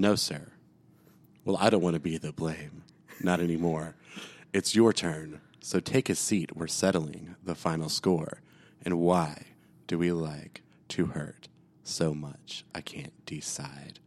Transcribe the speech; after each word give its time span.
No, 0.00 0.14
sir. 0.14 0.46
Well, 1.44 1.58
I 1.60 1.68
don't 1.68 1.82
want 1.82 1.92
to 1.92 2.00
be 2.00 2.16
the 2.16 2.32
blame. 2.32 2.84
Not 3.22 3.38
anymore. 3.38 3.96
It's 4.50 4.74
your 4.74 4.94
turn. 4.94 5.42
So 5.60 5.78
take 5.78 6.08
a 6.08 6.14
seat. 6.14 6.56
We're 6.56 6.68
settling 6.68 7.36
the 7.44 7.54
final 7.54 7.90
score. 7.90 8.40
And 8.82 8.98
why 8.98 9.48
do 9.86 9.98
we 9.98 10.10
like 10.10 10.62
to 10.88 11.04
hurt 11.04 11.48
so 11.82 12.14
much? 12.14 12.64
I 12.74 12.80
can't 12.80 13.12
decide. 13.26 14.00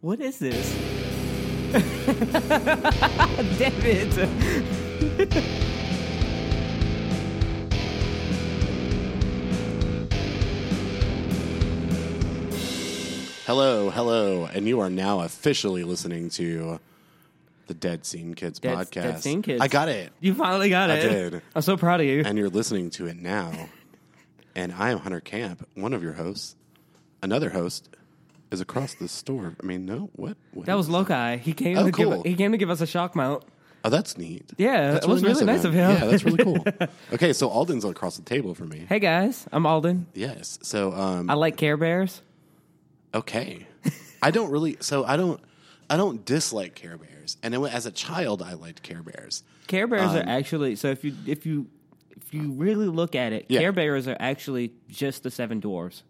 What 0.00 0.18
is 0.18 0.38
this? 0.38 0.72
Damn 3.58 3.82
it. 3.84 5.68
Hello, 13.46 13.90
hello. 13.90 14.46
And 14.46 14.66
you 14.68 14.80
are 14.80 14.90
now 14.90 15.20
officially 15.20 15.82
listening 15.84 16.30
to 16.30 16.78
the 17.66 17.74
Dead 17.74 18.04
Scene 18.06 18.34
Kids 18.34 18.58
Dead- 18.60 18.76
podcast. 18.76 18.92
Dead 19.02 19.22
Scene 19.22 19.42
Kids. 19.42 19.60
I 19.60 19.68
got 19.68 19.88
it. 19.88 20.12
You 20.20 20.34
finally 20.34 20.70
got 20.70 20.90
it. 20.90 20.92
I 20.92 20.96
it. 20.96 21.30
did. 21.30 21.42
I'm 21.54 21.62
so 21.62 21.76
proud 21.76 22.00
of 22.00 22.06
you. 22.06 22.22
And 22.24 22.38
you're 22.38 22.48
listening 22.50 22.90
to 22.90 23.06
it 23.06 23.16
now. 23.16 23.68
And 24.54 24.72
I 24.72 24.90
am 24.90 24.98
Hunter 24.98 25.20
Camp, 25.20 25.66
one 25.74 25.92
of 25.92 26.02
your 26.02 26.12
hosts. 26.12 26.56
Another 27.22 27.50
host 27.50 27.88
is 28.50 28.60
across 28.60 28.94
the 28.94 29.08
store. 29.08 29.56
I 29.60 29.66
mean, 29.66 29.86
no, 29.86 30.10
what? 30.14 30.36
what 30.52 30.66
that 30.66 30.76
was 30.76 30.88
Loki. 30.88 31.38
He 31.38 31.52
came 31.52 31.78
Oh, 31.78 31.86
to 31.86 31.92
cool. 31.92 32.16
give 32.22 32.26
he 32.30 32.36
came 32.36 32.52
to 32.52 32.58
give 32.58 32.70
us 32.70 32.80
a 32.80 32.86
shock 32.86 33.16
mount. 33.16 33.44
Oh, 33.84 33.88
that's 33.88 34.16
neat. 34.16 34.48
Yeah, 34.58 34.96
it 34.96 35.06
was 35.06 35.24
really 35.24 35.44
nice 35.44 35.64
of 35.64 35.72
him. 35.72 35.90
Yeah, 35.90 36.04
that's 36.06 36.22
really 36.22 36.44
cool. 36.44 36.64
okay, 37.14 37.32
so 37.32 37.48
Alden's 37.48 37.84
across 37.84 38.16
the 38.16 38.22
table 38.22 38.54
from 38.54 38.68
me. 38.68 38.84
Hey 38.88 39.00
guys, 39.00 39.44
I'm 39.50 39.66
Alden. 39.66 40.06
Yes. 40.14 40.60
So, 40.62 40.92
um, 40.92 41.28
I 41.28 41.34
like 41.34 41.56
Care 41.56 41.76
Bears. 41.76 42.22
Okay. 43.14 43.66
I 44.22 44.30
don't 44.30 44.50
really. 44.50 44.76
So 44.80 45.04
I 45.04 45.16
don't. 45.16 45.40
I 45.90 45.96
don't 45.96 46.24
dislike 46.24 46.74
Care 46.74 46.96
Bears, 46.96 47.36
and 47.42 47.54
it, 47.54 47.60
as 47.60 47.84
a 47.84 47.90
child, 47.90 48.40
I 48.40 48.54
liked 48.54 48.82
Care 48.82 49.02
Bears. 49.02 49.42
Care 49.66 49.86
Bears 49.86 50.10
Um, 50.12 50.16
are 50.16 50.24
actually 50.26 50.76
so 50.76 50.88
if 50.88 51.04
you 51.04 51.14
if 51.26 51.44
you 51.44 51.66
if 52.16 52.32
you 52.32 52.52
really 52.52 52.86
look 52.86 53.14
at 53.14 53.32
it, 53.32 53.46
Yeah. 53.48 53.60
Care 53.60 53.72
Bears 53.72 54.08
are 54.08 54.16
actually 54.18 54.72
just 54.88 55.22
the 55.22 55.30
seven 55.30 55.60
dwarves. 55.60 56.02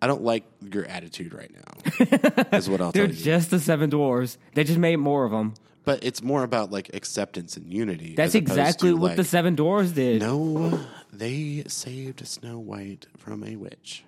I 0.00 0.06
don't 0.06 0.22
like 0.22 0.44
your 0.72 0.84
attitude 0.86 1.34
right 1.34 1.50
now. 1.54 2.52
is 2.56 2.70
what 2.70 2.80
I'll 2.80 2.90
They're 2.92 3.06
tell 3.06 3.14
you. 3.14 3.22
just 3.22 3.50
the 3.50 3.60
seven 3.60 3.90
dwarves. 3.90 4.36
They 4.54 4.64
just 4.64 4.78
made 4.78 4.96
more 4.96 5.24
of 5.24 5.30
them. 5.30 5.54
but 5.84 6.02
it's 6.02 6.22
more 6.22 6.42
about 6.42 6.70
like 6.70 6.94
acceptance 6.94 7.56
and 7.56 7.72
unity. 7.72 8.14
That's 8.14 8.34
exactly 8.34 8.90
to, 8.90 8.96
what 8.96 9.16
the 9.16 9.24
seven 9.24 9.56
dwarves 9.56 9.94
did. 9.94 10.20
No, 10.22 10.80
they 11.12 11.64
saved 11.66 12.26
Snow 12.26 12.58
White 12.58 13.06
from 13.18 13.44
a 13.44 13.56
witch. 13.56 14.04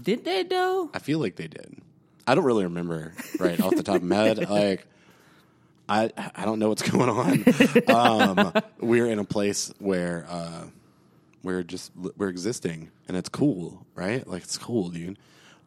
Did 0.00 0.24
they 0.24 0.42
though? 0.42 0.90
I 0.92 0.98
feel 0.98 1.18
like 1.18 1.36
they 1.36 1.46
did. 1.48 1.76
I 2.26 2.34
don't 2.34 2.44
really 2.44 2.64
remember 2.64 3.12
right 3.38 3.60
off 3.60 3.74
the 3.76 3.82
top 3.82 3.96
of 3.96 4.02
my 4.02 4.16
head. 4.16 4.38
Like, 4.48 4.86
I 5.88 6.10
I 6.34 6.44
don't 6.46 6.58
know 6.58 6.68
what's 6.70 6.82
going 6.90 7.10
on. 7.10 7.44
Um, 7.94 8.52
we're 8.80 9.06
in 9.06 9.18
a 9.18 9.24
place 9.24 9.72
where 9.78 10.26
uh, 10.28 10.64
we're 11.42 11.62
just 11.62 11.92
we're 12.16 12.28
existing, 12.30 12.90
and 13.06 13.16
it's 13.16 13.28
cool, 13.28 13.86
right? 13.94 14.26
Like 14.26 14.42
it's 14.44 14.56
cool, 14.58 14.88
dude. 14.88 15.18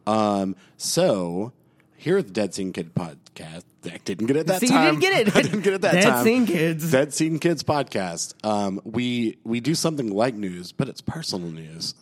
Um, 0.07 0.55
so 0.77 1.51
here 1.97 2.17
at 2.17 2.25
the 2.27 2.33
Dead 2.33 2.53
Scene 2.55 2.73
Kid 2.73 2.95
podcast, 2.95 3.63
I 3.85 3.99
didn't 4.03 4.25
get 4.27 4.37
it 4.37 4.47
that 4.47 4.59
See, 4.61 4.67
you 4.67 4.71
time. 4.71 4.99
didn't 4.99 5.01
get 5.01 5.27
it. 5.27 5.35
I 5.35 5.41
didn't 5.43 5.61
get 5.61 5.73
it 5.73 5.81
that 5.81 5.93
Dead 5.93 6.03
time. 6.03 6.13
Dead 6.13 6.23
Scene 6.23 6.45
Kids. 6.47 6.91
Dead 6.91 7.13
Scene 7.13 7.37
Kids 7.39 7.61
podcast. 7.63 8.33
Um, 8.43 8.81
we 8.83 9.37
we 9.43 9.59
do 9.59 9.75
something 9.75 10.09
like 10.09 10.33
news, 10.33 10.71
but 10.71 10.89
it's 10.89 11.01
personal 11.01 11.49
news. 11.49 11.93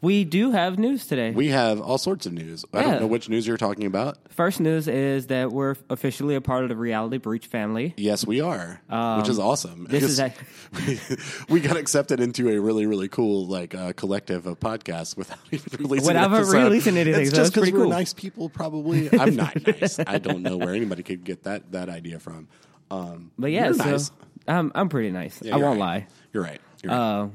We 0.00 0.22
do 0.24 0.52
have 0.52 0.78
news 0.78 1.06
today. 1.06 1.32
We 1.32 1.48
have 1.48 1.80
all 1.80 1.98
sorts 1.98 2.24
of 2.26 2.32
news. 2.32 2.64
I 2.72 2.78
Yeah. 2.80 2.90
don't 2.92 3.00
know 3.00 3.06
which 3.08 3.28
news 3.28 3.46
you're 3.48 3.56
talking 3.56 3.84
about. 3.84 4.16
First 4.30 4.60
news 4.60 4.86
is 4.86 5.26
that 5.26 5.50
we're 5.50 5.74
officially 5.90 6.36
a 6.36 6.40
part 6.40 6.62
of 6.62 6.68
the 6.68 6.76
Reality 6.76 7.18
Breach 7.18 7.46
family. 7.46 7.94
Yes, 7.96 8.24
we 8.24 8.40
are, 8.40 8.80
which 9.18 9.28
is 9.28 9.40
awesome. 9.40 9.80
Um, 9.80 9.86
this 9.90 10.04
is 10.04 10.20
Because 10.72 11.44
we, 11.48 11.58
got 11.60 11.76
accepted 11.76 12.20
into 12.20 12.48
a 12.48 12.60
really, 12.60 12.86
really 12.86 13.08
cool 13.08 13.46
like 13.46 13.74
uh, 13.74 13.92
collective 13.94 14.46
of 14.46 14.60
podcasts 14.60 15.16
without 15.16 15.40
even 15.50 15.64
releasing. 15.78 16.06
Without 16.06 16.30
an 16.30 16.34
episode. 16.36 16.62
releasing 16.62 16.96
anything, 16.96 17.22
It's 17.22 17.30
so 17.30 17.36
just 17.36 17.54
that's 17.54 17.60
pretty 17.64 17.72
we're 17.76 17.84
cool. 17.84 17.90
nice 17.90 18.12
people. 18.14 18.48
Probably, 18.48 19.10
I'm 19.18 19.34
not 19.34 19.66
nice. 19.66 19.98
I 19.98 20.18
don't 20.18 20.42
know 20.42 20.56
where 20.56 20.74
anybody 20.74 21.02
could 21.02 21.24
get 21.24 21.42
that 21.42 21.72
that 21.72 21.88
idea 21.88 22.20
from. 22.20 22.46
Um, 22.92 23.32
But 23.36 23.50
yeah, 23.50 23.64
you're 23.64 23.74
so 23.74 23.84
nice. 23.84 24.12
I'm 24.46 24.70
I'm 24.76 24.88
pretty 24.88 25.10
nice. 25.10 25.40
Yeah, 25.42 25.56
I 25.56 25.58
you're 25.58 25.66
won't 25.66 25.80
right. 25.80 25.86
lie. 25.86 26.06
You're 26.32 26.42
right. 26.44 26.60
You're 26.84 26.92
right. 26.92 26.98
Uh, 27.22 27.28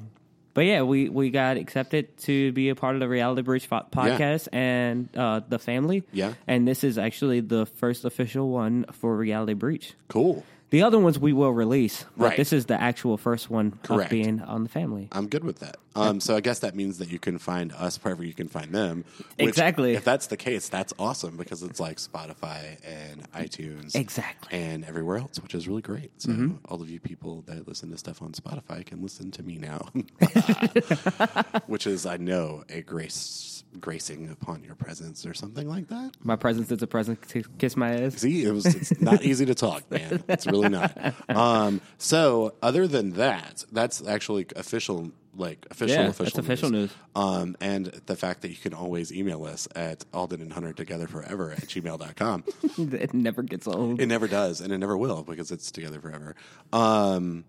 but 0.53 0.65
yeah, 0.65 0.83
we, 0.83 1.09
we 1.09 1.29
got 1.29 1.57
accepted 1.57 2.15
to 2.19 2.51
be 2.51 2.69
a 2.69 2.75
part 2.75 2.95
of 2.95 2.99
the 2.99 3.07
Reality 3.09 3.41
Breach 3.41 3.65
fo- 3.67 3.85
podcast 3.91 4.47
and 4.53 5.09
uh, 5.15 5.41
the 5.47 5.59
family. 5.59 6.03
Yeah. 6.11 6.33
And 6.47 6.67
this 6.67 6.83
is 6.83 6.97
actually 6.97 7.39
the 7.39 7.65
first 7.65 8.05
official 8.05 8.49
one 8.49 8.85
for 8.91 9.15
Reality 9.15 9.53
Breach. 9.53 9.93
cool. 10.07 10.43
The 10.73 10.81
other 10.81 10.97
ones 10.97 11.19
we 11.19 11.33
will 11.33 11.51
release. 11.51 12.03
But 12.17 12.29
Right. 12.29 12.37
This 12.37 12.51
is 12.51 12.65
the 12.65 12.81
actual 12.81 13.15
first 13.15 13.47
one 13.47 13.77
Correct. 13.83 14.05
of 14.05 14.09
being 14.09 14.41
on 14.41 14.63
the 14.63 14.69
family. 14.69 15.07
I'm 15.11 15.27
good 15.27 15.43
with 15.43 15.59
that. 15.59 15.77
Um, 15.95 16.19
so 16.19 16.35
I 16.35 16.41
guess 16.41 16.57
that 16.59 16.73
means 16.75 16.97
that 16.97 17.11
you 17.11 17.19
can 17.19 17.37
find 17.37 17.71
us 17.73 18.03
wherever 18.03 18.23
you 18.23 18.33
can 18.33 18.47
find 18.47 18.71
them. 18.73 19.05
which, 19.37 19.49
Exactly. 19.49 19.93
If 19.93 20.03
that's 20.03 20.25
the 20.25 20.35
case, 20.35 20.69
that's 20.69 20.91
awesome 20.97 21.37
because 21.37 21.61
it's 21.61 21.79
like 21.79 21.97
Spotify 21.97 22.77
and 22.83 23.31
iTunes, 23.33 23.93
Exactly. 23.93 24.57
and 24.57 24.83
everywhere 24.83 25.17
else, 25.19 25.39
which 25.39 25.53
is 25.53 25.67
really 25.67 25.83
great. 25.83 26.09
So 26.19 26.55
all 26.67 26.81
of 26.81 26.89
you 26.89 26.99
people 26.99 27.43
that 27.45 27.67
listen 27.67 27.91
to 27.91 27.97
stuff 27.99 28.23
on 28.23 28.31
Spotify 28.31 28.83
can 28.83 29.03
listen 29.03 29.29
to 29.29 29.43
me 29.43 29.59
now, 29.59 29.89
which 31.67 31.85
is 31.85 32.07
I 32.07 32.17
know 32.17 32.63
a 32.67 32.81
grace 32.81 33.52
gracing 33.79 34.29
upon 34.29 34.63
your 34.63 34.75
presence 34.75 35.25
or 35.25 35.33
something 35.33 35.67
like 35.67 35.87
that. 35.89 36.11
My 36.23 36.35
presence 36.35 36.71
is 36.71 36.81
a 36.81 36.87
present 36.87 37.27
to 37.29 37.43
kiss 37.57 37.75
my 37.75 37.93
ass. 37.93 38.15
See, 38.17 38.43
it 38.43 38.51
was 38.51 38.65
it's 38.65 39.01
not 39.01 39.23
easy 39.25 39.45
to 39.45 39.55
talk, 39.55 39.89
man. 39.91 40.23
It's 40.27 40.45
really 40.45 40.69
not. 40.69 40.95
Um, 41.29 41.81
so 41.97 42.53
other 42.61 42.87
than 42.87 43.11
that, 43.13 43.65
that's 43.71 44.05
actually 44.07 44.45
official, 44.55 45.11
like 45.35 45.65
official, 45.71 45.95
Yeah, 45.97 46.07
official, 46.09 46.25
that's 46.25 46.37
official 46.37 46.69
news. 46.69 46.91
Um, 47.15 47.55
and 47.59 47.87
the 48.05 48.15
fact 48.15 48.41
that 48.41 48.49
you 48.49 48.57
can 48.57 48.73
always 48.73 49.11
email 49.11 49.43
us 49.45 49.67
at 49.75 50.05
Alden 50.13 50.41
and 50.41 50.53
Hunter 50.53 50.73
together 50.73 51.07
forever 51.07 51.51
at 51.51 51.67
gmail.com. 51.67 52.43
it 52.93 53.13
never 53.13 53.41
gets 53.41 53.67
old. 53.67 53.99
it 53.99 54.05
never 54.05 54.27
does, 54.27 54.61
and 54.61 54.71
it 54.71 54.77
never 54.77 54.97
will 54.97 55.23
because 55.23 55.51
it's 55.51 55.71
together 55.71 55.99
forever. 55.99 56.35
Um, 56.71 57.45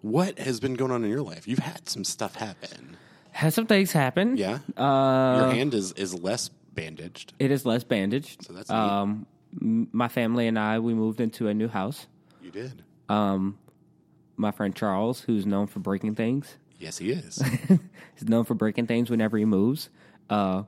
what 0.00 0.38
has 0.38 0.58
been 0.58 0.74
going 0.74 0.90
on 0.90 1.04
in 1.04 1.10
your 1.10 1.22
life? 1.22 1.46
You've 1.46 1.60
had 1.60 1.88
some 1.88 2.02
stuff 2.04 2.34
happen. 2.36 2.96
Has 3.32 3.54
some 3.54 3.66
things 3.66 3.92
happen. 3.92 4.36
Yeah. 4.36 4.58
Uh, 4.76 5.40
your 5.42 5.50
hand 5.50 5.74
is, 5.74 5.92
is 5.92 6.14
less 6.14 6.48
bandaged. 6.74 7.32
It 7.38 7.50
is 7.50 7.66
less 7.66 7.82
bandaged. 7.84 8.44
So 8.44 8.52
that's 8.52 8.68
neat. 8.70 8.76
um, 8.76 9.26
m- 9.60 9.88
my 9.92 10.08
family 10.08 10.46
and 10.46 10.58
I 10.58 10.78
we 10.78 10.94
moved 10.94 11.20
into 11.20 11.48
a 11.48 11.54
new 11.54 11.68
house. 11.68 12.06
You 12.42 12.50
did. 12.50 12.82
Um, 13.08 13.58
my 14.36 14.50
friend 14.50 14.74
Charles, 14.74 15.20
who's 15.20 15.46
known 15.46 15.66
for 15.66 15.80
breaking 15.80 16.14
things, 16.14 16.56
Yes, 16.78 16.98
he 16.98 17.12
is. 17.12 17.40
He's 18.16 18.28
known 18.28 18.44
for 18.44 18.54
breaking 18.54 18.88
things 18.88 19.08
whenever 19.08 19.38
he 19.38 19.44
moves. 19.44 19.88
Uh, 20.28 20.64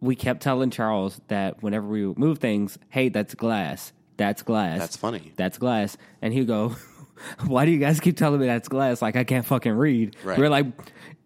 we 0.00 0.16
kept 0.16 0.40
telling 0.42 0.70
Charles 0.70 1.20
that 1.28 1.62
whenever 1.62 1.86
we 1.86 2.06
would 2.06 2.18
move 2.18 2.38
things, 2.38 2.78
hey, 2.88 3.10
that's 3.10 3.34
glass. 3.34 3.92
That's 4.16 4.42
glass. 4.42 4.78
That's 4.78 4.96
funny. 4.96 5.32
That's 5.36 5.58
glass. 5.58 5.98
And 6.22 6.32
he'd 6.32 6.46
go, 6.46 6.74
why 7.46 7.66
do 7.66 7.72
you 7.72 7.78
guys 7.78 8.00
keep 8.00 8.16
telling 8.16 8.40
me 8.40 8.46
that's 8.46 8.68
glass? 8.68 9.02
Like, 9.02 9.16
I 9.16 9.24
can't 9.24 9.44
fucking 9.44 9.72
read. 9.72 10.16
Right. 10.24 10.38
We're 10.38 10.48
like, 10.48 10.66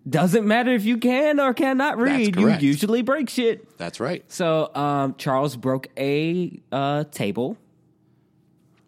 doesn't 0.08 0.46
matter 0.46 0.70
if 0.72 0.84
you 0.84 0.98
can 0.98 1.40
or 1.40 1.52
cannot 1.54 1.98
read. 1.98 2.36
You 2.36 2.48
usually 2.50 3.02
break 3.02 3.28
shit. 3.28 3.76
That's 3.78 4.00
right. 4.00 4.24
So 4.28 4.74
um, 4.74 5.14
Charles 5.18 5.56
broke 5.56 5.88
a 5.96 6.60
uh, 6.72 7.04
table, 7.10 7.56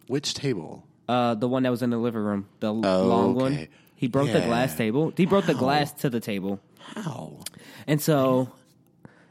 Which 0.07 0.35
table? 0.35 0.85
uh, 1.09 1.35
the 1.35 1.49
one 1.49 1.63
that 1.65 1.71
was 1.71 1.83
in 1.83 1.91
the 1.91 1.99
living 1.99 2.23
room, 2.23 2.47
the 2.61 2.69
Oh, 2.73 2.73
long 3.07 3.35
one. 3.35 3.69
He 3.97 4.09
broke 4.09 4.33
the 4.33 4.41
glass 4.41 4.75
table. 4.77 5.13
He 5.17 5.27
broke 5.27 5.47
the 5.47 5.55
glass 5.55 5.93
to 6.01 6.09
the 6.11 6.21
table. 6.21 6.61
How? 6.79 7.39
And 7.87 8.01
so 8.01 8.51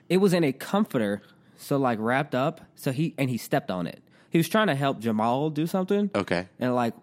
it 0.09 0.17
was 0.17 0.33
in 0.33 0.43
a 0.43 0.51
comforter, 0.53 1.21
so 1.57 1.77
like 1.77 1.97
wrapped 1.99 2.35
up. 2.35 2.61
So 2.75 2.91
he 2.91 3.15
and 3.17 3.29
he 3.29 3.37
stepped 3.37 3.71
on 3.71 3.87
it. 3.87 4.03
He 4.29 4.37
was 4.37 4.47
trying 4.47 4.67
to 4.67 4.75
help 4.75 4.99
Jamal 4.99 5.49
do 5.49 5.65
something, 5.65 6.11
Okay. 6.13 6.47
and 6.59 6.75
like 6.75 6.93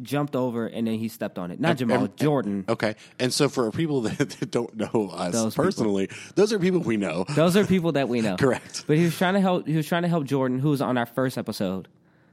jumped 0.00 0.34
over, 0.34 0.66
and 0.66 0.86
then 0.86 0.98
he 0.98 1.08
stepped 1.08 1.38
on 1.38 1.50
it. 1.50 1.60
Not 1.60 1.76
Jamal, 1.76 2.04
and- 2.04 2.16
Jordan. 2.16 2.64
Okay. 2.68 2.94
And 3.18 3.32
so 3.32 3.48
for 3.48 3.70
people 3.70 4.00
that, 4.02 4.18
that 4.18 4.50
don't 4.50 4.74
know 4.76 5.10
us 5.12 5.32
Those 5.32 5.52
people. 5.54 5.64
personally, 5.64 6.08
those 6.34 6.52
are 6.52 6.58
people 6.58 6.80
we 6.80 6.96
know. 6.96 7.24
Those 7.34 7.56
are 7.56 7.64
people 7.66 7.92
that 7.92 8.08
we 8.08 8.20
know. 8.20 8.36
Correct. 8.38 8.84
But 8.86 8.96
he 8.96 9.04
was 9.04 9.16
trying 9.16 9.34
to 9.34 9.40
help. 9.40 9.66
He 9.66 9.76
was 9.76 9.86
trying 9.86 10.02
to 10.02 10.08
help 10.08 10.24
Jordan, 10.24 10.58
who 10.58 10.70
was 10.70 10.80
on 10.80 10.96
our 10.96 11.06
first 11.06 11.36
episode, 11.38 11.88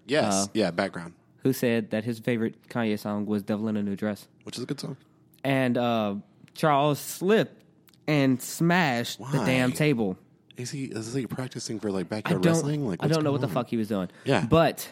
Yes. 0.07 0.33
Uh, 0.33 0.47
yeah, 0.53 0.71
background, 0.71 1.13
who 1.43 1.53
said 1.53 1.91
that 1.91 2.03
his 2.03 2.19
favorite 2.19 2.67
Kanye 2.69 2.97
song 2.97 3.25
was 3.25 3.43
"Devil 3.43 3.67
in 3.67 3.77
a 3.77 3.83
New 3.83 3.95
Dress." 3.95 4.27
which 4.43 4.57
is 4.57 4.63
a 4.63 4.65
good 4.65 4.79
song. 4.79 4.97
And 5.43 5.77
uh, 5.77 6.15
Charles 6.55 6.99
slipped 6.99 7.61
and 8.07 8.41
smashed 8.41 9.19
the 9.19 9.43
damn 9.45 9.71
table. 9.71 10.17
Is 10.57 10.71
he 10.71 10.85
is 10.85 11.13
he 11.13 11.25
practicing 11.27 11.79
for 11.79 11.91
like 11.91 12.09
backyard 12.09 12.43
wrestling? 12.45 12.87
Like 12.87 13.03
I 13.03 13.07
don't 13.07 13.23
know 13.23 13.31
what 13.31 13.39
going 13.41 13.49
the 13.49 13.53
fuck 13.53 13.69
he 13.69 13.77
was 13.77 13.87
doing. 13.87 14.09
Yeah. 14.25 14.45
But 14.49 14.89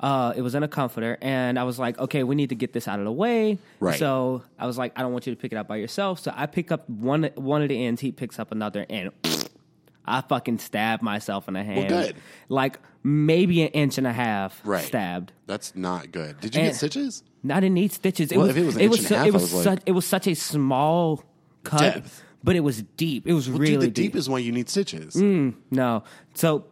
uh, 0.00 0.32
it 0.36 0.42
was 0.42 0.54
in 0.54 0.62
a 0.62 0.68
comforter, 0.68 1.16
and 1.22 1.58
I 1.58 1.64
was 1.64 1.78
like, 1.78 1.98
okay, 1.98 2.22
we 2.22 2.34
need 2.34 2.50
to 2.50 2.54
get 2.54 2.72
this 2.72 2.86
out 2.86 2.98
of 2.98 3.04
the 3.04 3.12
way. 3.12 3.58
Right. 3.80 3.98
So 3.98 4.42
I 4.58 4.66
was 4.66 4.76
like, 4.76 4.92
I 4.96 5.02
don't 5.02 5.12
want 5.12 5.26
you 5.26 5.34
to 5.34 5.40
pick 5.40 5.52
it 5.52 5.56
up 5.56 5.68
by 5.68 5.76
yourself. 5.76 6.20
So 6.20 6.32
I 6.34 6.46
pick 6.46 6.70
up 6.70 6.88
one 6.90 7.30
one 7.36 7.62
of 7.62 7.68
the 7.68 7.84
ends, 7.86 8.00
he 8.00 8.12
picks 8.12 8.38
up 8.38 8.52
another, 8.52 8.84
and 8.90 9.10
I 10.04 10.20
fucking 10.20 10.58
stabbed 10.58 11.02
myself 11.02 11.48
in 11.48 11.54
the 11.54 11.64
hand. 11.64 11.88
good. 11.88 12.16
Like 12.48 12.78
maybe 13.02 13.62
an 13.62 13.68
inch 13.68 13.98
and 13.98 14.06
a 14.06 14.12
half 14.12 14.60
Right. 14.64 14.84
stabbed. 14.84 15.32
That's 15.46 15.74
not 15.76 16.12
good. 16.12 16.40
Did 16.40 16.54
you 16.54 16.60
And- 16.62 16.70
get 16.70 16.76
stitches? 16.76 17.22
I 17.48 17.60
didn't 17.60 17.74
need 17.74 17.92
stitches. 17.92 18.32
It 18.32 18.36
Well, 18.38 18.48
was 18.48 18.56
if 18.56 18.62
it 18.62 18.66
was 18.66 18.74
an 18.76 18.80
it 18.80 18.84
inch 18.86 18.90
was 18.90 19.00
and 19.06 19.10
a 19.14 19.18
half, 19.18 19.26
it 19.28 19.32
was 19.32 19.42
was 19.42 19.54
like- 19.54 19.64
such 19.64 19.82
it 19.86 19.92
was 19.92 20.04
such 20.04 20.26
a 20.26 20.34
small 20.34 21.22
cut, 21.62 21.80
Depth. 21.94 22.22
But 22.44 22.54
it 22.56 22.60
was 22.60 22.82
deep. 22.96 23.26
It 23.26 23.32
was 23.32 23.48
Well, 23.48 23.58
really 23.58 23.72
Dude, 23.74 23.80
the 23.82 23.86
deep. 23.88 24.12
deep 24.12 24.16
is 24.16 24.28
why 24.28 24.38
you 24.38 24.52
need 24.52 24.68
stitches. 24.68 25.14
Mm, 25.14 25.54
no. 25.70 26.04
So 26.34 26.64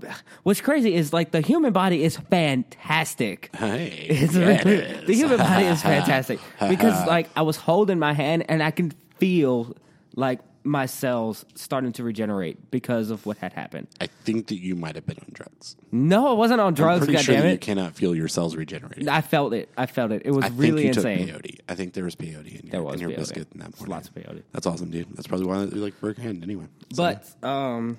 what's 0.45 0.61
crazy 0.61 0.95
is 0.95 1.13
like 1.13 1.31
the 1.33 1.41
human 1.41 1.73
body 1.73 2.05
is 2.05 2.17
fantastic. 2.17 3.51
Hey, 3.57 3.89
It's 4.11 4.35
yes. 4.35 4.65
really, 4.65 5.05
the 5.07 5.15
human 5.15 5.39
body 5.39 5.67
is 5.67 5.83
fantastic 5.95 6.39
because 6.69 7.07
like 7.07 7.29
I 7.37 7.43
was 7.43 7.57
holding 7.57 7.99
my 7.99 8.13
hand 8.13 8.45
and 8.49 8.63
I 8.63 8.71
can 8.71 8.93
feel 9.19 9.75
like 10.17 10.41
my 10.67 10.87
cells 10.87 11.45
starting 11.55 11.93
to 11.93 12.03
regenerate 12.03 12.71
because 12.71 13.11
of 13.11 13.27
what 13.27 13.37
had 13.37 13.53
happened. 13.53 13.87
I 14.01 14.07
think 14.07 14.47
that 14.47 14.57
you 14.59 14.75
might 14.75 14.95
have 14.95 15.05
been 15.07 15.19
on 15.19 15.29
drugs. 15.33 15.77
No, 15.93 16.27
I 16.29 16.33
wasn't 16.33 16.61
on 16.61 16.69
I'm 16.69 16.75
drugs. 16.75 17.01
pretty 17.01 17.13
God 17.15 17.23
sure 17.25 17.47
you 17.47 17.59
cannot 17.59 17.95
feel 17.95 18.15
your 18.15 18.29
cells 18.29 18.57
regenerating. 18.57 19.09
I 19.09 19.21
felt 19.21 19.53
it. 19.53 19.69
I 19.77 19.85
felt 19.87 20.11
it. 20.11 20.23
It 20.25 20.31
was 20.31 20.45
I 20.45 20.49
think 20.49 20.61
really 20.61 20.83
you 20.85 20.89
insane. 20.89 21.29
took 21.29 21.43
peyote. 21.43 21.59
I 21.69 21.75
think 21.75 21.93
there 21.93 22.05
was 22.05 22.17
peyote 22.17 22.47
in 22.47 22.63
your, 22.67 22.71
There 22.71 22.83
was 22.83 22.95
in 22.95 23.01
your 23.03 23.11
peyote. 23.11 23.17
biscuit 23.19 23.49
in 23.53 23.61
that 23.61 23.77
morning. 23.79 23.93
Lots 23.95 24.09
of 24.09 24.15
peyote. 24.15 24.43
That's 24.53 24.67
awesome, 24.67 24.91
dude. 24.91 25.07
That's 25.15 25.27
probably 25.27 25.47
why 25.47 25.65
you 25.65 25.71
like 25.83 26.01
broke 26.01 26.17
your 26.17 26.25
hand 26.25 26.43
anyway. 26.43 26.65
So, 26.95 27.03
But 27.03 27.47
um, 27.47 27.99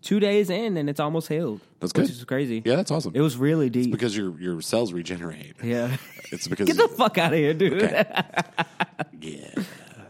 two 0.00 0.20
days 0.20 0.50
in 0.50 0.76
and 0.76 0.88
it's 0.88 1.00
almost 1.00 1.26
healed. 1.28 1.60
That's 1.80 1.92
good. 1.92 2.02
which 2.02 2.10
is 2.12 2.24
crazy. 2.24 2.62
yeah, 2.64 2.76
that's 2.76 2.92
awesome. 2.92 3.10
It 3.16 3.20
was 3.22 3.36
really 3.36 3.70
deep. 3.70 3.90
because 3.90 4.16
your 4.16 4.38
your 4.40 4.60
cells 4.60 4.92
regenerate. 4.92 5.56
yeah. 5.64 5.96
It's 6.30 6.46
because 6.48 6.66
Get 6.68 6.76
the 6.76 6.88
fuck 6.88 7.18
out 7.18 7.32
of 7.32 7.38
here, 7.40 7.54
dude. 7.54 7.82
yeah. 9.20 9.54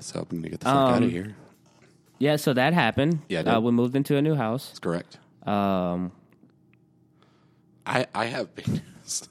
So 0.01 0.21
I'm 0.21 0.37
gonna 0.39 0.51
get 0.51 0.61
the 0.61 0.67
fuck 0.67 0.75
out 0.75 0.95
Um, 0.99 1.05
of 1.05 1.11
here. 1.11 1.35
Yeah. 2.19 2.37
So 2.37 2.53
that 2.55 2.73
happened. 2.73 3.21
Yeah, 3.29 3.41
it 3.41 3.47
Uh, 3.49 3.61
we 3.61 3.71
moved 3.73 3.97
into 3.97 4.17
a 4.17 4.23
new 4.23 4.35
house. 4.35 4.69
That's 4.69 4.79
correct. 4.81 5.19
Um, 5.47 6.13
I 7.87 8.07
I 8.15 8.27
have 8.27 8.49
news. 8.67 9.29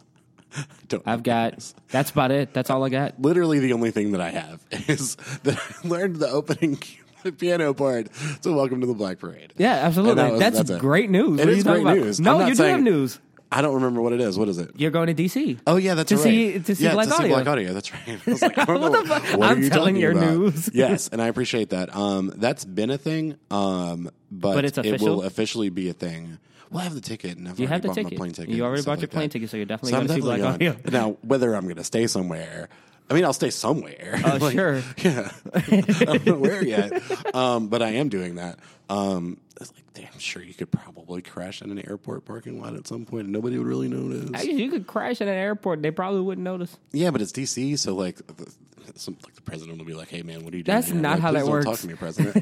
I 0.56 0.64
don't. 0.88 1.02
I've 1.06 1.12
have 1.14 1.24
got. 1.24 1.74
That's 1.90 2.12
about 2.12 2.32
it. 2.32 2.54
That's 2.54 2.70
all 2.70 2.84
I 2.84 2.90
got. 2.90 3.20
literally 3.22 3.60
the 3.60 3.74
only 3.74 3.92
thing 3.92 4.12
that 4.12 4.22
I 4.22 4.30
have 4.30 4.62
is 4.88 5.16
that 5.44 5.58
I 5.58 5.88
learned 5.88 6.18
the 6.18 6.30
opening 6.30 6.78
piano 7.40 7.74
part. 7.74 8.08
So 8.42 8.54
welcome 8.54 8.82
to 8.82 8.88
the 8.88 8.94
Black 8.94 9.18
Parade. 9.20 9.54
Yeah, 9.58 9.74
absolutely. 9.74 10.12
And 10.12 10.20
that 10.20 10.32
was- 10.34 10.40
that's 10.40 10.58
that's 10.58 10.70
it. 10.72 10.80
great 10.80 11.10
news. 11.10 11.40
It 11.40 11.46
What 11.46 11.48
are 11.48 11.52
is 11.58 11.64
talking 11.64 11.84
great 11.84 11.94
about? 11.94 12.06
news. 12.06 12.20
No, 12.20 12.34
I'm 12.34 12.40
not 12.40 12.48
you 12.50 12.54
do 12.54 12.58
saying- 12.58 12.72
have 12.76 12.84
news. 12.84 13.20
I 13.56 13.62
don't 13.62 13.76
remember 13.76 14.02
what 14.02 14.14
it 14.14 14.20
is. 14.22 14.38
What 14.38 14.50
is 14.50 14.58
it? 14.58 14.72
You're 14.76 14.92
going 14.92 15.08
to 15.08 15.14
DC. 15.24 15.60
Oh 15.68 15.76
yeah, 15.78 15.94
that's 15.96 16.10
To 16.10 16.16
right. 16.16 16.24
see- 16.24 16.60
to 16.60 16.76
see 16.76 16.84
yeah, 16.84 16.94
Black 16.94 17.08
to 17.08 17.12
see 17.14 17.18
Audio. 17.24 17.36
Black 17.36 17.48
Audio. 17.48 17.74
That's 17.74 17.94
right. 17.94 18.02
I 18.28 18.32
was 18.32 18.42
like, 18.42 18.58
I 18.58 18.66
don't 18.66 18.82
know. 18.82 18.90
What 18.92 19.04
the 19.04 19.08
fuck? 19.10 19.38
What 19.40 19.52
I'm 19.52 19.64
you 19.64 19.70
telling 19.70 19.96
your 19.96 20.12
about? 20.12 20.34
news. 20.38 20.70
yes, 20.74 21.08
and 21.12 21.22
I 21.22 21.28
appreciate 21.28 21.70
that. 21.70 21.96
Um, 21.96 22.32
that's 22.36 22.66
been 22.66 22.90
a 22.90 22.98
thing. 22.98 23.38
Um, 23.52 24.10
but, 24.32 24.56
But 24.56 24.66
it's 24.66 24.78
it 24.78 25.02
will 25.02 25.24
officially 25.24 25.70
be 25.70 25.90
a 25.90 25.94
thing. 25.94 26.38
Well, 26.72 26.82
I 26.82 26.86
have 26.86 26.96
the 26.96 27.02
ticket, 27.02 27.38
and 27.38 27.48
I've 27.48 27.60
You 27.60 27.68
already 27.68 27.74
have 27.74 27.82
the 27.84 27.88
bought 27.90 27.98
my 27.98 28.04
ticket. 28.04 28.18
plane 28.18 28.32
ticket. 28.32 28.56
You 28.56 28.64
already 28.66 28.82
bought 28.82 28.98
your 28.98 29.02
like 29.04 29.12
plane 29.12 29.24
that. 29.30 29.34
ticket, 29.34 29.50
so 29.52 29.58
you're 29.58 29.68
definitely 29.68 29.92
So 29.92 29.98
going 29.98 30.08
to 30.08 30.14
see 30.16 30.22
Black 30.22 30.40
definitely 30.40 30.68
Audio. 30.70 30.92
Now, 30.92 31.18
whether 31.22 31.54
I'm 31.54 31.66
going 31.66 31.76
to 31.76 31.84
stay 31.84 32.08
somewhere, 32.08 32.68
I 33.12 33.14
mean, 33.14 33.26
I'll 33.26 33.34
stay 33.34 33.52
somewhere. 33.52 34.20
Oh, 34.26 34.50
sure. 34.50 34.82
Yeah, 34.98 35.32
I 35.54 35.60
don't 35.60 36.26
know 36.26 36.36
where 36.40 36.64
yet, 36.66 37.36
um, 37.36 37.68
but 37.68 37.84
I 37.84 37.92
am 37.92 38.10
doing 38.10 38.36
that. 38.36 38.58
Um, 38.90 39.38
it's 39.60 39.72
like, 39.74 39.84
damn, 39.94 40.20
sure, 40.20 40.44
you 40.44 40.54
could 40.54 40.72
probably 40.72 41.22
crash 41.22 41.62
in 41.62 41.72
an 41.72 41.80
airport 41.88 42.26
parking 42.26 42.62
lot 42.62 42.76
at 42.76 42.86
some 42.88 43.06
point, 43.06 43.24
and 43.26 43.34
nobody 43.34 43.58
would 43.58 43.68
really 43.68 43.88
notice. 43.88 44.44
You 44.46 44.70
could 44.70 44.88
crash 44.88 45.22
in 45.22 45.28
an 45.28 45.34
airport. 45.36 45.82
They 45.82 45.92
probably 45.92 46.22
wouldn't 46.22 46.44
notice. 46.44 46.78
Yeah, 46.92 47.12
but 47.12 47.22
it's 47.22 47.32
DC, 47.32 47.78
so 47.80 47.96
like, 47.96 48.18
the, 48.18 48.52
some, 48.96 49.16
like 49.24 49.36
the 49.36 49.42
president 49.42 49.78
will 49.78 49.86
be 49.86 49.94
like, 49.94 50.10
"Hey, 50.10 50.22
man, 50.24 50.44
what 50.44 50.54
are 50.54 50.58
you 50.58 50.64
doing?" 50.64 50.76
That's 50.76 50.88
here?" 50.90 51.00
not 51.00 51.20
Like, 51.20 51.22
how 51.22 51.32
"Please 51.32 51.40
that 51.40 51.46
don't 51.46 51.52
works." 51.52 51.66
Talk 51.66 51.80
to 51.80 51.88
me, 51.88 51.94
president. 51.94 52.36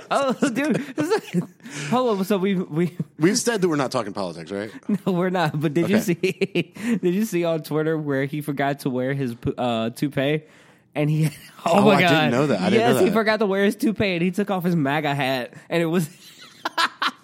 Oh, 0.10 0.32
dude. 0.50 0.76
Hold 1.90 2.18
on. 2.18 2.24
So 2.24 2.38
we 2.38 2.54
we 2.54 2.96
We've 3.18 3.38
said 3.38 3.60
that 3.60 3.68
we're 3.68 3.76
not 3.76 3.90
talking 3.92 4.12
politics, 4.12 4.50
right? 4.50 4.70
no, 5.06 5.12
we're 5.12 5.30
not. 5.30 5.60
But 5.60 5.74
did 5.74 5.88
you 5.90 6.00
see? 6.00 6.14
Did 6.14 7.14
you 7.14 7.24
see 7.24 7.44
on 7.44 7.62
Twitter 7.62 7.96
where 7.98 8.24
he 8.24 8.40
forgot 8.40 8.80
to 8.80 8.90
wear 8.90 9.14
his 9.14 9.36
uh, 9.58 9.90
toupee? 9.90 10.42
And 10.96 11.10
he, 11.10 11.26
oh, 11.66 11.72
Oh, 11.72 11.80
my 11.82 11.96
I 11.96 12.00
god! 12.00 12.08
didn't 12.08 12.30
know 12.32 12.46
that. 12.48 12.60
I 12.60 12.70
didn't 12.70 12.80
yes, 12.80 12.94
know 12.94 13.00
he 13.02 13.08
that. 13.10 13.14
forgot 13.14 13.38
to 13.40 13.46
wear 13.46 13.64
his 13.64 13.76
toupee, 13.76 14.14
and 14.14 14.22
he 14.22 14.30
took 14.30 14.50
off 14.50 14.64
his 14.64 14.74
MAGA 14.74 15.14
hat, 15.14 15.52
and 15.68 15.82
it 15.82 15.86
was. 15.86 16.08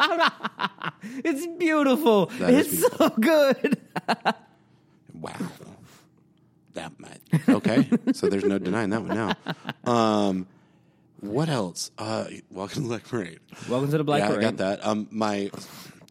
it's 1.25 1.47
beautiful. 1.59 2.27
That 2.27 2.51
is 2.51 2.85
it's 2.85 2.97
so 2.97 3.09
good. 3.09 3.81
Wow, 5.15 5.35
that 6.75 6.93
much. 6.99 7.21
Okay, 7.49 7.89
so 8.13 8.29
there's 8.29 8.43
no 8.45 8.59
denying 8.59 8.91
that 8.91 9.03
one 9.03 9.15
now. 9.15 9.37
Um, 9.85 10.49
what 11.21 11.49
else? 11.49 11.93
Uh, 11.97 12.25
welcome 12.51 12.75
to 12.77 12.81
the 12.83 12.89
Black 12.89 13.05
Parade. 13.07 13.39
Welcome 13.69 13.89
to 13.93 13.99
the 13.99 14.05
Black 14.05 14.23
yeah, 14.23 14.27
Parade. 14.29 14.39
I 14.41 14.43
got 14.43 14.57
that. 14.57 14.85
Um, 14.85 15.07
my 15.13 15.53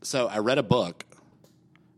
so 0.01 0.27
I 0.27 0.37
read 0.37 0.59
a 0.59 0.63
book, 0.63 1.03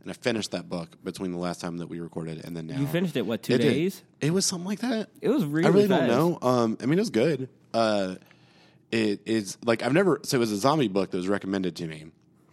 and 0.03 0.11
I 0.11 0.13
finished 0.13 0.51
that 0.51 0.69
book 0.69 1.01
between 1.03 1.31
the 1.31 1.37
last 1.37 1.61
time 1.61 1.77
that 1.77 1.87
we 1.87 1.99
recorded 1.99 2.43
and 2.45 2.55
then 2.55 2.67
now. 2.67 2.77
You 2.79 2.85
finished 2.87 3.15
it 3.17 3.25
what 3.25 3.41
two 3.43 3.53
It 3.53 3.57
did. 3.59 3.73
days? 3.73 4.03
It 4.21 4.31
was 4.31 4.45
something 4.45 4.67
like 4.67 4.79
that. 4.79 5.09
It 5.21 5.29
was 5.29 5.43
really. 5.45 5.65
I 5.67 5.69
really 5.71 5.87
fast. 5.87 6.07
don't 6.07 6.41
know. 6.41 6.47
Um, 6.47 6.77
I 6.81 6.85
mean, 6.85 6.99
it 6.99 7.01
was 7.01 7.09
good. 7.09 7.49
Uh, 7.73 8.15
it 8.91 9.21
is 9.25 9.57
like 9.65 9.81
I've 9.83 9.93
never. 9.93 10.19
So 10.23 10.37
it 10.37 10.39
was 10.39 10.51
a 10.51 10.57
zombie 10.57 10.87
book 10.89 11.11
that 11.11 11.17
was 11.17 11.27
recommended 11.27 11.75
to 11.77 11.87
me 11.87 12.05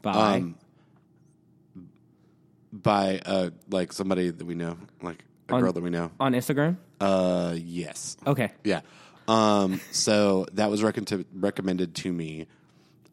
Bye. 0.02 0.36
um, 0.36 0.54
by 2.72 3.20
uh, 3.24 3.50
like 3.68 3.92
somebody 3.92 4.30
that 4.30 4.44
we 4.44 4.54
know, 4.54 4.76
like 5.02 5.24
a 5.48 5.54
On- 5.54 5.60
girl 5.60 5.72
that 5.72 5.82
we 5.82 5.90
know. 5.90 6.10
on 6.20 6.32
Instagram. 6.32 6.76
Uh, 7.00 7.54
yes, 7.58 8.16
Okay. 8.26 8.52
yeah. 8.64 8.80
Um, 9.26 9.80
so 9.90 10.46
that 10.52 10.70
was 10.70 10.82
recon- 10.82 11.24
recommended 11.34 11.94
to 11.96 12.12
me. 12.12 12.46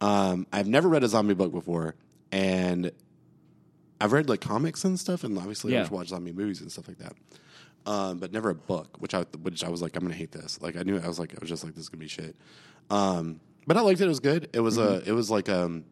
Um, 0.01 0.45
I've 0.51 0.67
never 0.67 0.87
read 0.89 1.03
a 1.03 1.07
zombie 1.07 1.33
book 1.33 1.51
before, 1.51 1.95
and 2.31 2.91
I've 3.99 4.11
read 4.11 4.29
like 4.29 4.41
comics 4.41 4.83
and 4.85 4.99
stuff, 4.99 5.23
and 5.23 5.37
obviously 5.37 5.73
Yeah. 5.73 5.81
I've 5.81 5.91
watched 5.91 6.09
zombie 6.09 6.31
movies 6.33 6.61
and 6.61 6.71
stuff 6.71 6.87
like 6.87 6.99
that. 6.99 7.13
Um, 7.85 8.19
but 8.19 8.31
never 8.33 8.49
a 8.49 8.55
book, 8.55 8.97
which 8.99 9.13
I 9.13 9.23
which 9.41 9.63
I 9.63 9.69
was 9.69 9.81
like, 9.81 9.95
I'm 9.95 10.03
gonna 10.03 10.13
hate 10.13 10.31
this. 10.31 10.61
Like 10.61 10.75
I 10.75 10.83
knew 10.83 10.99
I 10.99 11.07
was 11.07 11.19
like, 11.19 11.33
I 11.33 11.37
was 11.39 11.49
just 11.49 11.63
like, 11.63 11.73
this 11.73 11.83
is 11.83 11.89
gonna 11.89 12.01
be 12.01 12.07
shit. 12.07 12.35
Um, 12.89 13.39
but 13.65 13.77
I 13.77 13.81
liked 13.81 13.99
it. 14.01 14.05
It 14.05 14.07
was 14.07 14.19
good. 14.19 14.49
It 14.53 14.59
was 14.61 14.77
a. 14.77 15.01
It 15.05 15.11
was 15.13 15.29
like 15.31 15.49
um. 15.49 15.83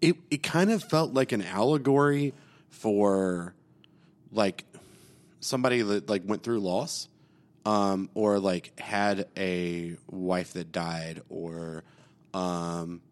It 0.00 0.16
it 0.30 0.42
kind 0.42 0.70
of 0.70 0.82
felt 0.82 1.12
like 1.12 1.32
an 1.32 1.42
allegory 1.42 2.32
for, 2.70 3.54
like, 4.32 4.64
somebody 5.40 5.82
that 5.82 6.08
like 6.08 6.22
went 6.24 6.42
through 6.42 6.60
loss, 6.60 7.08
um, 7.66 8.08
or 8.14 8.38
like 8.38 8.78
had 8.80 9.26
a 9.36 9.96
wife 10.10 10.54
that 10.54 10.72
died, 10.72 11.20
or 11.28 11.84
um, 12.32 13.02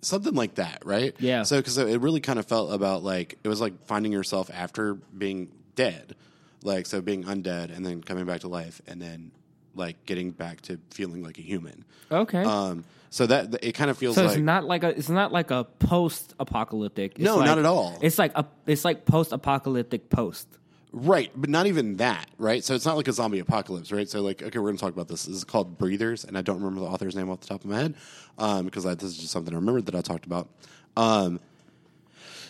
something 0.00 0.34
like 0.34 0.56
that, 0.56 0.82
right? 0.84 1.14
Yeah. 1.18 1.42
So 1.42 1.58
because 1.58 1.78
it 1.78 2.00
really 2.00 2.20
kind 2.20 2.38
of 2.38 2.46
felt 2.46 2.72
about 2.72 3.02
like 3.02 3.38
it 3.42 3.48
was 3.48 3.60
like 3.60 3.84
finding 3.86 4.12
yourself 4.12 4.50
after 4.52 4.94
being 4.94 5.48
dead, 5.74 6.14
like 6.62 6.86
so 6.86 7.00
being 7.00 7.24
undead 7.24 7.74
and 7.74 7.84
then 7.84 8.02
coming 8.02 8.26
back 8.26 8.40
to 8.40 8.48
life 8.48 8.80
and 8.86 9.00
then 9.00 9.30
like 9.74 10.04
getting 10.06 10.30
back 10.30 10.60
to 10.62 10.78
feeling 10.90 11.22
like 11.22 11.38
a 11.38 11.42
human. 11.42 11.84
Okay. 12.10 12.42
Um, 12.42 12.84
so 13.10 13.26
that 13.26 13.64
it 13.64 13.72
kind 13.72 13.90
of 13.90 13.96
feels 13.96 14.16
so 14.16 14.24
like 14.24 14.32
it's 14.32 14.40
not 14.40 14.64
like 14.64 14.84
a 14.84 14.88
it's 14.88 15.08
not 15.08 15.32
like 15.32 15.50
a 15.50 15.64
post 15.64 16.34
apocalyptic. 16.38 17.18
No, 17.18 17.40
not 17.40 17.58
at 17.58 17.64
all. 17.64 17.98
It's 18.02 18.18
like 18.18 18.32
a 18.34 18.46
it's 18.66 18.84
like 18.84 19.06
post 19.06 19.32
apocalyptic 19.32 20.10
post. 20.10 20.46
Right, 20.92 21.30
but 21.36 21.50
not 21.50 21.66
even 21.66 21.96
that, 21.98 22.28
right? 22.38 22.64
So 22.64 22.74
it's 22.74 22.86
not 22.86 22.96
like 22.96 23.08
a 23.08 23.12
zombie 23.12 23.40
apocalypse, 23.40 23.92
right? 23.92 24.08
So 24.08 24.22
like, 24.22 24.42
okay, 24.42 24.58
we're 24.58 24.66
going 24.68 24.76
to 24.78 24.80
talk 24.80 24.92
about 24.94 25.06
this. 25.08 25.24
This 25.26 25.36
is 25.36 25.44
called 25.44 25.76
Breathers, 25.76 26.24
and 26.24 26.36
I 26.38 26.40
don't 26.42 26.56
remember 26.58 26.80
the 26.80 26.86
author's 26.86 27.14
name 27.14 27.28
off 27.28 27.40
the 27.40 27.46
top 27.46 27.62
of 27.62 27.70
my 27.70 27.76
head 27.78 27.94
um, 28.38 28.64
because 28.64 28.86
I, 28.86 28.94
this 28.94 29.04
is 29.10 29.18
just 29.18 29.32
something 29.32 29.52
I 29.52 29.56
remembered 29.58 29.86
that 29.86 29.94
I 29.94 30.00
talked 30.00 30.24
about. 30.24 30.48
Um, 30.96 31.40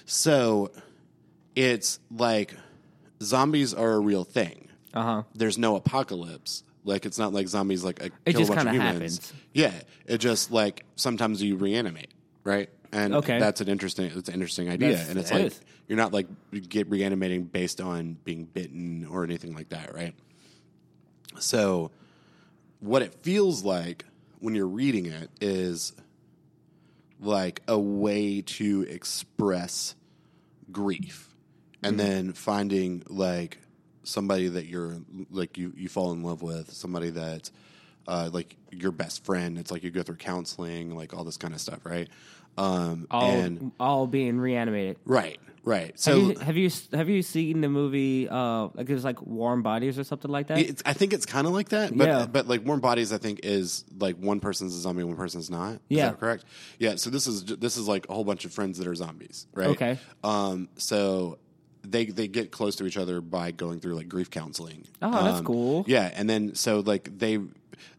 so 0.06 0.70
it's 1.54 1.98
like 2.10 2.54
zombies 3.22 3.74
are 3.74 3.92
a 3.94 3.98
real 4.00 4.24
thing. 4.24 4.68
Uh 4.94 5.02
huh. 5.02 5.22
There's 5.34 5.58
no 5.58 5.76
apocalypse. 5.76 6.62
Like 6.84 7.04
it's 7.06 7.18
not 7.18 7.32
like 7.32 7.48
zombies 7.48 7.84
like 7.84 8.00
a, 8.00 8.06
It 8.24 8.32
kill 8.34 8.44
a 8.44 8.46
bunch 8.46 8.60
of 8.66 8.72
humans. 8.72 8.92
happens. 8.92 9.32
Yeah, 9.52 9.72
it 10.06 10.18
just 10.18 10.50
like 10.50 10.84
sometimes 10.96 11.42
you 11.42 11.56
reanimate, 11.56 12.12
right? 12.44 12.70
And 12.92 13.14
Okay. 13.14 13.38
that's 13.38 13.60
an 13.60 13.68
interesting. 13.68 14.10
It's 14.14 14.28
an 14.28 14.34
interesting 14.34 14.68
idea, 14.68 14.90
That's- 14.90 15.08
and 15.10 15.18
it's 15.18 15.30
like 15.30 15.44
is. 15.46 15.60
you're 15.88 15.98
not 15.98 16.12
like 16.12 16.26
get 16.68 16.88
reanimating 16.88 17.44
based 17.44 17.80
on 17.80 18.16
being 18.24 18.44
bitten 18.44 19.06
or 19.06 19.24
anything 19.24 19.54
like 19.54 19.70
that, 19.70 19.94
right? 19.94 20.14
So, 21.38 21.90
what 22.80 23.02
it 23.02 23.14
feels 23.22 23.62
like 23.62 24.04
when 24.40 24.54
you're 24.54 24.66
reading 24.66 25.06
it 25.06 25.30
is 25.40 25.92
like 27.20 27.62
a 27.68 27.78
way 27.78 28.40
to 28.42 28.82
express 28.82 29.94
grief, 30.70 31.34
and 31.82 31.98
mm-hmm. 31.98 32.08
then 32.08 32.32
finding 32.32 33.02
like 33.08 33.58
somebody 34.02 34.48
that 34.48 34.66
you're 34.66 34.98
like 35.30 35.58
you 35.58 35.72
you 35.76 35.88
fall 35.88 36.12
in 36.12 36.22
love 36.22 36.42
with, 36.42 36.72
somebody 36.72 37.10
that 37.10 37.50
uh, 38.08 38.30
like 38.32 38.56
your 38.72 38.90
best 38.90 39.24
friend. 39.24 39.56
It's 39.58 39.70
like 39.70 39.84
you 39.84 39.90
go 39.92 40.02
through 40.02 40.16
counseling, 40.16 40.96
like 40.96 41.14
all 41.14 41.22
this 41.24 41.36
kind 41.36 41.54
of 41.54 41.60
stuff, 41.60 41.80
right? 41.84 42.08
Um, 42.56 43.06
All 43.12 43.30
and 43.30 43.70
all 43.78 44.08
being 44.08 44.40
reanimated. 44.40 44.96
Right, 45.04 45.38
Right. 45.62 45.92
So 46.00 46.12
have 46.12 46.28
you 46.28 46.34
have 46.40 46.56
you 46.56 46.70
have 46.92 47.08
you 47.08 47.22
seen 47.22 47.60
the 47.60 47.68
movie? 47.68 48.28
Uh, 48.28 48.68
like 48.74 48.88
it 48.90 48.94
was 48.94 49.04
like 49.04 49.20
Warm 49.22 49.62
Bodies 49.62 49.96
or 49.98 50.02
something 50.04 50.30
like 50.30 50.48
that. 50.48 50.58
it's, 50.58 50.82
I 50.84 50.92
think 50.94 51.12
it's 51.12 51.26
kind 51.26 51.46
of 51.46 51.52
like 51.52 51.68
that, 51.68 51.96
but 51.96 52.08
Yeah. 52.08 52.26
but 52.26 52.48
like 52.48 52.64
warm 52.66 52.80
bodies, 52.80 53.12
I 53.12 53.18
think 53.18 53.40
is 53.44 53.84
like 54.00 54.16
one 54.16 54.40
person's 54.40 54.74
a 54.74 54.78
zombie, 54.80 55.04
one 55.04 55.16
person's 55.16 55.50
not. 55.50 55.74
Is 55.74 55.80
Yeah. 55.98 56.08
that 56.10 56.18
correct? 56.20 56.46
Yeah. 56.80 56.96
So 56.96 57.10
this 57.10 57.26
is 57.28 57.44
this 57.44 57.76
is 57.76 57.86
like 57.86 58.08
a 58.08 58.14
whole 58.14 58.24
bunch 58.24 58.44
of 58.44 58.52
friends 58.52 58.78
that 58.78 58.86
are 58.88 58.94
zombies, 58.94 59.46
right? 59.54 59.68
Okay. 59.68 59.98
Um. 60.24 60.68
So 60.78 61.38
they 61.82 62.06
they 62.06 62.26
get 62.28 62.50
close 62.50 62.74
to 62.76 62.86
each 62.86 62.96
other 62.96 63.20
by 63.20 63.50
going 63.52 63.78
through 63.80 63.94
like 63.94 64.08
grief 64.08 64.30
counseling. 64.30 64.86
Oh, 65.02 65.10
that's 65.22 65.38
Um, 65.40 65.44
cool. 65.44 65.84
Yeah, 65.86 66.10
and 66.14 66.28
then 66.30 66.54
so 66.54 66.80
like 66.80 67.16
they, 67.18 67.38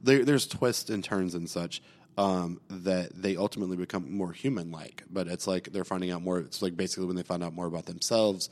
there 0.01 0.24
there's 0.25 0.48
twists 0.48 0.89
and 0.89 1.03
turns 1.03 1.36
and 1.36 1.50
such. 1.50 1.81
Um, 2.17 2.59
that 2.69 3.12
they 3.15 3.38
ultimately 3.38 3.77
become 3.77 4.12
more 4.12 4.33
human 4.33 4.71
like, 4.71 5.03
but 5.09 5.29
it's 5.29 5.48
like 5.48 5.71
they're 5.71 5.86
finding 5.86 6.12
out 6.12 6.21
more. 6.21 6.39
It's 6.39 6.62
like 6.62 6.75
basically 6.75 7.05
when 7.05 7.15
they 7.15 7.24
find 7.24 7.41
out 7.41 7.53
more 7.53 7.65
about 7.65 7.86
themselves, 7.86 8.50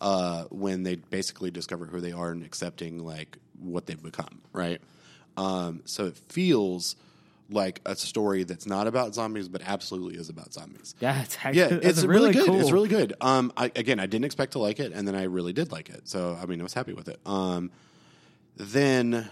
uh, 0.00 0.44
when 0.50 0.84
they 0.84 0.96
basically 0.96 1.50
discover 1.50 1.86
who 1.86 2.00
they 2.00 2.12
are 2.12 2.30
and 2.30 2.44
accepting 2.44 3.04
like 3.04 3.38
what 3.58 3.86
they've 3.86 4.00
become, 4.00 4.42
right? 4.52 4.80
Um, 5.36 5.82
so 5.84 6.06
it 6.06 6.16
feels 6.28 6.94
like 7.50 7.80
a 7.86 7.96
story 7.96 8.44
that's 8.44 8.66
not 8.66 8.86
about 8.86 9.14
zombies, 9.14 9.48
but 9.48 9.62
absolutely 9.64 10.16
is 10.16 10.28
about 10.28 10.52
zombies. 10.52 10.94
yeah, 11.00 11.22
it's 11.22 11.36
actually, 11.42 11.58
Yeah, 11.58 11.78
it's 11.82 12.04
really, 12.04 12.32
good. 12.32 12.46
Cool. 12.46 12.60
It's 12.60 12.70
really 12.70 12.88
good. 12.88 13.14
Um, 13.20 13.52
I, 13.56 13.72
again, 13.74 13.98
I 13.98 14.06
didn't 14.06 14.26
expect 14.26 14.52
to 14.52 14.58
like 14.58 14.78
it, 14.78 14.92
and 14.92 15.08
then 15.08 15.16
I 15.16 15.24
really 15.24 15.52
did 15.52 15.72
like 15.72 15.88
it. 15.88 16.08
So, 16.08 16.38
I 16.40 16.46
mean, 16.46 16.60
I 16.60 16.62
was 16.62 16.74
happy 16.74 16.92
with 16.92 17.08
it. 17.08 17.18
Um, 17.26 17.70
then 18.56 19.28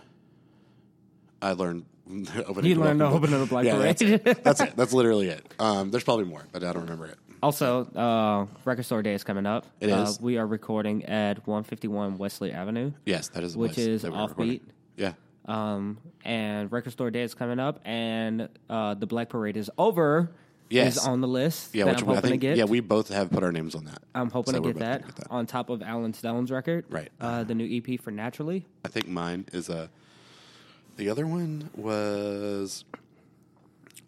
I 1.47 1.53
learned. 1.53 1.85
opening 2.47 2.67
You 2.71 2.75
the 2.77 2.81
learned 2.83 2.99
Black 3.01 3.11
to 3.11 3.17
open 3.17 3.31
the 3.33 3.47
Black 3.47 3.65
yeah, 3.65 3.77
That's 3.79 4.01
Parade. 4.03 4.23
it. 4.27 4.45
That's 4.45 4.61
it. 4.61 4.73
That's 4.77 4.93
literally 4.93 5.29
it. 5.29 5.45
Um, 5.59 5.91
there's 5.91 6.05
probably 6.05 6.25
more, 6.27 6.45
but 6.53 6.63
I 6.63 6.73
don't 6.73 6.83
remember 6.85 7.07
it. 7.07 7.17
Also, 7.43 7.85
uh, 7.97 8.47
Record 8.65 8.85
Store 8.85 9.03
Day 9.03 9.13
is 9.15 9.25
coming 9.25 9.45
up. 9.45 9.67
It 9.81 9.91
uh, 9.91 10.03
is. 10.05 10.21
We 10.21 10.39
are 10.39 10.47
recording 10.47 11.05
at 11.07 11.39
151 11.47 12.17
Wesley 12.19 12.53
Avenue, 12.53 12.93
Yes, 13.05 13.29
that 13.31 13.43
is 13.45 13.55
the 13.55 13.59
which 13.59 13.73
place 13.75 13.87
is 13.87 14.03
that 14.03 14.13
we're 14.13 14.19
offbeat. 14.19 14.29
recording. 14.31 14.61
Yeah, 14.97 15.13
Um, 15.47 15.99
and 16.25 16.71
Record 16.73 16.93
Store 16.93 17.11
Day 17.11 17.23
is 17.23 17.35
coming 17.35 17.59
up, 17.59 17.81
and 17.85 18.49
uh, 18.71 18.95
the 18.95 19.07
Black 19.07 19.29
Parade 19.29 19.57
is 19.57 19.71
over. 19.77 20.31
Yes. 20.69 20.97
is 20.97 21.07
on 21.07 21.21
the 21.21 21.29
list. 21.29 21.75
yeah. 21.77 21.85
that 21.85 21.95
Which 21.95 22.03
I'm 22.03 22.09
we- 22.09 22.15
hoping 22.17 22.29
I 22.29 22.31
think. 22.31 22.41
to 22.43 22.47
get. 22.49 22.57
Yeah, 22.57 22.65
we 22.65 22.81
both 22.81 23.09
have 23.11 23.31
put 23.31 23.43
our 23.45 23.53
names 23.53 23.75
on 23.77 23.85
that. 23.85 24.03
I'm 24.17 24.31
hoping 24.31 24.55
So 24.55 24.61
to 24.61 24.67
we're 24.67 24.73
get 24.73 24.81
that, 24.81 25.07
get 25.07 25.17
that. 25.17 25.27
on 25.31 25.47
top 25.47 25.71
of 25.71 25.81
Alan 25.83 26.13
Stone's 26.15 26.51
record. 26.51 26.87
Right. 26.89 27.09
Uh, 27.21 27.45
the 27.45 27.55
new 27.55 27.69
EP 27.69 28.01
for 28.01 28.11
Naturally. 28.13 28.65
I 28.85 28.89
think 28.89 29.07
mine 29.09 29.47
is 29.53 29.69
a. 29.69 29.91
The 30.97 31.11
other 31.11 31.27
one 31.27 31.71
was 31.77 32.85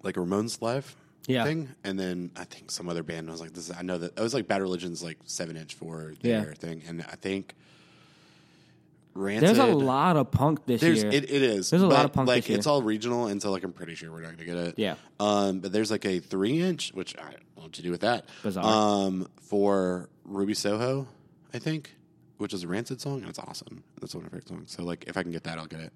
like 0.03 0.17
a 0.17 0.21
Ramones 0.21 0.63
live 0.63 0.95
Yeah. 1.27 1.45
thing, 1.45 1.69
and 1.85 1.99
then 1.99 2.31
I 2.37 2.45
think 2.45 2.71
some 2.71 2.89
other 2.89 3.03
band 3.03 3.29
was 3.31 3.41
like 3.41 3.53
this. 3.53 3.69
Is, 3.71 3.77
I 3.77 3.83
know 3.83 3.99
that 3.99 4.17
it 4.17 4.21
was 4.23 4.33
like 4.35 4.49
Bad 4.49 4.63
Religion's 4.63 5.03
like 5.03 5.19
seven 5.27 5.57
inch 5.57 5.75
for 5.75 6.15
Yeah. 6.23 6.45
their 6.45 6.55
thing, 6.55 6.83
and 6.89 7.03
I 7.03 7.17
think 7.17 7.55
Rancid. 9.15 9.49
There's 9.49 9.59
a 9.59 9.67
lot 9.67 10.17
of 10.17 10.31
punk 10.31 10.65
this 10.67 10.81
There's 10.81 11.03
year. 11.03 11.13
it, 11.13 11.25
it 11.25 11.43
is. 11.43 11.71
There's 11.71 11.83
a 11.83 11.89
lot 11.89 12.05
of 12.05 12.13
punk 12.13 12.29
like 12.29 12.45
this 12.45 12.51
year. 12.51 12.59
it's 12.59 12.67
all 12.69 12.83
regional, 12.83 13.27
and 13.27 13.43
so 13.43 13.51
like 13.51 13.65
I'm 13.65 13.73
pretty 13.73 13.95
sure 13.95 14.13
we're 14.13 14.21
not 14.23 14.33
gonna 14.33 14.45
get 14.45 14.57
it. 14.57 14.75
Yeah. 14.79 14.95
Um, 15.19 15.59
but 15.61 15.73
there's 15.73 15.91
like 15.91 16.05
a 16.05 16.21
three 16.21 16.61
inch, 16.63 16.93
which 16.95 17.17
I 17.19 17.23
don't 17.23 17.33
know 17.57 17.63
what 17.65 17.73
to 17.75 17.83
do 17.83 17.91
with 17.91 18.03
that. 18.03 18.27
Bizarre. 18.43 18.65
Um, 18.65 19.29
for 19.43 20.09
Ruby 20.25 20.55
Soho, 20.55 21.09
I 21.53 21.59
think, 21.59 21.97
which 22.37 22.55
is 22.55 22.63
a 22.63 22.69
Rancid 22.69 23.01
song, 23.01 23.21
and 23.21 23.29
it's 23.29 23.39
awesome. 23.41 23.83
That's 24.01 24.15
one 24.15 24.25
of 24.25 24.33
my 24.33 24.39
favorite 24.39 24.49
songs. 24.49 24.71
So 24.73 24.85
like, 24.85 25.05
if 25.09 25.17
I 25.17 25.23
can 25.25 25.33
get 25.33 25.43
that, 25.45 25.59
I'll 25.59 25.67
get 25.67 25.81
it. 25.81 25.93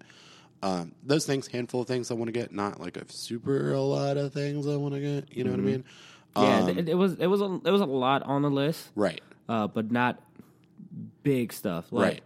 Um, 0.62 0.92
those 1.02 1.26
things, 1.26 1.48
handful 1.48 1.80
of 1.82 1.88
things 1.88 2.10
I 2.10 2.14
want 2.14 2.28
to 2.28 2.32
get, 2.32 2.52
not 2.52 2.80
like 2.80 2.96
a 2.96 3.10
super 3.10 3.72
a 3.72 3.80
lot 3.80 4.16
of 4.16 4.32
things 4.32 4.66
I 4.66 4.76
want 4.76 4.94
to 4.94 5.00
get. 5.00 5.36
You 5.36 5.44
know 5.44 5.50
what 5.50 5.60
I 5.60 5.62
mean? 5.62 5.84
yeah, 6.36 6.58
Um, 6.64 6.78
it, 6.78 6.88
it 6.90 6.94
was 6.94 7.14
it 7.14 7.26
was 7.26 7.40
a, 7.40 7.60
it 7.64 7.70
was 7.70 7.80
a 7.80 7.86
lot 7.86 8.22
on 8.22 8.42
the 8.42 8.50
list, 8.50 8.90
right, 8.94 9.20
uh, 9.48 9.66
but 9.66 9.90
not 9.90 10.22
big 11.22 11.52
stuff. 11.52 11.86
Like, 11.90 12.04
right. 12.04 12.22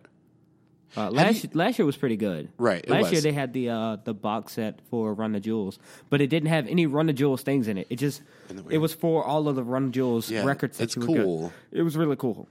Uh, 0.99 1.11
last 1.11 1.55
last 1.55 1.78
year 1.78 1.85
was 1.85 1.97
pretty 1.97 2.16
good. 2.16 2.49
Right, 2.57 2.83
it 2.83 2.88
Last 2.88 3.02
was. 3.05 3.12
year 3.12 3.21
they 3.21 3.33
had 3.33 3.52
the 3.52 3.69
uh, 3.71 3.97
the 4.05 4.14
box 4.14 4.55
set 4.55 4.81
for 4.88 5.12
Run 5.12 5.33
the 5.33 5.40
Jewels, 5.40 5.78
but 6.09 6.21
it 6.23 6.28
didn't 6.28 6.49
have 6.49 6.66
any 6.69 6.87
Run 6.87 7.07
the 7.07 7.12
Jewels 7.12 7.43
things 7.43 7.69
in 7.69 7.76
it. 7.76 7.87
It 7.90 7.97
just 7.97 8.23
it 8.71 8.78
was 8.78 8.95
for 8.95 9.23
all 9.25 9.47
of 9.49 9.57
the 9.57 9.62
Run 9.64 9.87
the 9.87 9.93
Jewels 9.93 10.31
Yeah, 10.31 10.45
records. 10.45 10.81
It's 10.81 10.97
you 10.97 11.02
cool. 11.02 11.52
It 11.71 11.83
was 11.83 11.97
really 11.99 12.16
cool. 12.16 12.49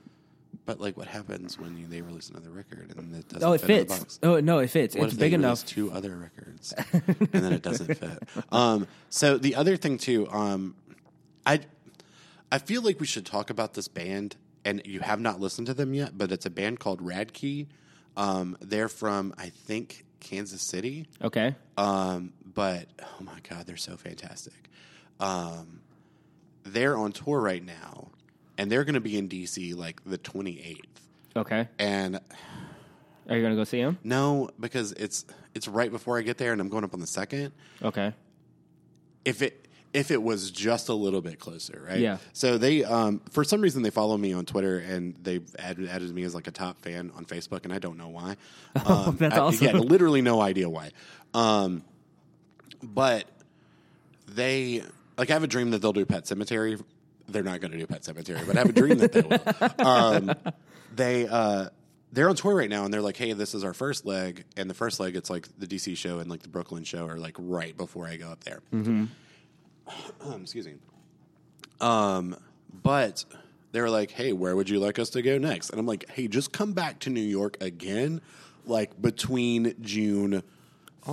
But 0.66 0.80
like, 0.82 0.98
what 0.98 1.08
happens 1.08 1.60
when 1.60 1.78
you, 1.78 1.86
they 1.88 2.02
release 2.02 2.30
another 2.30 2.50
record 2.50 2.92
and 2.98 3.14
it 3.16 3.28
doesn't 3.30 3.48
Oh, 3.48 3.54
it 3.54 3.62
fit 3.62 3.70
in 3.70 3.88
the 3.88 3.94
fits. 3.94 4.00
box? 4.00 4.20
Oh 4.24 4.40
no, 4.40 4.60
it 4.60 4.70
fits. 4.70 4.96
What 4.96 5.06
it's 5.06 5.14
if 5.14 5.20
they 5.20 5.30
big 5.30 5.40
release 5.40 5.62
enough. 5.62 5.66
two 5.66 5.92
other 5.92 6.16
records 6.16 6.74
and 6.94 7.28
then 7.44 7.54
it 7.54 7.62
doesn't 7.62 7.94
fit? 7.96 8.24
Um, 8.52 8.88
so 9.10 9.38
the 9.38 9.56
other 9.56 9.78
thing 9.78 9.98
too, 10.00 10.28
um, 10.32 10.76
I 11.46 11.60
I 12.52 12.58
feel 12.60 12.82
like 12.82 13.00
we 13.00 13.06
should 13.06 13.26
talk 13.26 13.50
about 13.50 13.74
this 13.76 13.88
band, 13.88 14.38
and 14.64 14.82
you 14.86 15.02
have 15.02 15.20
not 15.20 15.40
listened 15.40 15.68
to 15.68 15.74
them 15.74 15.94
yet, 15.94 16.18
but 16.18 16.32
it's 16.32 16.46
a 16.46 16.50
band 16.50 16.80
called 16.80 17.02
Radkey. 17.02 17.68
Um, 18.18 18.58
they're 18.62 18.88
from 18.90 19.34
I 19.38 19.50
think 19.50 20.06
Kansas 20.20 20.64
City, 20.64 21.06
Okay. 21.22 21.54
um, 21.78 22.34
but 22.44 22.88
oh 23.04 23.22
my 23.24 23.38
god, 23.48 23.68
they're 23.68 23.78
so 23.78 23.98
fantastic. 23.98 24.70
Um, 25.20 25.82
they're 26.64 26.98
on 26.98 27.12
tour 27.12 27.40
right 27.40 27.64
now, 27.64 28.10
and 28.58 28.72
they're 28.72 28.84
going 28.84 28.96
to 28.96 29.02
be 29.02 29.18
in 29.18 29.28
DC 29.30 29.76
like 29.76 30.04
the 30.06 30.18
twenty 30.18 30.62
eighth. 30.62 31.02
Okay. 31.36 31.68
And 31.80 32.20
Are 33.30 33.36
you 33.36 33.42
gonna 33.44 33.56
go 33.56 33.64
see 33.66 33.80
him? 33.80 33.98
no, 34.04 34.50
because 34.60 34.92
it's 34.94 35.26
it's 35.54 35.68
right 35.68 35.92
before 35.92 36.18
I 36.18 36.22
get 36.22 36.38
there, 36.38 36.52
and 36.54 36.62
I'm 36.62 36.70
going 36.70 36.84
up 36.84 36.94
on 36.94 37.00
the 37.00 37.08
second. 37.08 37.52
Okay. 37.84 38.14
If 39.26 39.42
it 39.42 39.68
if 39.94 40.12
it 40.12 40.22
was 40.22 40.52
just 40.52 40.90
a 40.90 40.94
little 40.94 41.22
bit 41.22 41.40
closer, 41.40 41.86
right? 41.88 42.00
Yeah. 42.00 42.18
So 42.34 42.58
they, 42.58 42.84
um, 42.84 43.22
for 43.32 43.46
some 43.46 43.62
reason, 43.62 43.82
they 43.82 43.90
follow 43.90 44.18
me 44.18 44.34
on 44.34 44.46
Twitter, 44.46 44.80
and 44.80 45.16
they've 45.24 45.44
added, 45.58 45.88
added 45.88 46.14
me 46.14 46.24
as 46.24 46.36
like 46.36 46.48
a 46.48 46.52
top 46.52 46.82
fan 46.82 47.12
on 47.16 47.24
Facebook, 47.24 47.64
and 47.64 47.72
I 47.72 47.80
don't 47.80 47.98
know 47.98 48.10
why. 48.10 48.36
Um, 48.76 48.84
Oh, 48.88 49.12
that's 49.18 49.36
I- 49.36 49.40
awesome. 49.40 49.66
Yeah, 49.68 49.74
literally 49.78 50.22
no 50.22 50.42
idea 50.42 50.70
why. 50.70 50.92
Um, 51.34 51.84
but 52.84 53.26
they 54.28 54.84
like 55.18 55.30
I 55.30 55.34
have 55.34 55.44
a 55.44 55.48
dream 55.48 55.72
that 55.72 55.82
they'll 55.82 55.94
do 55.94 56.06
Pet 56.06 56.26
Sematary. 56.26 56.82
They're 57.28 57.44
not 57.44 57.60
going 57.62 57.72
to 57.72 57.78
do 57.78 57.88
Pet 57.88 58.04
Sematary, 58.04 58.46
but 58.46 58.56
I 58.56 58.60
have 58.60 58.70
a 58.70 58.74
dream 58.74 58.98
that 59.00 59.12
they 59.12 59.22
will. 59.22 59.40
Um, 59.86 60.32
they 60.96 61.28
uh, 61.28 61.70
they're 62.14 62.30
on 62.30 62.36
tour 62.36 62.56
right 62.56 62.70
now, 62.70 62.86
and 62.86 62.94
they're 62.94 63.02
like, 63.02 63.18
"Hey, 63.18 63.34
this 63.34 63.54
is 63.56 63.64
our 63.64 63.74
first 63.74 64.06
leg." 64.06 64.46
And 64.56 64.70
the 64.70 64.74
first 64.74 65.00
leg, 65.00 65.16
it's 65.16 65.30
like 65.30 65.48
the 65.58 65.68
DC 65.68 65.98
show 65.98 66.20
and 66.20 66.30
like 66.30 66.42
the 66.44 66.50
Brooklyn 66.50 66.84
show 66.84 67.08
are 67.08 67.18
like 67.18 67.36
right 67.38 67.76
before 67.76 68.08
I 68.08 68.16
go 68.18 68.30
up 68.30 68.44
there. 68.44 68.62
Um, 68.72 69.10
excuse 70.42 70.68
me. 70.68 70.76
Um, 71.82 72.36
but 72.84 73.26
they 73.72 73.82
were 73.82 73.90
like, 73.90 74.12
"Hey, 74.12 74.32
where 74.34 74.56
would 74.56 74.70
you 74.70 74.80
like 74.80 75.00
us 75.00 75.10
to 75.12 75.22
go 75.22 75.38
next?" 75.38 75.72
And 75.72 75.80
I'm 75.80 75.86
like, 75.86 76.10
"Hey, 76.10 76.28
just 76.28 76.52
come 76.52 76.74
back 76.74 77.00
to 77.00 77.10
New 77.10 77.22
York 77.22 77.58
again, 77.62 78.22
like 78.66 79.02
between 79.02 79.76
June 79.82 80.44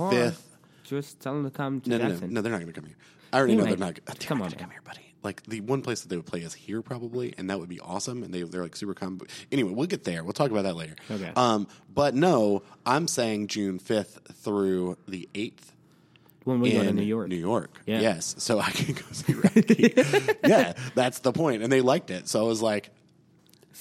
fifth." 0.09 0.49
Just 0.83 1.19
tell 1.21 1.33
them 1.33 1.43
to 1.45 1.49
come 1.51 1.81
to 1.81 1.89
No, 1.89 1.97
no, 1.97 2.07
no, 2.09 2.27
no, 2.27 2.41
they're 2.41 2.51
not 2.51 2.59
going 2.61 2.73
to 2.73 2.79
come 2.79 2.85
here. 2.85 2.97
I 3.31 3.37
already 3.39 3.55
know 3.55 3.63
they're 3.63 3.77
not. 3.77 3.99
They're 4.05 4.15
come 4.19 4.39
not 4.39 4.53
on, 4.53 4.59
come 4.59 4.69
here, 4.69 4.81
buddy. 4.83 5.12
Like 5.23 5.43
the 5.43 5.61
one 5.61 5.81
place 5.81 6.01
that 6.01 6.09
they 6.09 6.17
would 6.17 6.25
play 6.25 6.41
is 6.41 6.53
here 6.53 6.81
probably, 6.81 7.33
and 7.37 7.49
that 7.49 7.59
would 7.59 7.69
be 7.69 7.79
awesome. 7.79 8.23
And 8.23 8.33
they 8.33 8.43
they're 8.43 8.63
like 8.63 8.75
super 8.75 8.93
calm. 8.93 9.21
Anyway, 9.51 9.71
we'll 9.71 9.87
get 9.87 10.03
there. 10.03 10.23
We'll 10.23 10.33
talk 10.33 10.51
about 10.51 10.63
that 10.63 10.75
later. 10.75 10.95
Okay. 11.09 11.31
Um, 11.35 11.67
but 11.93 12.13
no, 12.13 12.63
I'm 12.85 13.07
saying 13.07 13.47
June 13.47 13.79
fifth 13.79 14.19
through 14.33 14.97
the 15.07 15.29
eighth 15.33 15.73
when 16.43 16.59
we 16.59 16.73
go 16.73 16.83
to 16.83 16.91
New 16.91 17.03
York. 17.03 17.29
New 17.29 17.35
York. 17.35 17.81
Yeah. 17.85 18.01
Yes. 18.01 18.35
So 18.37 18.59
I 18.59 18.69
can 18.71 18.95
go 18.95 19.01
see 19.11 19.33
Radkey. 19.33 20.37
yeah, 20.47 20.73
that's 20.95 21.19
the 21.19 21.31
point. 21.31 21.63
And 21.63 21.71
they 21.71 21.81
liked 21.81 22.11
it. 22.11 22.27
So 22.27 22.43
I 22.43 22.47
was 22.47 22.61
like, 22.61 22.89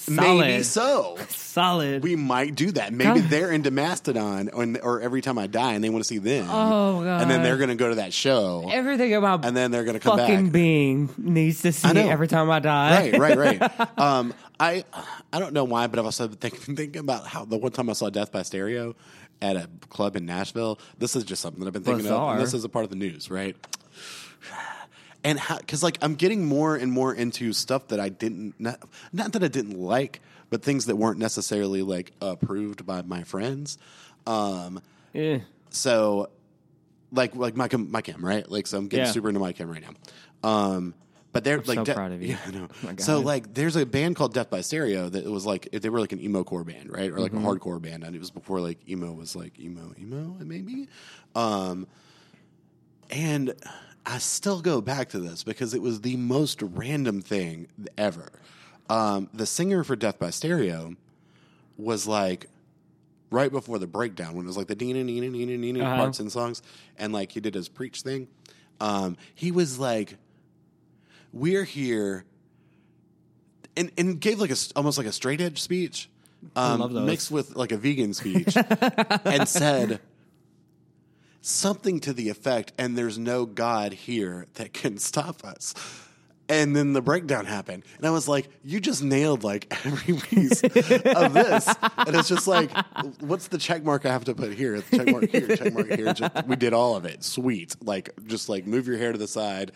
maybe 0.08 0.62
so. 0.62 1.18
Solid. 1.28 2.02
We 2.02 2.16
might 2.16 2.54
do 2.54 2.72
that. 2.72 2.92
Maybe 2.92 3.20
God. 3.20 3.30
they're 3.30 3.50
into 3.52 3.70
Mastodon 3.70 4.50
or, 4.52 4.66
or 4.82 5.00
every 5.00 5.20
time 5.20 5.38
I 5.38 5.46
die 5.46 5.74
and 5.74 5.84
they 5.84 5.90
want 5.90 6.04
to 6.04 6.08
see 6.08 6.18
them. 6.18 6.46
Oh, 6.48 7.02
God. 7.02 7.22
And 7.22 7.30
then 7.30 7.42
they're 7.42 7.56
going 7.58 7.68
to 7.68 7.74
go 7.74 7.90
to 7.90 7.96
that 7.96 8.12
show. 8.12 8.68
Everything 8.70 9.14
about 9.14 9.44
and 9.44 9.56
then 9.56 9.70
they're 9.70 9.84
going 9.84 9.94
to 9.94 10.00
come 10.00 10.18
fucking 10.18 10.44
back. 10.46 10.52
being 10.52 11.10
needs 11.18 11.62
to 11.62 11.72
see 11.72 11.98
every 11.98 12.28
time 12.28 12.50
I 12.50 12.58
die. 12.60 13.10
Right, 13.16 13.36
right, 13.36 13.60
right. 13.60 13.98
um, 13.98 14.34
I 14.58 14.84
I 15.32 15.38
don't 15.38 15.52
know 15.52 15.64
why, 15.64 15.86
but 15.88 15.98
I've 15.98 16.04
also 16.04 16.28
been 16.28 16.38
thinking, 16.38 16.76
thinking 16.76 17.00
about 17.00 17.26
how 17.26 17.44
the 17.44 17.58
one 17.58 17.72
time 17.72 17.90
I 17.90 17.94
saw 17.94 18.10
Death 18.10 18.30
by 18.32 18.42
Stereo 18.42 18.94
at 19.40 19.56
a 19.56 19.68
club 19.90 20.16
in 20.16 20.24
Nashville. 20.24 20.78
This 20.98 21.16
is 21.16 21.24
just 21.24 21.42
something 21.42 21.60
that 21.60 21.66
I've 21.66 21.72
been 21.72 21.82
thinking 21.82 22.06
of. 22.06 22.12
Bizarre. 22.12 22.34
And 22.34 22.42
this 22.42 22.54
is 22.54 22.64
a 22.64 22.68
part 22.68 22.84
of 22.84 22.90
the 22.90 22.96
news, 22.96 23.30
right? 23.30 23.56
And 25.24 25.38
how, 25.38 25.58
because 25.58 25.82
like 25.82 25.98
I'm 26.02 26.14
getting 26.16 26.44
more 26.46 26.74
and 26.74 26.90
more 26.90 27.14
into 27.14 27.52
stuff 27.52 27.88
that 27.88 28.00
I 28.00 28.08
didn't, 28.08 28.54
not, 28.58 28.80
not 29.12 29.32
that 29.32 29.44
I 29.44 29.48
didn't 29.48 29.78
like, 29.78 30.20
but 30.50 30.62
things 30.62 30.86
that 30.86 30.96
weren't 30.96 31.18
necessarily 31.18 31.82
like 31.82 32.10
approved 32.20 32.84
by 32.84 33.02
my 33.02 33.22
friends. 33.22 33.78
Um, 34.26 34.80
Yeah. 35.12 35.38
so 35.70 36.28
like 37.12 37.36
like 37.36 37.54
my 37.56 37.68
my 37.76 38.00
chem 38.00 38.24
right 38.24 38.50
like 38.50 38.66
so 38.66 38.78
i'm 38.78 38.88
getting 38.88 39.04
Yeah. 39.04 39.12
super 39.12 39.28
into 39.28 39.38
my 39.40 39.52
chem 39.52 39.68
right 39.70 39.82
now 39.82 39.90
um 40.48 40.94
but 41.32 41.44
they're 41.44 41.58
like 41.60 41.76
so 41.76 41.84
De- 41.84 41.92
proud 41.94 42.10
of 42.12 42.22
you. 42.22 42.28
yeah 42.28 42.38
i 42.46 42.50
know 42.50 42.68
Oh 42.88 42.94
so 42.96 43.20
like 43.20 43.52
there's 43.52 43.76
a 43.76 43.84
band 43.84 44.16
called 44.16 44.32
death 44.32 44.48
by 44.48 44.62
stereo 44.62 45.10
that 45.10 45.26
was 45.26 45.44
like 45.44 45.68
they 45.72 45.90
were 45.90 46.00
like 46.00 46.12
an 46.12 46.20
emo 46.22 46.42
core 46.42 46.64
band 46.64 46.90
right 46.90 47.10
or 47.10 47.18
like 47.20 47.32
Mm-hmm. 47.32 47.44
a 47.46 47.54
hardcore 47.54 47.82
band 47.82 48.02
and 48.04 48.16
it 48.16 48.18
was 48.18 48.30
before 48.30 48.60
like 48.62 48.78
emo 48.88 49.12
was 49.12 49.36
like 49.36 49.60
emo 49.60 49.92
emo 50.00 50.36
maybe 50.40 50.88
um 51.34 51.86
and 53.10 53.52
i 54.06 54.18
still 54.18 54.60
go 54.60 54.80
back 54.80 55.08
to 55.08 55.18
this 55.18 55.42
because 55.44 55.74
it 55.74 55.82
was 55.82 56.00
the 56.00 56.16
most 56.16 56.60
random 56.62 57.20
thing 57.22 57.66
ever 57.96 58.30
um, 58.90 59.30
the 59.32 59.46
singer 59.46 59.84
for 59.84 59.96
Death 59.96 60.18
by 60.18 60.28
Stereo 60.30 60.96
was 61.78 62.06
like 62.06 62.46
right 63.30 63.50
before 63.50 63.78
the 63.78 63.86
breakdown 63.86 64.34
when 64.34 64.44
it 64.44 64.48
was 64.48 64.56
like 64.56 64.66
the 64.66 64.74
Dina 64.74 65.02
Nina 65.02 65.30
Nina 65.30 65.56
Nina 65.56 65.80
Uh-huh. 65.84 65.96
parts 65.96 66.20
and 66.20 66.30
songs, 66.30 66.60
and 66.98 67.12
like 67.12 67.32
he 67.32 67.40
did 67.40 67.54
his 67.54 67.68
preach 67.70 68.02
thing. 68.02 68.28
Um, 68.80 69.16
he 69.34 69.50
was 69.50 69.78
like, 69.78 70.16
"We're 71.32 71.64
here," 71.64 72.24
and 73.76 73.90
and 73.96 74.20
gave 74.20 74.38
like 74.40 74.50
a 74.50 74.56
almost 74.76 74.98
like 74.98 75.06
a 75.06 75.12
straight 75.12 75.40
edge 75.40 75.62
speech, 75.62 76.10
um, 76.56 76.80
mixed 77.06 77.30
with 77.30 77.56
like 77.56 77.72
a 77.72 77.78
vegan 77.78 78.12
speech, 78.12 78.56
and 79.24 79.48
said 79.48 80.00
something 81.42 82.00
to 82.00 82.14
the 82.14 82.30
effect, 82.30 82.72
"And 82.78 82.96
there's 82.96 83.18
no 83.18 83.44
God 83.44 83.92
here 83.92 84.46
that 84.54 84.72
can 84.72 84.96
stop 84.96 85.44
us." 85.44 85.74
And 86.48 86.74
then 86.74 86.92
the 86.92 87.00
breakdown 87.00 87.46
happened, 87.46 87.84
and 87.98 88.06
I 88.06 88.10
was 88.10 88.28
like, 88.28 88.48
"You 88.64 88.80
just 88.80 89.02
nailed 89.02 89.44
like 89.44 89.66
every 89.86 90.14
piece 90.14 90.62
of 90.62 90.72
this." 90.72 91.74
And 91.96 92.16
it's 92.16 92.28
just 92.28 92.46
like, 92.46 92.70
"What's 93.20 93.48
the 93.48 93.58
check 93.58 93.84
mark 93.84 94.06
I 94.06 94.12
have 94.12 94.24
to 94.24 94.34
put 94.34 94.52
here? 94.52 94.80
Check 94.82 95.08
mark 95.08 95.28
here, 95.28 95.56
check 95.56 95.72
mark 95.72 95.88
here." 95.88 96.12
Just, 96.14 96.46
we 96.46 96.56
did 96.56 96.72
all 96.72 96.96
of 96.96 97.04
it. 97.04 97.22
Sweet, 97.22 97.76
like 97.82 98.10
just 98.26 98.48
like 98.48 98.66
move 98.66 98.86
your 98.86 98.98
hair 98.98 99.12
to 99.12 99.18
the 99.18 99.28
side. 99.28 99.72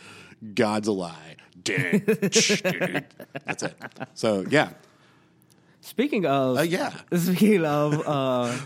God's 0.55 0.89
a 0.89 0.93
lie. 0.93 1.37
That's 1.65 3.63
it. 3.63 3.75
So 4.15 4.45
yeah, 4.51 4.71
Speaking 5.87 6.27
of, 6.27 6.59
uh, 6.59 6.63
yeah, 6.63 6.93
speaking 7.15 7.65
of 7.65 8.03
uh, 8.05 8.59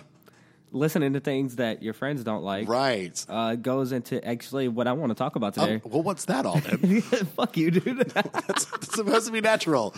listening 0.72 1.12
to 1.14 1.20
things 1.20 1.56
that 1.56 1.82
your 1.82 1.92
friends 1.94 2.22
don't 2.24 2.42
like, 2.42 2.68
right. 2.68 3.24
uh, 3.28 3.54
goes 3.56 3.92
into 3.92 4.24
actually 4.26 4.68
what 4.68 4.86
I 4.86 4.92
want 4.92 5.10
to 5.10 5.14
talk 5.14 5.36
about 5.36 5.56
Oh, 5.58 5.66
today. 5.66 5.82
well, 5.84 6.02
what's 6.02 6.26
that 6.26 6.46
all 6.46 6.58
then? 6.60 7.00
Fuck 7.36 7.56
you, 7.56 7.70
dude. 7.70 7.98
That's, 8.14 8.66
it's 8.74 8.94
supposed 8.94 9.26
to 9.26 9.32
be 9.32 9.40
natural. 9.40 9.94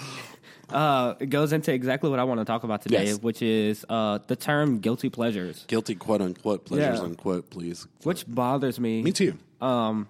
uh, 0.70 1.14
it 1.20 1.26
goes 1.26 1.52
into 1.52 1.72
exactly 1.72 2.08
what 2.08 2.18
I 2.18 2.24
want 2.24 2.40
to 2.40 2.44
talk 2.44 2.64
about 2.64 2.82
today, 2.82 3.06
Yes. 3.06 3.18
which 3.22 3.42
is 3.42 3.84
uh, 3.88 4.18
the 4.26 4.36
term 4.36 4.78
guilty 4.78 5.10
pleasures, 5.10 5.64
Guilty 5.68 5.94
quote 5.94 6.20
unquote 6.22 6.64
pleasures 6.64 6.98
Yeah. 6.98 7.04
unquote. 7.04 7.50
Please. 7.50 7.86
which 8.04 8.24
bothers 8.26 8.80
me. 8.80 9.02
Me 9.02 9.12
too. 9.12 9.36
Um, 9.60 10.06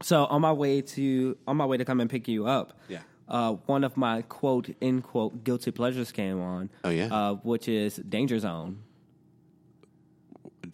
So 0.00 0.24
on 0.26 0.40
my 0.40 0.52
way 0.52 0.80
to 0.80 1.36
on 1.46 1.56
my 1.56 1.66
way 1.66 1.76
to 1.76 1.84
come 1.84 2.00
and 2.00 2.08
pick 2.08 2.28
you 2.28 2.46
up, 2.46 2.72
Yeah. 2.88 3.00
uh, 3.28 3.54
one 3.66 3.82
of 3.84 3.96
my 3.96 4.22
quote 4.22 4.70
end 4.80 5.02
quote 5.02 5.42
guilty 5.44 5.72
pleasures 5.72 6.12
came 6.12 6.40
on. 6.40 6.70
Oh, 6.84 6.88
yeah? 6.90 7.08
uh, 7.12 7.34
which 7.42 7.68
is 7.68 7.96
Danger 7.96 8.38
Zone. 8.38 8.78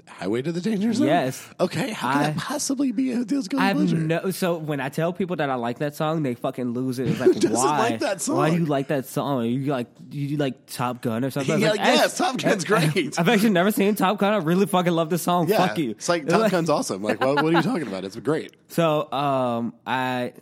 Highway 0.08 0.42
to 0.42 0.52
the 0.52 0.60
danger 0.60 0.92
zone. 0.92 1.06
Yes. 1.08 1.46
Okay. 1.58 1.90
How 1.90 2.12
can 2.12 2.20
I- 2.20 2.26
that 2.30 2.36
possibly 2.36 2.92
be 2.92 3.12
a 3.12 3.24
guilty 3.24 3.56
I've 3.56 3.76
pleasure? 3.76 3.96
no 3.96 4.30
so 4.30 4.56
when 4.58 4.80
I 4.80 4.88
tell 4.88 5.12
people 5.12 5.36
that 5.36 5.50
I 5.50 5.56
like 5.56 5.78
that 5.80 5.94
song, 5.96 6.22
they 6.22 6.34
fucking 6.34 6.72
lose 6.72 6.98
it. 6.98 7.08
It's 7.08 7.20
like 7.20 7.32
doesn't 7.32 7.52
why? 7.52 7.78
like 7.90 8.00
that 8.00 8.20
song? 8.22 8.36
Why 8.36 8.50
do 8.50 8.56
you 8.58 8.64
like 8.66 8.88
that 8.88 9.06
song? 9.06 9.44
You 9.46 9.64
like 9.72 9.88
you 10.10 10.36
like 10.36 10.66
Top 10.66 11.02
Gun 11.02 11.24
or 11.24 11.30
something? 11.30 11.54
I 11.56 11.58
Yeah, 11.58 11.70
like, 11.70 11.80
yes, 11.80 12.20
"Eh, 12.20 12.24
Top 12.24 12.36
Gun's 12.40 12.64
great. 12.64 13.18
I've 13.18 13.28
actually 13.28 13.50
never 13.50 13.70
seen 13.72 13.94
Top 13.96 14.18
Gun. 14.18 14.32
I 14.32 14.36
really 14.38 14.66
fucking 14.66 14.92
love 14.92 15.10
this 15.10 15.22
song. 15.22 15.48
yeah. 15.48 15.66
Fuck 15.66 15.78
you. 15.78 15.90
It's 15.92 16.08
like 16.08 16.26
Top 16.28 16.50
Gun's 16.50 16.70
awesome. 16.70 17.02
Like, 17.02 17.20
what, 17.20 17.42
what 17.42 17.52
are 17.52 17.56
you 17.56 17.62
talking 17.62 17.86
about? 17.88 18.04
It's 18.04 18.16
great. 18.16 18.54
So, 18.68 19.10
um, 19.12 19.74
I 19.86 20.32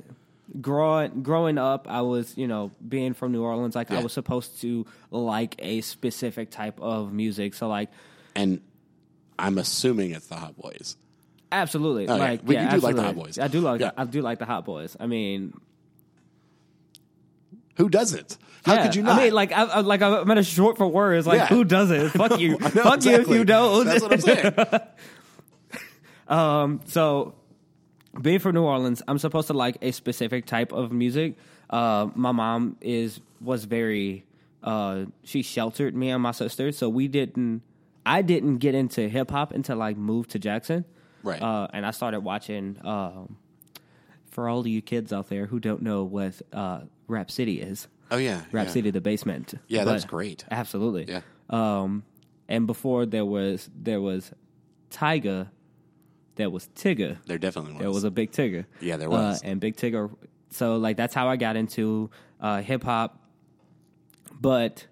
growing 0.60 1.22
growing 1.22 1.56
up, 1.58 1.86
I 1.88 2.02
was 2.02 2.36
you 2.36 2.46
know 2.46 2.72
being 2.86 3.14
from 3.14 3.32
New 3.32 3.42
Orleans, 3.42 3.74
like 3.74 3.90
I 3.90 4.02
was 4.02 4.12
supposed 4.12 4.60
to 4.62 4.86
like 5.10 5.54
a 5.60 5.80
specific 5.80 6.50
type 6.50 6.78
of 6.80 7.12
music. 7.12 7.54
So, 7.54 7.68
like, 7.68 7.90
And 8.34 8.60
I'm 9.42 9.58
assuming 9.58 10.12
it's 10.12 10.28
the 10.28 10.36
Hot 10.36 10.56
Boys. 10.56 10.96
absolutely, 11.50 12.06
yeah. 12.06 12.14
like, 12.14 12.46
But 12.46 12.54
yeah, 12.54 12.74
you 12.74 12.80
do 12.80 12.86
like 12.86 12.96
the 12.96 13.02
Hot. 13.02 13.14
Boys. 13.14 13.38
I 13.38 13.48
do 13.48 13.60
like 13.60 13.80
Yeah. 13.80 13.90
I 13.96 14.04
do 14.04 14.22
like 14.22 14.38
the 14.38 14.46
Hot 14.46 14.64
Boys. 14.64 14.96
I 14.98 15.06
mean, 15.06 15.52
Who 17.76 17.88
doesn't? 17.88 18.36
How 18.64 18.74
yeah, 18.74 18.82
could 18.86 18.94
you 18.94 19.02
not? 19.02 19.18
I 19.18 19.24
mean, 19.24 19.34
like, 19.34 19.50
I, 19.52 19.80
like 19.80 20.02
I'm 20.02 20.30
at 20.30 20.38
a 20.38 20.44
short 20.44 20.78
for 20.78 20.86
words. 20.86 21.26
Like, 21.26 21.38
Yeah. 21.38 21.46
who 21.48 21.64
doesn't? 21.64 22.10
Fuck 22.10 22.38
you. 22.38 22.56
Know, 22.58 22.68
Fuck 22.68 23.04
you 23.04 23.12
if 23.14 23.28
you 23.28 23.44
don't. 23.44 23.86
That's 23.86 24.02
what 24.02 24.12
I'm 24.12 24.20
saying. 24.20 24.54
So, 26.86 27.34
being 28.20 28.38
from 28.38 28.54
New 28.54 28.62
Orleans, 28.62 29.02
I'm 29.08 29.18
supposed 29.18 29.48
to 29.48 29.54
like 29.54 29.78
a 29.82 29.90
specific 29.90 30.46
type 30.46 30.72
of 30.72 30.92
music. 30.92 31.36
Uh, 31.68 32.08
my 32.14 32.32
mom 32.32 32.76
is 32.80 33.20
was 33.40 33.64
very 33.64 34.24
uh, 34.62 35.06
she 35.24 35.42
sheltered 35.42 35.96
me 35.96 36.10
and 36.10 36.22
my 36.22 36.32
sister, 36.32 36.70
so 36.72 36.88
we 36.88 37.08
didn't. 37.08 37.62
I 38.04 38.22
didn't 38.22 38.58
get 38.58 38.74
into 38.74 39.08
hip 39.08 39.30
hop 39.30 39.52
until 39.52 39.80
I 39.82 39.94
moved 39.94 40.30
to 40.30 40.38
Jackson, 40.38 40.84
Right. 41.22 41.40
Uh, 41.40 41.68
and 41.72 41.86
I 41.86 41.90
started 41.92 42.20
watching. 42.20 42.78
Um, 42.84 43.36
for 44.32 44.48
all 44.48 44.60
of 44.60 44.66
you 44.66 44.80
kids 44.80 45.12
out 45.12 45.28
there 45.28 45.44
who 45.46 45.60
don't 45.60 45.82
know 45.82 46.04
what 46.04 46.40
uh, 46.52 46.80
Rap 47.06 47.30
City 47.30 47.60
is, 47.60 47.86
oh 48.10 48.16
yeah. 48.16 48.42
Rap 48.50 48.66
yeah. 48.66 48.72
City, 48.72 48.90
the 48.90 49.00
basement. 49.00 49.54
Yeah, 49.68 49.84
that's 49.84 50.06
great. 50.06 50.44
Absolutely. 50.50 51.04
Yeah. 51.06 51.20
Um, 51.50 52.02
and 52.48 52.66
before 52.66 53.04
there 53.06 53.26
was 53.26 53.70
there 53.74 54.00
was 54.00 54.32
Tyga, 54.90 55.50
there 56.36 56.48
was 56.48 56.68
Tigger. 56.74 57.18
There 57.26 57.38
definitely 57.38 57.74
was. 57.74 57.80
There 57.80 57.90
was 57.90 58.04
a 58.04 58.10
Big 58.10 58.32
Tigger. 58.32 58.64
Yeah, 58.80 58.96
there 58.96 59.10
was. 59.10 59.42
Uh, 59.42 59.46
and 59.46 59.60
Big 59.60 59.76
Tigger. 59.76 60.10
So 60.50 60.76
like 60.76 60.96
that's 60.96 61.14
how 61.14 61.28
I 61.28 61.36
got 61.36 61.56
into 61.56 62.10
uh, 62.40 62.62
hip 62.62 62.84
hop. 62.84 63.18
But 64.40 64.86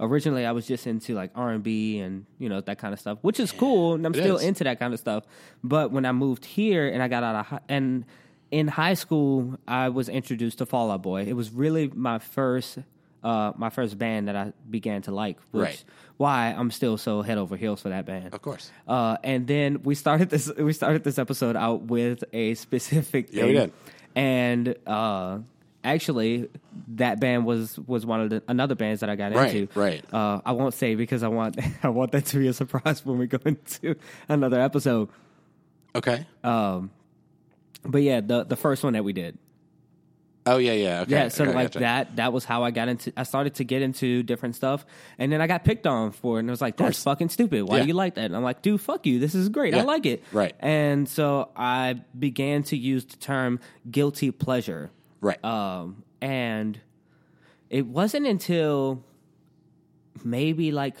originally 0.00 0.44
I 0.46 0.52
was 0.52 0.66
just 0.66 0.86
into 0.86 1.14
like 1.14 1.30
R 1.34 1.50
and 1.50 1.62
B 1.62 1.98
and 2.00 2.26
you 2.38 2.48
know 2.48 2.60
that 2.60 2.78
kind 2.78 2.92
of 2.94 3.00
stuff, 3.00 3.18
which 3.22 3.40
is 3.40 3.52
cool, 3.52 3.94
and 3.94 4.04
I'm 4.06 4.14
It 4.14 4.18
still 4.18 4.36
is. 4.36 4.42
into 4.44 4.64
that 4.64 4.78
kind 4.78 4.92
of 4.94 5.00
stuff. 5.00 5.24
But 5.64 5.90
when 5.92 6.04
I 6.04 6.12
moved 6.12 6.44
here 6.44 6.86
and 6.88 7.02
I 7.02 7.08
got 7.08 7.22
out 7.22 7.34
of 7.36 7.46
high, 7.46 7.60
and 7.68 8.04
in 8.50 8.68
high 8.68 8.94
school, 8.94 9.58
I 9.66 9.88
was 9.88 10.08
introduced 10.08 10.58
to 10.58 10.66
Fall 10.66 10.90
Out 10.90 11.02
Boy. 11.02 11.22
It 11.22 11.34
was 11.34 11.50
really 11.50 11.88
my 11.94 12.18
first. 12.18 12.78
Uh, 13.24 13.52
my 13.56 13.70
first 13.70 13.98
band 13.98 14.28
that 14.28 14.36
I 14.36 14.52
began 14.70 15.02
to 15.02 15.10
like, 15.10 15.38
which 15.50 15.60
Right. 15.64 15.84
why 16.16 16.54
I'm 16.56 16.70
still 16.70 16.96
so 16.96 17.22
head 17.22 17.38
over 17.38 17.56
heels 17.56 17.82
for 17.82 17.88
that 17.88 18.06
band. 18.06 18.32
Of 18.32 18.40
course. 18.40 18.70
Uh, 18.86 19.16
and 19.24 19.48
then 19.48 19.82
we 19.82 19.96
started 19.96 20.30
this. 20.30 20.48
We 20.56 20.72
started 20.72 21.02
this 21.02 21.18
episode 21.18 21.56
out 21.56 21.82
with 21.84 22.22
a 22.32 22.54
specific. 22.54 23.30
Yeah, 23.32 23.46
we 23.46 23.54
thing. 23.56 23.60
did. 23.66 23.72
And 24.14 24.74
uh, 24.86 25.38
actually, 25.86 26.48
that 26.96 27.20
band 27.20 27.46
was 27.46 27.78
was 27.86 28.04
one 28.04 28.20
of 28.20 28.30
the 28.30 28.42
another 28.48 28.74
bands 28.74 29.00
that 29.00 29.08
I 29.10 29.16
got 29.16 29.32
Right, 29.32 29.54
into. 29.54 29.78
right. 29.80 30.04
Uh, 30.12 30.40
I 30.44 30.52
won't 30.52 30.74
say 30.74 30.94
because 30.94 31.22
I 31.22 31.28
want 31.28 31.58
I 31.82 31.88
want 31.88 32.12
that 32.12 32.26
to 32.26 32.38
be 32.38 32.48
a 32.48 32.52
surprise 32.52 33.04
when 33.06 33.18
we 33.18 33.26
go 33.26 33.38
into 33.44 33.96
another 34.28 34.60
episode. 34.60 35.08
Okay. 35.94 36.26
Um, 36.44 36.90
But 37.84 38.02
yeah, 38.02 38.20
the 38.20 38.44
the 38.44 38.56
first 38.56 38.84
one 38.84 38.92
that 38.94 39.04
we 39.04 39.12
did. 39.12 39.38
oh 40.48 40.58
yeah, 40.58 40.72
yeah. 40.72 41.00
Okay. 41.02 41.10
Yeah, 41.12 41.28
so 41.28 41.44
okay, 41.44 41.54
like 41.54 41.66
gotcha. 41.68 41.78
that 41.80 42.16
that 42.16 42.32
was 42.32 42.44
how 42.44 42.62
I 42.64 42.70
got 42.70 42.88
into 42.88 43.12
I 43.16 43.22
started 43.24 43.54
to 43.56 43.64
get 43.64 43.82
into 43.82 44.22
different 44.22 44.54
stuff 44.56 44.84
and 45.18 45.32
then 45.32 45.40
I 45.40 45.46
got 45.48 45.64
picked 45.64 45.86
on 45.86 46.12
for 46.12 46.36
it 46.36 46.40
and 46.40 46.48
it 46.48 46.52
was 46.52 46.60
like 46.60 46.76
that's 46.76 47.02
fucking 47.02 47.30
stupid. 47.30 47.62
Why 47.64 47.76
Yeah. 47.78 47.82
do 47.82 47.88
you 47.88 47.94
like 47.94 48.14
that? 48.14 48.26
And 48.26 48.36
I'm 48.36 48.42
like, 48.44 48.62
dude, 48.62 48.80
fuck 48.80 49.06
you. 49.06 49.18
This 49.18 49.34
is 49.34 49.48
great. 49.48 49.74
I 49.74 49.82
like 49.82 50.06
it. 50.06 50.22
Right. 50.32 50.54
And 50.60 51.08
so 51.08 51.50
I 51.56 52.00
began 52.18 52.62
to 52.64 52.76
use 52.76 53.04
the 53.04 53.16
term 53.16 53.58
guilty 53.90 54.30
pleasure. 54.30 54.90
Right. 55.20 55.42
Um 55.44 56.02
and 56.20 56.80
it 57.70 57.86
wasn't 57.86 58.26
until 58.26 59.02
maybe 60.24 60.72
like 60.72 60.96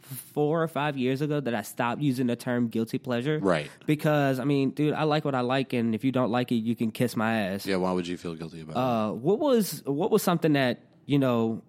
four 0.00 0.62
or 0.62 0.68
five 0.68 0.96
years 0.96 1.20
ago 1.20 1.38
that 1.38 1.54
I 1.54 1.62
stopped 1.62 2.00
using 2.00 2.26
the 2.28 2.36
term 2.36 2.68
guilty 2.68 2.98
pleasure. 2.98 3.38
Right. 3.38 3.70
Because 3.86 4.40
I 4.40 4.44
mean, 4.44 4.70
dude, 4.70 4.94
I 4.94 5.02
like 5.04 5.24
what 5.24 5.34
I 5.34 5.40
like 5.40 5.72
and 5.72 5.94
if 5.94 6.02
you 6.04 6.12
don't 6.12 6.30
like 6.30 6.50
it, 6.50 6.56
you 6.56 6.74
can 6.74 6.90
kiss 6.90 7.14
my 7.16 7.40
ass. 7.40 7.66
yeah. 7.66 7.76
Why 7.76 7.92
would 7.92 8.06
you 8.06 8.16
feel 8.16 8.34
guilty 8.34 8.62
about 8.62 8.72
it? 8.72 8.78
Uh, 8.78 9.12
what 9.12 9.38
was 9.38 9.82
what 9.84 10.10
was 10.10 10.22
something 10.22 10.54
that 10.54 10.80
you 11.06 11.18
know, 11.18 11.62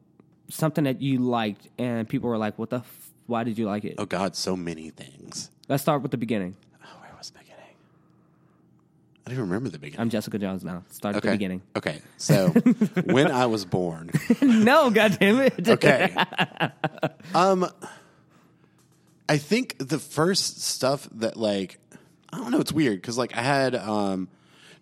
something 0.49 0.83
that 0.83 1.01
you 1.01 1.19
liked, 1.19 1.69
and 1.77 2.09
people 2.09 2.29
were 2.29 2.37
like, 2.37 2.59
"What 2.59 2.71
the? 2.71 2.77
F- 2.79 3.11
why 3.25 3.45
did 3.45 3.57
you 3.57 3.65
like 3.65 3.85
it?" 3.85 3.95
Oh 3.97 4.05
God, 4.05 4.35
so 4.35 4.57
many 4.57 4.89
things. 4.89 5.49
Let's 5.69 5.81
start 5.81 6.01
with 6.01 6.11
the 6.11 6.17
beginning. 6.17 6.57
Oh, 6.83 6.87
where 7.01 7.11
was 7.17 7.29
the 7.29 7.39
beginning? 7.39 7.75
I 9.29 9.31
don't 9.33 9.41
even 9.41 9.49
remember 9.51 9.69
the 9.69 9.77
beginning. 9.77 10.01
I'm 10.01 10.09
Jessica 10.09 10.39
Jones 10.39 10.63
now. 10.63 10.83
Start 10.89 11.15
at 11.15 11.19
okay. 11.19 11.27
the 11.27 11.33
beginning. 11.35 11.61
Okay. 11.75 12.01
So 12.17 12.47
when 13.05 13.29
I 13.29 13.45
was 13.45 13.63
born, 13.63 14.09
no, 14.41 14.89
goddamn 14.89 15.41
it. 15.41 15.67
okay. 15.69 16.15
Um, 17.35 17.69
I 19.29 19.37
think 19.37 19.75
the 19.77 19.99
first 19.99 20.63
stuff 20.63 21.07
that 21.11 21.37
like 21.37 21.77
I 22.33 22.37
don't 22.37 22.49
know. 22.49 22.59
It's 22.59 22.73
weird 22.73 22.99
because 22.99 23.19
like 23.19 23.37
I 23.37 23.43
had 23.43 23.75
um, 23.75 24.29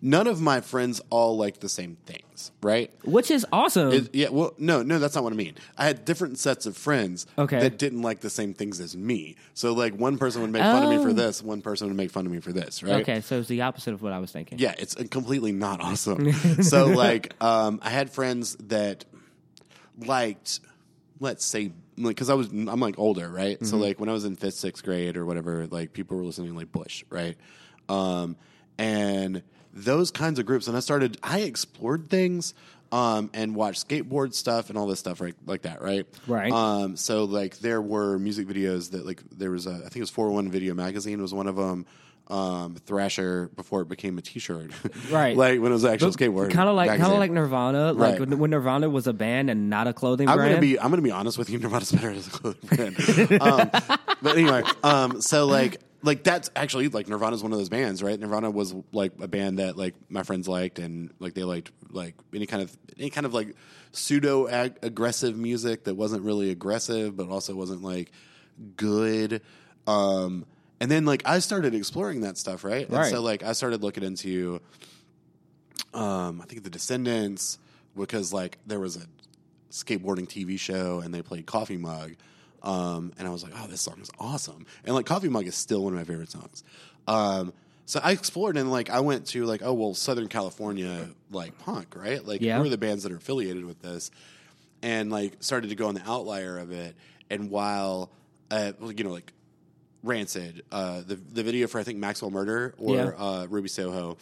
none 0.00 0.26
of 0.28 0.40
my 0.40 0.60
friends 0.60 1.00
all 1.10 1.36
like 1.36 1.58
the 1.60 1.68
same 1.68 1.96
things, 2.06 2.52
right? 2.62 2.92
Which 3.04 3.30
is 3.32 3.44
awesome. 3.52 3.92
It- 3.92 4.14
yeah, 4.14 4.28
well, 4.30 4.54
no, 4.58 4.82
no, 4.82 4.98
that's 5.00 5.14
not 5.16 5.24
what 5.24 5.32
I 5.32 5.36
mean. 5.36 5.54
I 5.76 5.86
had 5.86 6.04
different 6.04 6.38
sets 6.38 6.66
of 6.66 6.76
friends 6.76 7.26
Okay. 7.36 7.58
that 7.58 7.78
didn't 7.78 8.02
like 8.02 8.20
the 8.20 8.30
same 8.30 8.54
things 8.54 8.78
as 8.80 8.96
me. 8.96 9.34
So, 9.54 9.72
like, 9.72 9.94
one 9.94 10.16
person 10.18 10.40
would 10.42 10.50
make 10.52 10.62
fun 10.62 10.84
of 10.84 10.90
me 10.90 11.02
for 11.02 11.10
Oh. 11.10 11.14
this, 11.14 11.42
one 11.42 11.62
person 11.62 11.88
would 11.88 11.96
make 11.96 12.10
fun 12.12 12.26
of 12.26 12.32
me 12.32 12.38
for 12.40 12.52
this, 12.52 12.82
right? 12.82 13.02
okay, 13.02 13.20
so 13.20 13.40
it's 13.40 13.48
the 13.48 13.62
opposite 13.62 13.92
of 13.92 14.00
what 14.02 14.12
I 14.12 14.18
was 14.20 14.30
thinking. 14.30 14.58
Yeah, 14.60 14.74
it's 14.78 14.94
completely 14.94 15.50
not 15.52 15.80
awesome. 15.80 16.32
so, 16.62 16.86
like, 16.86 17.34
um, 17.42 17.80
I 17.82 17.90
had 17.90 18.10
friends 18.10 18.54
that 18.68 19.04
liked, 19.98 20.60
let's 21.20 21.44
say, 21.44 21.72
because 21.96 22.30
I 22.30 22.34
was, 22.34 22.48
I'm 22.48 22.78
like 22.80 22.98
older, 22.98 23.28
right? 23.28 23.58
So, 23.66 23.76
like, 23.76 23.98
when 23.98 24.08
I 24.08 24.12
was 24.12 24.24
in 24.24 24.36
fifth, 24.36 24.54
sixth 24.54 24.84
grade 24.84 25.16
or 25.16 25.26
whatever, 25.26 25.66
like, 25.66 25.92
people 25.92 26.16
were 26.16 26.24
listening 26.24 26.52
to 26.52 26.56
like 26.56 26.70
Bush, 26.70 27.04
right? 27.10 27.36
Um, 27.88 28.36
and 28.78 29.42
those 29.72 30.10
kinds 30.10 30.38
of 30.38 30.46
groups, 30.46 30.66
and 30.68 30.76
I 30.76 30.80
started, 30.80 31.18
I 31.22 31.40
explored 31.40 32.08
things 32.10 32.54
um, 32.90 33.30
and 33.34 33.54
watch 33.54 33.86
skateboard 33.86 34.32
stuff 34.34 34.70
and 34.70 34.78
all 34.78 34.86
this 34.86 34.98
stuff 34.98 35.20
right 35.20 35.34
like 35.46 35.62
that, 35.62 35.82
right? 35.82 36.06
Right. 36.26 36.50
Um, 36.50 36.96
so 36.96 37.24
like 37.24 37.58
there 37.58 37.82
were 37.82 38.18
music 38.18 38.46
videos 38.48 38.92
that 38.92 39.04
like 39.06 39.22
there 39.30 39.50
was 39.50 39.66
a 39.66 39.72
I 39.72 39.78
think 39.80 39.96
it 39.96 40.00
was 40.00 40.10
401 40.10 40.50
Video 40.50 40.72
Magazine 40.74 41.20
was 41.20 41.34
one 41.34 41.46
of 41.46 41.56
them. 41.56 41.84
Um, 42.30 42.74
Thrasher 42.84 43.48
before 43.56 43.80
it 43.80 43.88
became 43.88 44.18
a 44.18 44.20
T-shirt, 44.20 44.70
Right. 45.10 45.34
like 45.34 45.60
when 45.62 45.70
it 45.70 45.74
was 45.74 45.84
an 45.84 45.94
actual 45.94 46.10
skateboard, 46.10 46.50
Kind 46.50 46.68
of 46.68 46.76
like 46.76 46.90
kind 46.90 47.10
of 47.10 47.18
like 47.18 47.30
Nirvana, 47.30 47.94
like 47.94 48.18
Right. 48.18 48.20
when, 48.28 48.38
when 48.38 48.50
Nirvana 48.50 48.90
was 48.90 49.06
a 49.06 49.14
band 49.14 49.48
and 49.48 49.70
not 49.70 49.86
a 49.86 49.94
clothing 49.94 50.28
I'm 50.28 50.36
brand. 50.36 50.50
gonna 50.50 50.60
be 50.60 50.78
I'm 50.78 50.90
gonna 50.90 51.00
be 51.00 51.10
honest 51.10 51.38
with 51.38 51.48
you. 51.48 51.58
Nirvana's 51.62 51.90
better 51.90 52.10
as 52.10 52.26
a 52.26 52.30
clothing 52.30 52.68
brand. 52.68 53.42
um, 53.42 53.70
but 54.20 54.36
anyway, 54.36 54.62
um, 54.82 55.22
so 55.22 55.46
like 55.46 55.80
like 56.02 56.22
that's 56.22 56.50
actually 56.54 56.88
like 56.88 57.08
Nirvana's 57.08 57.42
one 57.42 57.52
of 57.52 57.58
those 57.58 57.68
bands, 57.68 58.02
right? 58.02 58.18
Nirvana 58.18 58.50
was 58.50 58.74
like 58.92 59.12
a 59.20 59.28
band 59.28 59.58
that 59.58 59.76
like 59.76 59.94
my 60.08 60.22
friends 60.22 60.46
liked, 60.48 60.78
and 60.78 61.10
like 61.18 61.34
they 61.34 61.44
liked 61.44 61.72
like 61.90 62.14
any 62.34 62.46
kind 62.46 62.62
of 62.62 62.76
any 62.98 63.10
kind 63.10 63.26
of 63.26 63.34
like 63.34 63.54
pseudo 63.92 64.46
ag- 64.48 64.78
aggressive 64.82 65.36
music 65.36 65.84
that 65.84 65.94
wasn't 65.94 66.22
really 66.22 66.50
aggressive, 66.50 67.16
but 67.16 67.28
also 67.28 67.54
wasn't 67.54 67.82
like 67.82 68.12
good. 68.76 69.42
Um, 69.86 70.44
and 70.80 70.90
then 70.90 71.04
like 71.04 71.22
I 71.24 71.40
started 71.40 71.74
exploring 71.74 72.20
that 72.20 72.38
stuff, 72.38 72.62
right? 72.64 72.86
And 72.88 72.96
Right. 72.96 73.10
so 73.10 73.20
like 73.20 73.42
I 73.42 73.52
started 73.52 73.82
looking 73.82 74.04
into 74.04 74.60
um, 75.94 76.40
I 76.40 76.44
think 76.44 76.62
the 76.64 76.70
Descendents 76.70 77.58
because 77.96 78.32
like 78.32 78.58
there 78.66 78.78
was 78.80 78.96
a 78.96 79.02
skateboarding 79.70 80.28
TV 80.28 80.58
show 80.58 81.00
and 81.00 81.12
they 81.12 81.22
played 81.22 81.46
Coffee 81.46 81.76
Mug, 81.76 82.12
um, 82.62 83.12
and 83.18 83.26
I 83.26 83.30
was 83.30 83.42
like, 83.42 83.52
oh, 83.56 83.66
this 83.66 83.80
song 83.80 83.98
is 84.00 84.10
awesome, 84.18 84.66
and 84.84 84.94
like 84.94 85.06
Coffee 85.06 85.28
Mug 85.28 85.46
is 85.46 85.54
still 85.54 85.84
one 85.84 85.92
of 85.92 85.98
my 85.98 86.04
favorite 86.04 86.30
songs. 86.30 86.64
Um, 87.06 87.52
so 87.86 88.00
I 88.02 88.12
explored 88.12 88.56
and 88.58 88.70
like 88.70 88.90
I 88.90 89.00
went 89.00 89.26
to 89.28 89.46
like 89.46 89.62
oh 89.64 89.72
well 89.72 89.94
Southern 89.94 90.28
California 90.28 91.08
like 91.30 91.56
punk 91.58 91.96
right 91.96 92.22
like 92.22 92.42
Yeah. 92.42 92.58
who 92.58 92.66
are 92.66 92.68
the 92.68 92.76
bands 92.76 93.02
that 93.04 93.12
are 93.12 93.16
affiliated 93.16 93.64
with 93.64 93.80
this 93.80 94.10
and 94.82 95.10
like 95.10 95.36
started 95.40 95.70
to 95.70 95.74
go 95.74 95.88
on 95.88 95.94
the 95.94 96.02
outlier 96.06 96.58
of 96.58 96.70
it 96.70 96.94
and 97.30 97.50
while 97.50 98.10
uh, 98.50 98.72
you 98.94 99.04
know 99.04 99.10
like 99.12 99.32
Rancid 100.02 100.64
uh, 100.70 101.00
the 101.06 101.14
the 101.16 101.42
video 101.42 101.66
for 101.66 101.80
I 101.80 101.82
think 101.82 101.98
Maxwell 101.98 102.30
Murder 102.30 102.74
or 102.78 102.94
Yeah. 102.94 103.24
uh, 103.24 103.46
Ruby 103.48 103.68
Soho 103.68 104.18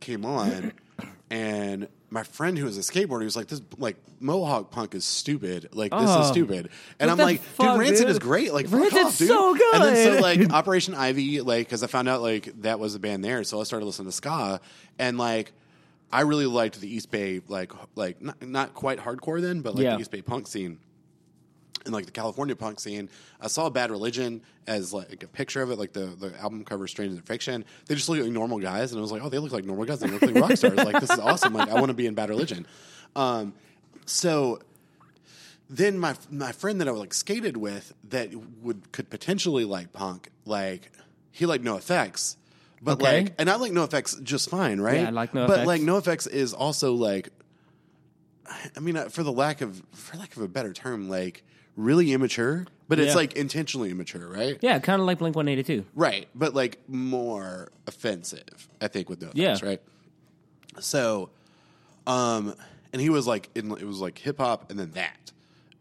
came 0.00 0.24
on, 0.24 0.72
and 1.30 1.88
my 2.12 2.22
friend 2.22 2.58
who 2.58 2.66
was 2.66 2.76
a 2.76 2.80
skateboarder 2.82 3.24
was 3.24 3.34
like, 3.36 3.48
"This 3.48 3.62
like 3.78 3.96
Mohawk 4.20 4.70
punk 4.70 4.94
is 4.94 5.04
stupid. 5.04 5.70
Like 5.72 5.90
this 5.90 6.00
Oh. 6.04 6.20
is 6.22 6.28
stupid." 6.28 6.68
And 7.00 7.08
What 7.08 7.12
I'm 7.12 7.16
the 7.16 7.24
like, 7.24 7.40
fuck, 7.42 7.72
"Dude, 7.72 7.80
Rancid 7.80 7.98
dude? 8.06 8.10
is 8.10 8.18
great. 8.18 8.52
Like, 8.52 8.66
fuck 8.68 8.80
Rancid's 8.80 9.04
off, 9.04 9.18
dude." 9.18 9.28
so 9.28 9.54
good. 9.54 9.74
And 9.74 9.84
then 9.96 10.16
so 10.16 10.22
like 10.22 10.50
Operation 10.52 10.94
Ivy, 10.94 11.40
like 11.40 11.66
because 11.66 11.82
I 11.82 11.86
found 11.86 12.08
out 12.08 12.20
like 12.22 12.52
that 12.62 12.78
was 12.78 12.94
a 12.94 12.98
band 13.00 13.24
there, 13.24 13.42
so 13.44 13.60
I 13.60 13.64
started 13.64 13.86
listening 13.86 14.08
to 14.08 14.12
ska, 14.12 14.60
and 14.98 15.16
like 15.18 15.52
I 16.12 16.20
really 16.20 16.44
liked 16.46 16.80
the 16.80 16.94
East 16.94 17.10
Bay, 17.10 17.40
like 17.48 17.72
like 17.96 18.20
not 18.20 18.40
not 18.46 18.74
quite 18.74 18.98
hardcore 18.98 19.40
then, 19.40 19.62
but 19.62 19.74
like 19.74 19.84
Yeah. 19.84 19.94
the 19.94 20.02
East 20.02 20.10
Bay 20.10 20.20
punk 20.22 20.46
scene 20.46 20.78
and 21.84 21.92
like 21.94 22.06
the 22.06 22.12
California 22.12 22.54
punk 22.56 22.80
scene. 22.80 23.08
I 23.40 23.48
saw 23.48 23.68
Bad 23.70 23.90
Religion 23.90 24.42
as 24.66 24.92
like 24.92 25.22
a 25.22 25.26
picture 25.28 25.62
of 25.62 25.70
it, 25.70 25.78
like 25.78 25.92
the, 25.92 26.06
the 26.06 26.38
album 26.40 26.64
cover 26.64 26.86
Stranger 26.86 27.14
Than 27.14 27.22
Fiction. 27.24 27.64
They 27.86 27.94
just 27.94 28.08
look 28.08 28.20
like 28.20 28.30
normal 28.30 28.58
guys, 28.58 28.92
and 28.92 28.98
I 28.98 29.02
was 29.02 29.10
like, 29.12 29.22
oh, 29.22 29.28
they 29.28 29.38
look 29.38 29.52
like 29.52 29.64
normal 29.64 29.84
guys. 29.84 30.00
They 30.00 30.08
look 30.08 30.22
like 30.22 30.34
rock 30.34 30.56
stars. 30.56 30.76
like 30.76 31.00
this 31.00 31.10
is 31.10 31.18
awesome. 31.18 31.52
Like 31.54 31.68
I 31.68 31.74
want 31.74 31.88
to 31.88 31.94
be 31.94 32.06
in 32.06 32.14
Bad 32.14 32.28
Religion. 32.30 32.66
Um, 33.16 33.52
so 34.06 34.60
then 35.70 35.98
my 35.98 36.14
my 36.30 36.52
friend 36.52 36.80
that 36.80 36.88
I 36.88 36.92
like 36.92 37.14
skated 37.14 37.56
with 37.56 37.92
that 38.10 38.30
would 38.62 38.92
could 38.92 39.10
potentially 39.10 39.64
like 39.64 39.92
punk, 39.92 40.28
like 40.44 40.90
he 41.30 41.46
liked 41.46 41.64
NOFX. 41.64 42.36
But 42.84 42.94
Okay. 43.00 43.22
like, 43.22 43.34
and 43.38 43.48
I 43.48 43.54
like 43.56 43.70
NOFX 43.72 44.22
just 44.24 44.50
fine, 44.50 44.80
right? 44.80 45.00
Yeah, 45.02 45.06
I 45.08 45.10
like 45.10 45.32
No 45.34 45.46
But 45.46 45.60
Effects. 45.60 45.66
like, 45.68 45.80
NOFX 45.82 46.28
is 46.30 46.52
also 46.52 46.94
like 46.94 47.30
I 48.76 48.80
mean, 48.80 48.96
uh, 48.96 49.08
for 49.08 49.22
the 49.22 49.32
lack 49.32 49.60
of 49.60 49.82
for 49.92 50.16
lack 50.18 50.36
of 50.36 50.42
a 50.42 50.48
better 50.48 50.72
term, 50.72 51.08
like 51.08 51.42
really 51.76 52.12
immature, 52.12 52.66
but 52.88 52.98
it's 52.98 53.08
Yeah. 53.10 53.14
like 53.16 53.32
intentionally 53.34 53.90
immature, 53.90 54.28
right? 54.28 54.58
yeah, 54.60 54.78
kind 54.78 55.00
of 55.00 55.06
like 55.06 55.18
Blink 55.18 55.34
One 55.36 55.48
Eighty 55.48 55.62
Two. 55.62 55.84
Right, 55.94 56.28
but 56.34 56.54
like 56.54 56.78
more 56.88 57.70
offensive, 57.86 58.68
I 58.80 58.88
think, 58.88 59.08
with 59.08 59.22
no 59.22 59.30
Yeah. 59.34 59.56
right? 59.62 59.80
So, 60.80 61.30
um, 62.06 62.54
and 62.92 63.00
he 63.00 63.10
was 63.10 63.26
like, 63.26 63.48
in, 63.54 63.70
it 63.72 63.84
was 63.84 64.00
like 64.00 64.18
hip 64.18 64.38
hop, 64.38 64.70
and 64.70 64.78
then 64.78 64.90
that, 64.92 65.32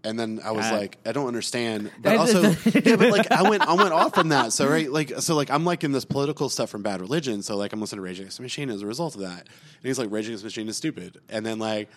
and 0.03 0.19
then 0.19 0.39
I 0.43 0.51
was 0.51 0.69
like, 0.71 0.97
I 1.05 1.11
don't 1.11 1.27
understand, 1.27 1.91
but 2.01 2.09
That- 2.11 2.17
also, 2.17 2.41
yeah, 2.85 2.95
but 2.95 3.11
like 3.11 3.31
I 3.31 3.43
went, 3.49 3.61
I 3.63 3.73
went 3.73 3.93
off 3.93 4.13
from 4.15 4.29
that. 4.29 4.53
So 4.53 4.67
right, 4.67 4.91
like, 4.91 5.13
so 5.19 5.35
like 5.35 5.49
I'm 5.51 5.63
liking 5.65 5.91
this 5.91 6.05
political 6.05 6.49
stuff 6.49 6.69
from 6.69 6.81
Bad 6.83 7.01
Religion. 7.01 7.41
So 7.41 7.55
like 7.57 7.73
I'm 7.73 7.79
listening 7.81 7.97
to 7.99 8.03
Rage 8.03 8.19
Against 8.19 8.37
the 8.37 8.43
Machine 8.43 8.69
as 8.69 8.81
a 8.81 8.87
result 8.87 9.15
of 9.15 9.21
that, 9.21 9.41
and 9.41 9.83
he's 9.83 9.99
like, 9.99 10.11
Rage 10.11 10.25
Against 10.25 10.43
the 10.43 10.47
Machine 10.47 10.67
is 10.69 10.77
stupid, 10.77 11.19
and 11.29 11.45
then 11.45 11.59
like. 11.59 11.89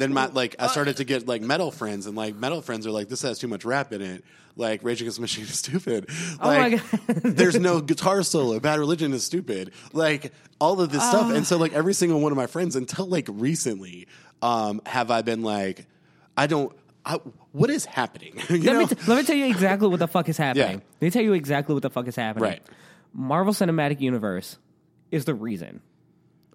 Then 0.00 0.12
my 0.14 0.26
like 0.26 0.56
I 0.58 0.66
started 0.66 0.96
to 0.96 1.04
get 1.04 1.28
like 1.28 1.42
metal 1.42 1.70
friends 1.70 2.06
and 2.06 2.16
like 2.16 2.34
metal 2.34 2.62
friends 2.62 2.86
are 2.86 2.90
like 2.90 3.08
this 3.08 3.22
has 3.22 3.38
too 3.38 3.48
much 3.48 3.64
rap 3.64 3.92
in 3.92 4.00
it 4.02 4.24
like 4.56 4.82
Rage 4.82 5.00
Against 5.00 5.18
the 5.18 5.22
Machine 5.22 5.44
is 5.44 5.58
stupid. 5.58 6.06
Oh 6.40 6.46
my 6.48 6.68
Like, 6.68 6.90
God. 7.06 7.16
there's 7.22 7.58
no 7.60 7.80
guitar 7.90 8.22
solo. 8.22 8.58
Bad 8.60 8.78
Religion 8.78 9.12
is 9.12 9.24
stupid. 9.24 9.72
Like 9.92 10.32
all 10.60 10.80
of 10.80 10.90
this 10.90 11.02
Ah. 11.02 11.10
stuff. 11.10 11.32
And 11.32 11.46
so 11.46 11.56
like 11.58 11.72
every 11.72 11.94
single 11.94 12.20
one 12.20 12.32
of 12.32 12.36
my 12.36 12.46
friends 12.46 12.76
until 12.76 13.06
like 13.06 13.26
recently, 13.30 14.08
um, 14.42 14.80
have 14.86 15.10
I 15.10 15.22
been 15.22 15.42
like, 15.42 15.86
I 16.36 16.46
don't. 16.46 16.74
I, 17.04 17.18
what 17.52 17.70
is 17.70 17.84
happening? 17.86 18.34
you 18.50 18.58
Let 18.62 18.72
know? 18.72 18.78
me, 18.80 18.86
t- 18.86 18.96
let 19.06 19.16
me 19.18 19.22
tell 19.24 19.36
you 19.36 19.46
exactly 19.46 19.88
what 19.88 19.98
the 20.00 20.08
fuck 20.08 20.28
is 20.28 20.36
happening. 20.36 20.66
Yeah. 20.78 20.84
Let 21.00 21.02
me 21.02 21.10
tell 21.10 21.22
you 21.22 21.32
exactly 21.32 21.72
what 21.74 21.82
the 21.82 21.90
fuck 21.90 22.06
is 22.08 22.16
happening. 22.16 22.42
Right. 22.44 22.62
Marvel 23.14 23.52
Cinematic 23.54 24.00
Universe 24.00 24.58
is 25.10 25.24
the 25.24 25.34
reason. 25.34 25.80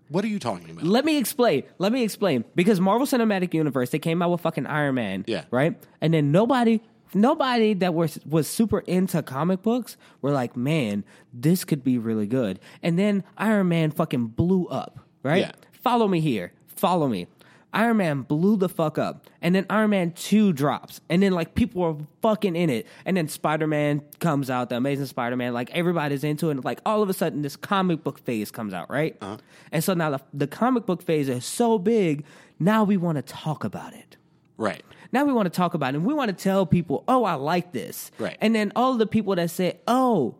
What 0.09 0.23
are 0.23 0.27
you 0.27 0.39
talking 0.39 0.69
about? 0.69 0.83
Let 0.83 1.05
me 1.05 1.17
explain. 1.17 1.63
Let 1.77 1.91
me 1.91 2.03
explain. 2.03 2.45
Because 2.55 2.79
Marvel 2.79 3.07
Cinematic 3.07 3.53
Universe, 3.53 3.89
they 3.89 3.99
came 3.99 4.21
out 4.21 4.31
with 4.31 4.41
fucking 4.41 4.67
Iron 4.67 4.95
Man. 4.95 5.25
Yeah. 5.27 5.45
Right? 5.51 5.77
And 6.01 6.13
then 6.13 6.31
nobody 6.31 6.81
nobody 7.13 7.73
that 7.75 7.93
was 7.93 8.19
was 8.25 8.47
super 8.47 8.79
into 8.79 9.23
comic 9.23 9.61
books 9.61 9.97
were 10.21 10.31
like, 10.31 10.55
man, 10.55 11.03
this 11.33 11.63
could 11.63 11.83
be 11.83 11.97
really 11.97 12.27
good. 12.27 12.59
And 12.83 12.99
then 12.99 13.23
Iron 13.37 13.69
Man 13.69 13.91
fucking 13.91 14.27
blew 14.27 14.67
up. 14.67 14.99
Right? 15.23 15.41
Yeah. 15.41 15.51
Follow 15.71 16.07
me 16.07 16.19
here. 16.19 16.51
Follow 16.67 17.07
me. 17.07 17.27
Iron 17.75 17.97
Man 17.97 18.21
blew 18.23 18.57
the 18.57 18.69
fuck 18.69 18.97
up. 18.97 19.27
And 19.41 19.53
then 19.53 19.65
Iron 19.69 19.91
Man 19.91 20.11
2 20.13 20.53
drops. 20.53 21.01
And 21.09 21.21
then 21.21 21.33
like 21.33 21.53
people 21.53 21.83
are 21.83 21.95
fucking 22.21 22.55
in 22.55 22.69
it. 22.71 22.87
And 23.05 23.15
then 23.17 23.27
Spider 23.27 23.67
Man 23.67 24.01
comes 24.19 24.49
out, 24.49 24.69
the 24.69 24.77
amazing 24.77 25.05
Spider 25.05 25.35
Man. 25.35 25.53
Like 25.53 25.69
everybody's 25.71 26.23
into 26.23 26.47
it. 26.47 26.51
And 26.51 26.65
like 26.65 26.79
all 26.85 27.03
of 27.03 27.09
a 27.09 27.13
sudden 27.13 27.41
this 27.43 27.55
comic 27.55 28.03
book 28.03 28.17
phase 28.19 28.49
comes 28.49 28.73
out, 28.73 28.89
right? 28.89 29.15
Uh-huh. 29.21 29.37
And 29.71 29.83
so 29.83 29.93
now 29.93 30.09
the, 30.09 30.21
the 30.33 30.47
comic 30.47 30.85
book 30.87 31.03
phase 31.03 31.29
is 31.29 31.45
so 31.45 31.77
big. 31.77 32.23
Now 32.59 32.83
we 32.83 32.97
want 32.97 33.17
to 33.17 33.21
talk 33.21 33.63
about 33.63 33.93
it. 33.93 34.17
right. 34.57 34.81
Now 35.11 35.23
we 35.23 35.31
want 35.33 35.45
to 35.45 35.49
talk 35.55 35.73
about 35.75 35.93
it. 35.93 35.97
And 35.97 36.05
we 36.05 36.13
want 36.13 36.29
to 36.29 36.43
tell 36.43 36.65
people, 36.65 37.03
oh, 37.07 37.23
I 37.25 37.35
like 37.35 37.71
this. 37.71 38.11
Right. 38.17 38.37
And 38.41 38.53
then 38.55 38.71
all 38.75 38.95
the 38.95 39.05
people 39.07 39.35
that 39.35 39.49
say, 39.51 39.79
oh, 39.87 40.35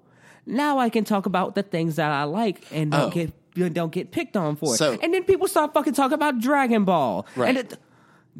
now 0.46 0.80
I 0.80 0.90
can 0.90 1.04
talk 1.06 1.26
about 1.26 1.56
the 1.56 1.64
things 1.64 1.96
that 1.98 2.12
I 2.12 2.24
like 2.24 2.66
and 2.72 2.92
don't 2.92 3.02
Oh. 3.04 3.10
get 3.10 3.32
don't 3.56 3.92
get 3.92 4.12
picked 4.12 4.38
on 4.38 4.56
for 4.56 4.74
it. 4.74 4.78
So- 4.78 4.98
and 5.02 5.14
then 5.14 5.24
people 5.24 5.48
start 5.48 5.74
fucking 5.74 5.94
talking 5.94 6.14
about 6.14 6.40
Dragon 6.40 6.86
Ball. 6.86 7.26
Right. 7.36 7.50
And 7.50 7.58
it, 7.58 7.80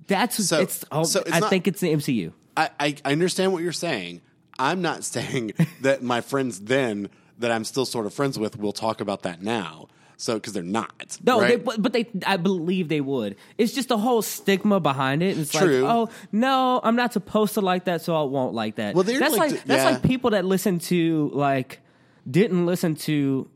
that's 0.08 0.44
So- 0.46 0.60
it's. 0.60 0.86
Oh, 0.92 1.04
so 1.04 1.22
it's 1.22 1.32
I 1.32 1.40
not- 1.40 1.50
think 1.50 1.68
it's 1.68 1.82
the 1.82 1.94
MCU. 1.94 2.32
I, 2.58 2.70
I, 2.80 2.96
I 3.04 3.12
understand 3.12 3.52
what 3.54 3.64
you're 3.64 3.72
saying. 3.72 4.22
I'm 4.58 4.82
not 4.82 5.04
saying 5.16 5.54
that 5.82 6.04
my 6.04 6.22
friends 6.22 6.62
then 6.62 7.10
that 7.40 7.52
I'm 7.52 7.64
still 7.64 7.86
sort 7.86 8.06
of 8.06 8.14
friends 8.14 8.40
with 8.40 8.58
will 8.58 8.72
talk 8.74 9.02
about 9.02 9.24
that 9.24 9.42
now. 9.42 9.88
So 10.18 10.36
because 10.36 10.54
they're 10.54 10.64
not. 10.64 11.18
No, 11.26 11.42
right? 11.42 11.64
they, 11.64 11.78
but, 11.78 11.92
they, 11.92 12.08
I 12.26 12.38
believe 12.38 12.88
they 12.88 13.02
would. 13.02 13.36
It's 13.58 13.74
just 13.74 13.90
the 13.90 13.98
whole 13.98 14.22
stigma 14.22 14.80
behind 14.80 15.22
it. 15.22 15.38
It's 15.38 15.52
True. 15.52 15.82
like, 15.82 15.94
oh 15.94 16.10
no, 16.32 16.80
I'm 16.84 16.96
not 16.96 17.12
supposed 17.12 17.56
to 17.56 17.62
like 17.62 17.86
that, 17.86 18.02
so 18.02 18.16
I 18.16 18.24
won't 18.24 18.54
like 18.54 18.76
that. 18.76 18.96
Well, 18.96 19.04
that's 19.04 19.20
like 19.20 19.52
like, 19.52 19.64
that's 19.66 19.84
yeah. 19.84 19.90
like 19.90 20.04
people 20.04 20.30
that 20.32 20.46
listen 20.46 20.80
to 20.80 21.32
like 21.34 21.82
didn't 22.30 22.66
listen 22.66 22.96
to 22.96 23.50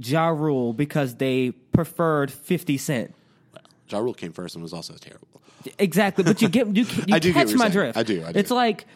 Ja 0.00 0.28
Rule 0.28 0.72
because 0.72 1.14
they 1.16 1.50
preferred 1.72 2.30
Fifty 2.30 2.76
Cent. 2.78 3.14
Ja 3.88 3.98
Rule 3.98 4.14
came 4.14 4.32
first 4.32 4.54
and 4.56 4.62
was 4.62 4.72
also 4.72 4.94
terrible. 4.94 5.28
Exactly, 5.78 6.22
but 6.24 6.40
you 6.42 6.48
get 6.48 6.66
you, 6.76 6.84
you 7.06 7.14
I 7.14 7.18
do 7.18 7.32
catch 7.32 7.52
my 7.54 7.64
saying. 7.64 7.72
drift. 7.72 7.98
I 7.98 8.02
do, 8.02 8.24
I 8.24 8.32
do. 8.32 8.38
It's 8.38 8.50
like 8.50 8.86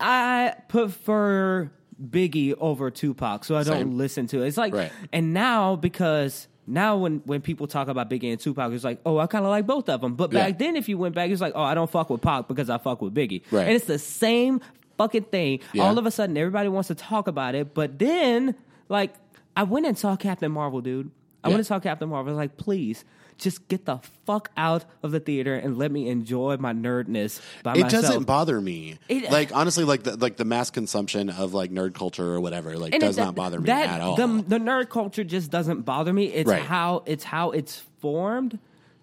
I 0.00 0.54
prefer 0.68 1.70
Biggie 2.02 2.54
over 2.60 2.90
Tupac, 2.90 3.44
so 3.44 3.56
I 3.56 3.62
don't 3.64 3.78
Same. 3.78 3.96
listen 3.98 4.26
to 4.28 4.42
it. 4.42 4.46
It's 4.48 4.56
like, 4.56 4.72
Right. 4.74 4.92
and 5.12 5.34
now 5.34 5.74
because 5.76 6.46
now 6.66 6.96
when 6.98 7.22
when 7.24 7.40
people 7.40 7.66
talk 7.66 7.88
about 7.88 8.08
Biggie 8.10 8.30
and 8.30 8.38
Tupac, 8.40 8.72
it's 8.72 8.84
like, 8.84 9.00
oh, 9.04 9.18
I 9.18 9.26
kind 9.26 9.44
of 9.44 9.50
like 9.50 9.66
both 9.66 9.88
of 9.88 10.00
them. 10.00 10.14
But 10.14 10.30
back 10.30 10.50
Yeah. 10.52 10.56
then, 10.58 10.76
if 10.76 10.88
you 10.88 10.98
went 10.98 11.14
back, 11.14 11.30
it's 11.30 11.40
like, 11.40 11.54
oh, 11.56 11.62
I 11.62 11.74
don't 11.74 11.90
fuck 11.90 12.10
with 12.10 12.20
Pac 12.22 12.46
because 12.46 12.70
I 12.70 12.78
fuck 12.78 13.00
with 13.02 13.14
Biggie, 13.14 13.42
Right. 13.50 13.66
and 13.66 13.74
it's 13.74 13.86
the 13.86 13.98
same 13.98 14.60
fucking 14.98 15.24
thing. 15.24 15.60
Yeah. 15.72 15.84
All 15.84 15.98
of 15.98 16.06
a 16.06 16.10
sudden, 16.10 16.36
everybody 16.36 16.68
wants 16.68 16.88
to 16.88 16.94
talk 16.94 17.26
about 17.28 17.54
it, 17.54 17.74
but 17.74 17.98
then 17.98 18.54
like 18.88 19.14
I 19.58 19.64
went 19.64 19.86
and 19.86 19.98
saw 19.98 20.16
Captain 20.16 20.50
Marvel, 20.52 20.80
dude. 20.80 21.10
I 21.42 21.48
Yeah. 21.48 21.52
went 21.54 21.58
and 21.60 21.66
saw 21.66 21.80
Captain 21.80 22.08
Marvel. 22.08 22.30
I 22.30 22.34
was 22.34 22.38
like, 22.38 22.56
please. 22.56 23.04
Just 23.38 23.68
get 23.68 23.84
the 23.84 23.98
fuck 24.26 24.50
out 24.56 24.84
of 25.04 25.12
the 25.12 25.20
theater 25.20 25.54
and 25.54 25.78
let 25.78 25.92
me 25.92 26.08
enjoy 26.08 26.56
my 26.58 26.72
nerdness 26.72 27.40
by 27.62 27.74
It 27.74 27.82
myself. 27.82 28.02
doesn't 28.06 28.24
bother 28.24 28.60
me. 28.60 28.98
It- 29.08 29.30
like 29.30 29.54
honestly, 29.54 29.84
like 29.84 30.02
the, 30.02 30.16
like 30.16 30.36
the 30.36 30.44
mass 30.44 30.70
consumption 30.70 31.30
of 31.30 31.54
like 31.54 31.70
nerd 31.70 31.94
culture 31.94 32.24
or 32.34 32.40
whatever, 32.40 32.76
like 32.76 32.98
does 32.98 33.16
it- 33.16 33.20
not 33.20 33.36
bother 33.36 33.60
me 33.60 33.66
that, 33.66 33.88
at 33.90 34.00
all. 34.00 34.16
The, 34.16 34.26
the 34.46 34.58
nerd 34.58 34.88
culture 34.88 35.22
just 35.22 35.52
doesn't 35.52 35.82
bother 35.82 36.12
me. 36.12 36.24
It's 36.26 36.50
Right. 36.50 36.62
how 36.62 37.04
it's 37.06 37.22
how 37.22 37.52
it's 37.52 37.82
formed 38.00 38.58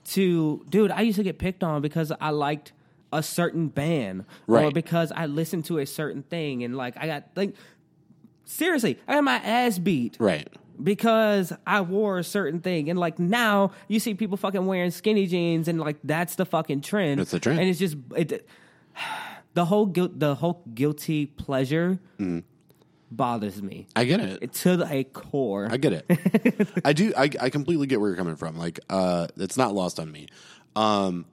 to 0.09 0.65
dude, 0.69 0.91
I 0.91 1.01
used 1.01 1.15
to 1.17 1.23
get 1.23 1.37
picked 1.39 1.63
on 1.63 1.81
because 1.81 2.11
I 2.19 2.31
liked 2.31 2.73
a 3.13 3.23
certain 3.23 3.69
band 3.69 4.25
or 4.47 4.69
because 4.71 5.13
I 5.15 5.27
listened 5.27 5.63
to 5.65 5.77
a 5.77 5.85
certain 5.85 6.23
thing 6.23 6.63
and 6.65 6.75
like 6.75 6.95
I 6.97 7.07
got 7.07 7.23
like 7.37 7.55
seriously, 8.45 8.97
I 9.07 9.15
got 9.15 9.23
my 9.23 9.35
ass 9.35 9.77
beat 9.77 10.15
Right. 10.19 10.47
because 10.81 11.51
I 11.67 11.81
wore 11.81 12.17
a 12.19 12.23
certain 12.23 12.61
thing. 12.61 12.89
And 12.89 12.97
like 12.97 13.19
now 13.19 13.71
you 13.87 13.99
see 13.99 14.13
people 14.13 14.37
fucking 14.37 14.65
wearing 14.65 14.91
skinny 14.91 15.27
jeans 15.27 15.67
and 15.67 15.79
like 15.79 15.97
that's 16.03 16.35
the 16.35 16.45
fucking 16.45 16.81
trend. 16.81 17.19
It's 17.19 17.31
the 17.31 17.39
trend. 17.39 17.59
And 17.59 17.69
it's 17.69 17.79
just 17.79 17.97
it, 18.15 18.47
the 19.53 19.65
whole 19.65 19.85
guilt 19.85 20.19
the 20.19 20.35
whole 20.35 20.63
guilty 20.73 21.25
pleasure 21.25 21.99
Mm-hmm. 22.19 22.39
bothers 23.11 23.61
me. 23.61 23.87
I 23.95 24.03
get 24.05 24.19
it. 24.19 24.53
to 24.53 24.77
the 24.77 25.03
core. 25.13 25.67
I 25.71 25.77
get 25.77 25.93
it. 26.07 26.67
I 26.85 26.93
do. 26.93 27.13
I, 27.17 27.29
I 27.39 27.49
completely 27.49 27.87
get 27.87 27.99
where 28.01 28.09
you're 28.09 28.17
coming 28.17 28.35
from. 28.35 28.57
Like, 28.57 28.79
uh, 28.89 29.27
it's 29.37 29.57
not 29.57 29.73
lost 29.73 29.99
on 29.99 30.11
me. 30.11 30.27
Um, 30.75 31.25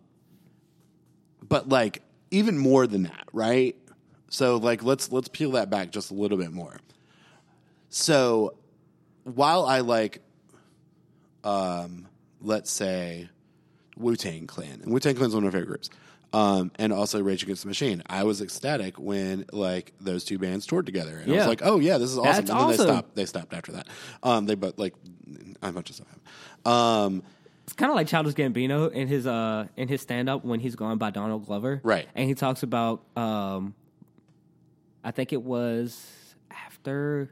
but 1.49 1.69
like 1.69 2.03
even 2.31 2.57
more 2.59 2.87
than 2.87 3.03
that, 3.05 3.25
right? 3.33 3.77
So 4.31 4.57
like 4.57 4.83
let's 4.83 5.11
let's 5.13 5.29
peel 5.29 5.53
that 5.53 5.69
back 5.71 5.91
just 5.91 6.11
a 6.11 6.15
little 6.15 6.39
bit 6.39 6.53
more. 6.53 6.77
So 7.95 8.55
while 9.25 9.65
I 9.67 9.81
like, 9.81 10.23
um, 11.45 12.09
let's 12.41 12.71
say 12.71 13.29
Wu 13.99 14.17
Tang 14.17 14.47
Clan, 14.47 14.81
and 14.83 14.91
Wu 14.91 14.99
Tang 14.99 15.15
Clan 15.15 15.29
is 15.29 15.35
one 15.35 15.45
of 15.45 15.53
my 15.53 15.59
favorite 15.59 15.69
groups. 15.69 15.91
Um, 16.33 16.73
and 16.79 16.95
also 16.95 17.23
Rage 17.23 17.43
Against 17.43 17.61
the 17.63 17.69
Machine. 17.69 18.03
I 18.07 18.25
was 18.25 18.41
ecstatic 18.41 18.99
when 18.99 19.45
like 19.53 19.93
those 20.01 20.25
two 20.25 20.39
bands 20.39 20.65
toured 20.67 20.87
together, 20.87 21.19
and 21.19 21.31
I 21.31 21.35
Yeah. 21.35 21.41
was 21.41 21.47
like, 21.49 21.61
"Oh 21.63 21.79
yeah, 21.79 21.99
this 21.99 22.11
is 22.11 22.17
awesome." 22.17 22.25
That's 22.25 22.39
and 22.39 22.49
then 22.49 22.57
awesome. 22.57 22.77
they 22.79 22.83
stopped. 22.93 23.15
They 23.15 23.27
stopped 23.27 23.53
after 23.53 23.73
that. 23.73 23.87
Um, 24.23 24.47
they 24.47 24.55
both 24.55 24.79
like 24.79 24.95
a 25.63 25.71
bunch 25.71 25.91
of 25.91 25.97
stuff. 25.97 26.09
happened. 26.09 26.67
Um, 27.21 27.23
It's 27.65 27.75
kind 27.75 27.91
of 27.91 27.97
like 27.97 28.07
Childish 28.07 28.33
Gambino 28.33 28.91
in 28.91 29.09
his 29.09 29.27
uh 29.27 29.67
in 29.77 29.89
his 29.89 30.01
stand 30.01 30.31
up 30.31 30.43
when 30.43 30.59
he's 30.61 30.75
gone 30.75 30.97
by 30.97 31.11
Donald 31.11 31.45
Glover, 31.45 31.83
Right. 31.85 32.09
And 32.15 32.27
he 32.27 32.35
talks 32.35 32.63
about 32.63 33.03
um, 33.15 33.75
I 35.05 35.11
think 35.11 35.35
it 35.35 35.43
was 35.43 36.35
after. 36.51 37.31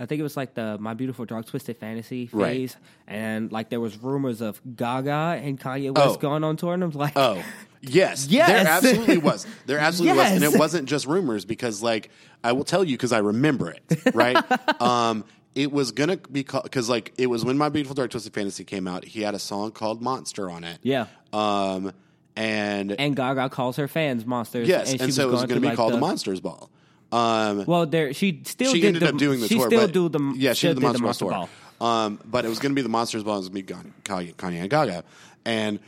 I 0.00 0.06
think 0.06 0.18
it 0.18 0.22
was 0.22 0.36
like 0.36 0.54
the 0.54 0.78
My 0.80 0.94
Beautiful 0.94 1.26
Dark 1.26 1.46
Twisted 1.46 1.76
Fantasy 1.76 2.28
Right. 2.32 2.52
phase, 2.52 2.76
and 3.06 3.52
like 3.52 3.68
there 3.68 3.80
was 3.80 3.96
rumors 4.02 4.40
of 4.40 4.60
Gaga 4.76 5.40
and 5.42 5.60
Kanye 5.60 5.94
West 5.94 6.16
Oh. 6.16 6.16
going 6.16 6.42
on 6.42 6.56
tour, 6.56 6.72
and 6.74 6.82
I'm 6.82 6.90
like, 6.92 7.12
Oh, 7.16 7.42
yes. 7.82 8.26
Yes. 8.28 8.48
There 8.48 8.66
absolutely 8.66 9.18
was. 9.30 9.46
There 9.66 9.78
absolutely 9.78 10.18
was. 10.18 10.32
And 10.32 10.42
it 10.44 10.58
wasn't 10.58 10.88
just 10.88 11.06
rumors 11.06 11.44
because, 11.44 11.82
like, 11.82 12.10
I 12.42 12.52
will 12.52 12.64
tell 12.64 12.82
you 12.82 12.96
because 12.96 13.12
I 13.12 13.18
remember 13.18 13.70
it, 13.70 14.14
right? 14.14 14.36
um, 14.80 15.24
it 15.54 15.70
was 15.70 15.92
going 15.92 16.08
to 16.08 16.16
be 16.16 16.44
called, 16.44 16.62
because, 16.64 16.88
like, 16.88 17.12
it 17.18 17.26
was 17.26 17.44
when 17.44 17.58
My 17.58 17.68
Beautiful 17.68 17.94
Dark 17.94 18.10
Twisted 18.10 18.32
Fantasy 18.32 18.64
came 18.64 18.88
out. 18.88 19.04
He 19.04 19.20
had 19.22 19.34
a 19.34 19.38
song 19.38 19.70
called 19.72 20.00
Monster 20.00 20.48
on 20.50 20.64
it. 20.64 20.78
yeah. 20.82 21.06
Um, 21.32 21.92
and, 22.36 22.92
And 22.92 23.14
Gaga 23.16 23.50
calls 23.50 23.76
her 23.76 23.88
fans 23.88 24.24
monsters. 24.24 24.66
yes, 24.68 24.92
and, 24.92 25.00
and, 25.02 25.14
so 25.14 25.28
it 25.28 25.30
was 25.32 25.40
going 25.40 25.48
going 25.48 25.56
to 25.56 25.60
be 25.62 25.66
like, 25.68 25.76
called 25.76 25.92
the, 25.92 25.96
the 25.96 26.00
Monsters 26.00 26.40
Ball. 26.40 26.70
Um, 27.12 27.64
Well, 27.66 27.86
there 27.86 28.12
she 28.12 28.42
still 28.44 28.72
she 28.72 28.80
did 28.80 28.88
ended 28.88 29.02
the, 29.02 29.08
up 29.08 29.16
doing 29.16 29.40
the 29.40 29.48
she 29.48 29.56
tour. 29.56 29.66
still 29.66 29.80
but, 29.80 29.92
do 29.92 30.08
the 30.08 30.34
yeah, 30.36 30.52
she 30.52 30.68
did 30.68 30.76
the 30.76 30.80
Monster 30.80 31.24
Ball 31.26 31.48
tour. 31.48 31.48
Um, 31.80 32.20
but 32.24 32.44
it 32.44 32.48
was 32.48 32.58
going 32.58 32.72
to 32.72 32.76
be 32.76 32.82
the 32.82 32.88
Monsters 32.90 33.24
Ball. 33.24 33.36
It 33.36 33.38
was 33.38 33.48
going 33.48 33.66
to 33.66 33.74
be 33.74 33.90
Kanye, 34.04 34.34
Kanye 34.34 34.60
and 34.60 34.70
Gaga, 34.70 35.02
and 35.44 35.80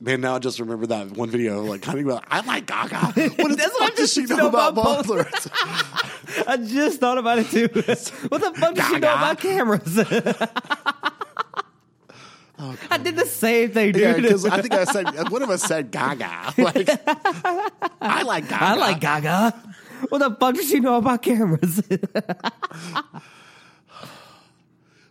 man, 0.00 0.20
now 0.20 0.36
I 0.36 0.38
just 0.38 0.58
remember 0.60 0.86
that 0.86 1.10
one 1.12 1.30
video 1.30 1.62
like 1.62 1.80
Kanye. 1.80 2.04
Like, 2.04 2.24
I 2.30 2.40
like 2.46 2.66
Gaga. 2.66 2.96
What 3.36 3.50
the 3.50 3.56
That's 3.56 3.72
what 3.74 3.88
fuck 3.88 3.96
does 3.96 4.12
she 4.12 4.24
know 4.24 4.48
about 4.48 4.74
ballers? 4.74 6.44
I 6.48 6.56
just 6.56 7.00
thought 7.00 7.18
about 7.18 7.38
it 7.38 7.48
too. 7.48 7.68
what 8.28 8.40
the 8.40 8.52
fuck 8.54 8.74
does 8.74 8.86
she 8.88 8.98
know 8.98 9.14
about 9.14 9.38
cameras? 9.40 9.98
I 12.90 12.98
did 12.98 13.16
the 13.16 13.26
same 13.26 13.70
thing, 13.72 13.92
dude. 13.92 14.02
Oh, 14.02 14.08
yeah, 14.08 14.16
because 14.16 14.46
I 14.46 14.60
think 14.62 14.74
I 14.74 14.84
said 14.84 15.28
one 15.28 15.42
of 15.42 15.50
us 15.50 15.62
said 15.62 15.90
Gaga. 15.90 16.54
Like, 16.56 16.88
I 18.00 18.22
like 18.22 18.48
Gaga. 18.48 18.64
I 18.64 18.74
like 18.76 19.00
Gaga. 19.00 19.54
What 20.08 20.18
the 20.18 20.30
fuck 20.38 20.54
does 20.54 20.68
she 20.68 20.80
know 20.80 20.96
about 20.96 21.22
cameras? 21.22 21.82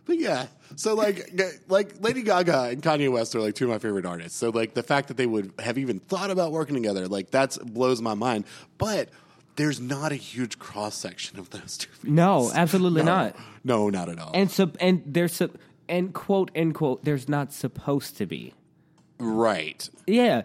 But 0.06 0.18
yeah, 0.18 0.48
so 0.76 0.94
like, 0.94 1.30
like 1.68 1.94
Lady 2.02 2.20
Gaga 2.22 2.64
and 2.64 2.82
Kanye 2.82 3.10
West 3.10 3.34
are 3.34 3.40
like 3.40 3.54
two 3.54 3.64
of 3.64 3.70
my 3.70 3.78
favorite 3.78 4.04
artists. 4.04 4.36
So 4.38 4.50
like 4.50 4.74
the 4.74 4.82
fact 4.82 5.08
that 5.08 5.16
they 5.16 5.24
would 5.24 5.54
have 5.58 5.78
even 5.78 5.98
thought 5.98 6.30
about 6.30 6.52
working 6.52 6.74
together, 6.74 7.08
like 7.08 7.30
that 7.30 7.56
blows 7.72 8.02
my 8.02 8.12
mind. 8.12 8.44
But 8.76 9.08
there's 9.56 9.80
not 9.80 10.12
a 10.12 10.16
huge 10.16 10.58
cross 10.58 10.94
section 10.94 11.38
of 11.38 11.48
those 11.50 11.78
two. 11.78 11.88
no, 12.02 12.50
absolutely 12.54 13.02
No. 13.02 13.14
not. 13.14 13.36
No, 13.64 13.88
not 13.88 14.10
at 14.10 14.18
all. 14.18 14.32
And 14.34 14.50
so, 14.50 14.70
and 14.78 15.02
there's 15.06 15.32
sup- 15.36 15.56
and 15.88 16.12
quote 16.12 16.50
end 16.54 16.74
quote. 16.74 17.02
There's 17.02 17.26
not 17.26 17.50
supposed 17.54 18.18
to 18.18 18.26
be. 18.26 18.52
right, 19.18 19.88
Yeah. 20.06 20.42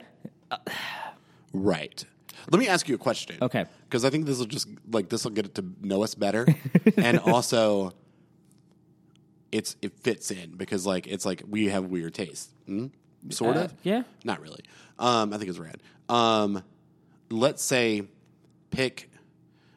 right. 1.52 2.06
Let 2.52 2.60
me 2.60 2.68
ask 2.68 2.88
you 2.90 2.96
a 2.96 2.98
question. 2.98 3.38
Okay. 3.42 3.66
Because 3.86 4.06
I 4.06 4.10
think 4.10 4.26
this 4.26 4.40
will 4.40 4.46
just 4.46 4.68
like 4.92 5.10
this 5.10 5.24
will 5.24 5.32
get 5.32 5.46
it 5.46 5.56
to 5.56 5.66
know 5.82 6.04
us 6.04 6.16
better, 6.16 6.48
and 6.98 7.20
also 7.20 7.94
it's 9.52 9.76
it 9.82 9.94
fits 10.00 10.32
in 10.32 10.52
because 10.56 10.86
like 10.86 11.08
it's 11.08 11.26
like 11.26 11.44
we 11.48 11.66
have 11.70 11.86
weird 11.86 12.14
taste, 12.14 12.52
hmm? 12.66 12.88
sort 13.30 13.58
Uh, 13.58 13.62
of. 13.62 13.74
yeah. 13.84 14.04
Not 14.24 14.42
really. 14.42 14.64
Um, 14.98 15.34
I 15.34 15.38
think 15.38 15.50
it's 15.50 15.60
rad. 15.60 15.78
Um, 16.08 16.64
let's 17.30 17.64
say 17.64 18.04
pick 18.72 19.10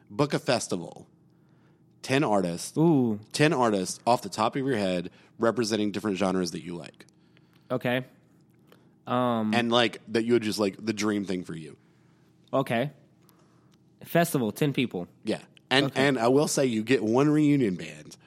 book 0.09 0.33
a 0.33 0.39
festival, 0.39 1.07
ten 2.01 2.23
artists, 2.23 2.77
Ooh. 2.77 3.19
ten 3.31 3.53
artists 3.53 3.99
off 4.05 4.21
the 4.21 4.29
top 4.29 4.55
of 4.55 4.65
your 4.65 4.77
head 4.77 5.09
representing 5.39 5.91
different 5.91 6.17
genres 6.17 6.51
that 6.51 6.63
you 6.63 6.75
like, 6.75 7.05
Okay. 7.71 8.05
Um. 9.07 9.53
and 9.53 9.71
like 9.71 9.99
that 10.09 10.23
you 10.23 10.33
would 10.33 10.43
just 10.43 10.59
like 10.59 10.77
the 10.83 10.93
dream 10.93 11.25
thing 11.25 11.43
for 11.43 11.55
you. 11.55 11.75
Okay. 12.53 12.91
Festival. 14.03 14.51
Ten 14.51 14.73
people. 14.73 15.07
Yeah, 15.23 15.39
and 15.69 15.91
and 15.95 16.19
I 16.19 16.27
will 16.27 16.47
say 16.47 16.65
you 16.65 16.83
get 16.83 17.03
one 17.03 17.29
reunion 17.29 17.75
band. 17.75 18.17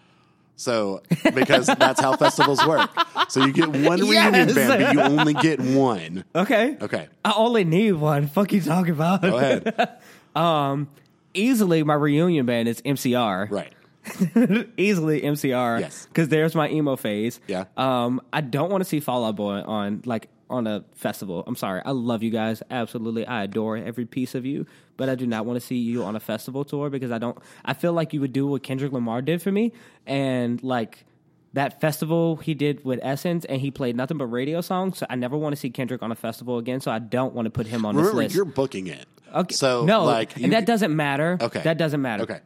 So 0.56 1.02
because 1.34 1.66
that's 1.66 2.00
how 2.00 2.16
festivals 2.16 2.66
work. 2.66 2.90
So 3.28 3.44
you 3.44 3.52
get 3.52 3.68
one 3.68 4.00
reunion 4.00 4.54
band, 4.54 4.68
but 4.68 4.94
you 4.94 5.00
only 5.00 5.34
get 5.34 5.60
one. 5.60 6.24
Okay. 6.34 6.78
Okay, 6.80 7.08
I 7.24 7.34
only 7.36 7.64
need 7.64 7.92
one. 7.92 8.26
Fuck 8.26 8.52
you 8.52 8.62
talking 8.62 8.92
about? 8.92 9.22
go 9.22 9.36
ahead. 9.36 9.98
Easily, 11.34 11.82
my 11.82 11.94
reunion 11.94 12.46
band 12.46 12.66
is 12.68 12.80
MCR. 12.82 13.50
Right. 13.50 13.72
Easily 14.78 15.20
MCR. 15.20 15.80
Yes. 15.80 16.06
Because 16.06 16.28
there's 16.28 16.54
my 16.54 16.70
emo 16.70 16.96
phase. 16.96 17.40
Yeah. 17.46 17.64
Um, 17.76 18.22
I 18.32 18.40
don't 18.40 18.70
want 18.70 18.82
to 18.82 18.88
see 18.88 19.00
Fall 19.00 19.24
Out 19.26 19.36
Boy 19.36 19.60
on 19.60 20.02
like 20.06 20.28
on 20.48 20.66
a 20.66 20.84
festival. 20.94 21.42
I'm 21.46 21.56
sorry. 21.56 21.82
I 21.84 21.90
love 21.90 22.22
you 22.22 22.30
guys. 22.30 22.62
Absolutely. 22.70 23.26
I 23.26 23.44
adore 23.44 23.76
every 23.76 24.06
piece 24.06 24.34
of 24.34 24.44
you. 24.46 24.66
But 24.96 25.08
I 25.08 25.14
do 25.14 25.26
not 25.26 25.44
want 25.44 25.60
to 25.60 25.66
see 25.66 25.76
you 25.76 26.04
on 26.04 26.16
a 26.16 26.20
festival 26.20 26.64
tour 26.64 26.88
because 26.88 27.10
I 27.10 27.18
don't 27.18 27.36
I 27.64 27.74
feel 27.74 27.92
like 27.92 28.12
you 28.12 28.20
would 28.20 28.32
do 28.32 28.46
what 28.46 28.62
Kendrick 28.62 28.92
Lamar 28.92 29.22
did 29.22 29.42
for 29.42 29.52
me. 29.52 29.72
And 30.06 30.62
like 30.62 31.04
that 31.52 31.80
festival 31.80 32.36
he 32.36 32.54
did 32.54 32.84
with 32.84 33.00
Essence 33.02 33.44
and 33.44 33.60
he 33.60 33.70
played 33.70 33.96
nothing 33.96 34.18
but 34.18 34.26
radio 34.26 34.60
songs. 34.60 34.98
So 34.98 35.06
I 35.10 35.16
never 35.16 35.36
want 35.36 35.54
to 35.54 35.60
see 35.60 35.70
Kendrick 35.70 36.02
on 36.02 36.12
a 36.12 36.16
festival 36.16 36.58
again. 36.58 36.80
So 36.80 36.90
I 36.90 36.98
don't 36.98 37.34
want 37.34 37.46
to 37.46 37.50
put 37.50 37.66
him 37.66 37.84
on 37.84 37.96
Remember, 37.96 38.12
this 38.12 38.16
list. 38.24 38.34
you're 38.34 38.44
booking 38.44 38.86
it. 38.86 39.06
Okay. 39.34 39.54
So 39.54 39.84
no, 39.84 40.04
like, 40.04 40.36
you 40.36 40.44
and 40.44 40.52
that 40.52 40.66
doesn't 40.66 40.94
matter. 40.94 41.36
Okay. 41.40 41.62
that 41.62 41.76
doesn't 41.78 42.00
matter. 42.00 42.22
Okay. 42.22 42.40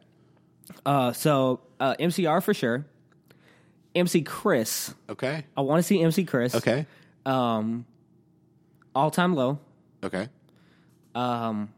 Uh, 0.85 1.13
so 1.13 1.61
uh, 1.79 1.95
MCR 1.99 2.43
for 2.43 2.53
sure. 2.53 2.85
MC 3.93 4.21
Chris. 4.21 4.93
Okay. 5.09 5.43
I 5.55 5.61
want 5.61 5.79
to 5.79 5.83
see 5.83 6.01
MC 6.01 6.23
Chris. 6.23 6.55
Okay. 6.55 6.85
Um, 7.25 7.85
all 8.95 9.11
time 9.11 9.35
low. 9.35 9.59
Okay. 10.03 10.27
Um, 11.15 11.69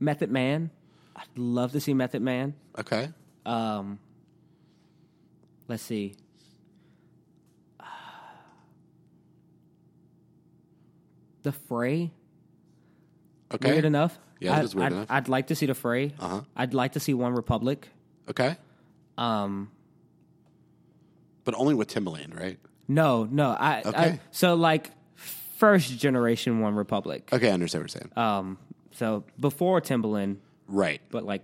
Method 0.00 0.30
Man. 0.30 0.70
I'd 1.16 1.26
love 1.36 1.72
to 1.72 1.80
see 1.80 1.94
Method 1.94 2.22
Man. 2.22 2.54
Okay. 2.78 3.08
Um, 3.46 3.98
let's 5.68 5.82
see. 5.82 6.16
The 11.42 11.52
Fray. 11.52 12.10
Okay. 13.52 13.72
Weird 13.72 13.84
enough. 13.84 14.18
Yeah, 14.40 14.56
that 14.56 14.64
I'd, 14.64 14.74
weird 14.74 14.86
I'd, 14.86 14.92
enough. 14.92 15.06
I'd 15.10 15.28
like 15.28 15.46
to 15.48 15.54
see 15.54 15.66
the 15.66 15.74
Fray. 15.74 16.12
Uh-huh. 16.18 16.40
I'd 16.56 16.74
like 16.74 16.92
to 16.92 17.00
see 17.00 17.12
One 17.14 17.34
Republic. 17.34 17.88
Okay. 18.30 18.56
Um, 19.18 19.70
But 21.44 21.54
only 21.56 21.74
with 21.74 21.88
Timbaland, 21.88 22.38
right? 22.38 22.58
No, 22.88 23.24
no. 23.24 23.50
I, 23.50 23.82
I 23.84 24.20
so 24.30 24.54
like 24.54 24.90
first 25.16 25.98
generation 25.98 26.60
One 26.60 26.74
Republic. 26.74 27.28
Okay, 27.32 27.48
I 27.48 27.52
understand 27.52 27.84
what 27.84 27.94
you're 27.94 28.00
saying. 28.00 28.12
Um, 28.16 28.58
so 28.92 29.24
before 29.38 29.80
Timbaland, 29.80 30.36
right. 30.68 31.00
but 31.10 31.24
like 31.24 31.42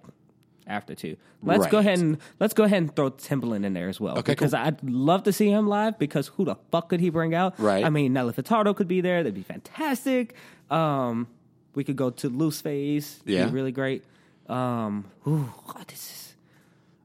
after 0.71 0.95
two. 0.95 1.17
Let's 1.43 1.67
go 1.67 1.79
ahead 1.79 1.99
and 1.99 2.19
let's 2.39 2.55
go 2.55 2.65
ahead 2.65 2.79
and 2.79 2.95
throw 2.95 3.11
Timbaland 3.11 3.65
in 3.65 3.73
there 3.73 3.89
as 3.89 3.99
well. 3.99 4.19
Okay, 4.19 4.33
because 4.33 4.53
cool. 4.53 4.61
I'd 4.61 4.83
love 4.85 5.25
to 5.25 5.33
see 5.33 5.51
him 5.51 5.67
live. 5.67 5.99
Because 5.99 6.29
who 6.29 6.45
the 6.45 6.57
fuck 6.71 6.91
could 6.91 7.01
he 7.01 7.11
bring 7.11 7.35
out? 7.35 7.59
Right. 7.59 7.85
I 7.85 7.91
mean, 7.91 8.13
Nelly 8.13 8.33
Furtado 8.33 8.77
could 8.77 8.89
be 8.89 9.01
there. 9.01 9.23
That'd 9.23 9.35
be 9.35 9.43
fantastic. 9.43 10.35
Um, 10.71 11.29
we 11.75 11.85
could 11.85 11.97
go 11.97 12.11
to 12.11 12.29
Loose 12.29 12.61
Phase. 12.61 13.21
Yeah. 13.25 13.47
be 13.47 13.53
really 13.53 13.73
great. 13.73 14.05
Um, 14.49 15.07
ooh, 15.27 15.53
God, 15.67 15.89
this 15.89 16.11
is 16.11 16.30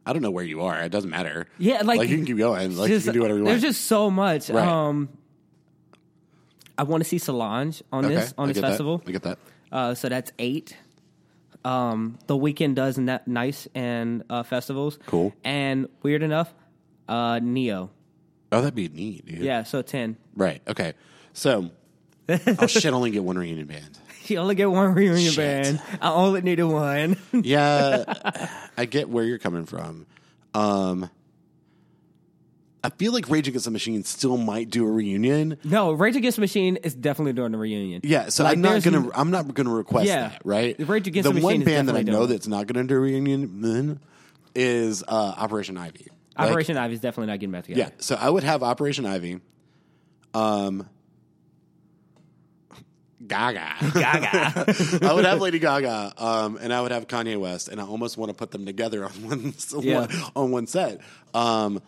I 0.05 0.13
don't 0.13 0.21
know 0.21 0.31
where 0.31 0.43
you 0.43 0.61
are. 0.61 0.79
It 0.79 0.89
doesn't 0.91 1.09
matter. 1.09 1.47
yeah, 1.57 1.81
like, 1.83 2.07
you 2.07 2.15
can 2.17 2.25
keep 2.25 2.37
going. 2.37 2.75
Like 2.77 2.89
just- 2.89 3.05
you 3.05 3.11
can 3.11 3.17
do 3.17 3.21
whatever 3.21 3.39
you 3.39 3.45
want. 3.45 3.59
There's 3.61 3.73
just 3.75 3.85
so 3.87 4.11
much. 4.11 4.49
Right. 4.49 4.67
Um, 4.67 5.09
I 6.77 6.83
want 6.83 7.01
to 7.03 7.09
see 7.09 7.17
Solange 7.17 7.81
on 7.91 8.03
this 8.03 8.33
on 8.37 8.45
I 8.45 8.47
this 8.49 8.55
get 8.57 8.61
that. 8.61 8.67
festival. 8.69 9.01
I 9.07 9.11
get 9.11 9.23
that. 9.23 9.39
Uh, 9.71 9.93
so 9.95 10.09
that's 10.09 10.31
eight. 10.39 10.75
Um, 11.63 12.19
the 12.27 12.35
Weeknd 12.35 12.75
does 12.75 12.97
na- 12.97 13.19
nice 13.25 13.67
and 13.73 14.23
uh, 14.29 14.43
festivals. 14.43 14.99
Cool. 15.07 15.33
And 15.43 15.87
weird 16.03 16.21
enough, 16.21 16.53
uh, 17.07 17.39
Ne-Yo. 17.41 17.89
Oh, 18.51 18.61
that'd 18.61 18.75
be 18.75 18.87
neat, 18.89 19.25
dude. 19.25 19.39
Yeah, 19.39 19.63
so 19.63 19.81
ten. 19.81 20.17
Right. 20.35 20.61
Okay. 20.67 20.93
So, 21.33 21.71
oh 22.29 22.67
shit! 22.67 22.93
Only 22.93 23.09
get 23.11 23.23
one 23.23 23.37
reunion 23.37 23.65
band. 23.67 23.97
You 24.29 24.37
only 24.39 24.55
get 24.55 24.69
one 24.71 24.93
reunion 24.93 25.31
Shit. 25.31 25.63
band. 25.63 25.81
I 26.01 26.11
only 26.11 26.41
needed 26.41 26.63
one. 26.65 27.17
Yeah, 27.33 28.49
I 28.77 28.85
get 28.85 29.09
where 29.09 29.23
you're 29.23 29.37
coming 29.39 29.65
from. 29.65 30.05
Um, 30.53 31.09
I 32.83 32.89
feel 32.91 33.11
like 33.13 33.29
Rage 33.29 33.47
Against 33.47 33.65
the 33.65 33.71
Machine 33.71 34.03
still 34.03 34.37
might 34.37 34.69
do 34.69 34.85
a 34.87 34.91
reunion. 34.91 35.57
no, 35.63 35.91
Rage 35.93 36.15
Against 36.15 36.35
the 36.37 36.41
Machine 36.41 36.75
is 36.77 36.93
definitely 36.93 37.33
doing 37.33 37.53
a 37.53 37.57
reunion. 37.57 38.01
Yeah, 38.03 38.29
so 38.29 38.43
Like, 38.43 38.55
I'm 38.57 38.61
not 38.61 38.69
there's 38.71 38.85
gonna. 38.85 39.09
I'm 39.15 39.31
not 39.31 39.51
gonna 39.53 39.73
request 39.73 40.05
Yeah. 40.07 40.29
that. 40.29 40.41
Right. 40.45 40.75
Rage 40.79 41.07
Against 41.07 41.27
the 41.27 41.33
the 41.33 41.41
one 41.43 41.53
Machine 41.59 41.61
is 41.61 41.65
band 41.65 41.87
that 41.89 41.95
I 41.95 41.99
definitely 42.03 42.11
know 42.13 42.19
doing 42.19 42.29
it. 42.29 42.33
that's 42.33 42.47
not 42.47 42.67
gonna 42.67 42.83
do 42.87 42.95
a 42.95 42.99
reunion 42.99 43.61
then 43.61 43.99
is 44.53 45.03
uh, 45.07 45.11
Operation 45.37 45.77
Ivy. 45.77 46.07
Like, 46.37 46.49
Operation 46.51 46.77
Ivy 46.77 46.93
is 46.93 46.99
definitely 46.99 47.31
not 47.33 47.39
getting 47.39 47.51
back 47.53 47.63
together. 47.65 47.91
Yeah. 47.91 48.01
So 48.01 48.15
I 48.15 48.29
would 48.29 48.43
have 48.43 48.61
Operation 48.63 49.05
Ivy. 49.05 49.39
Um. 50.33 50.87
Gaga. 53.27 53.73
Gaga. 53.93 54.99
I 55.09 55.13
would 55.13 55.25
have 55.25 55.39
Lady 55.41 55.59
Gaga, 55.59 56.13
um, 56.17 56.57
and 56.61 56.71
I 56.73 56.81
would 56.81 56.91
have 56.91 57.07
Kanye 57.07 57.39
West, 57.39 57.67
and 57.69 57.79
I 57.81 57.85
almost 57.85 58.17
want 58.17 58.29
to 58.29 58.33
put 58.35 58.51
them 58.51 58.65
together 58.65 59.05
on 59.05 59.11
one, 59.11 59.53
Yeah. 59.81 59.99
one 60.01 60.09
on 60.35 60.51
one 60.51 60.67
set. 60.67 61.01
Um, 61.33 61.81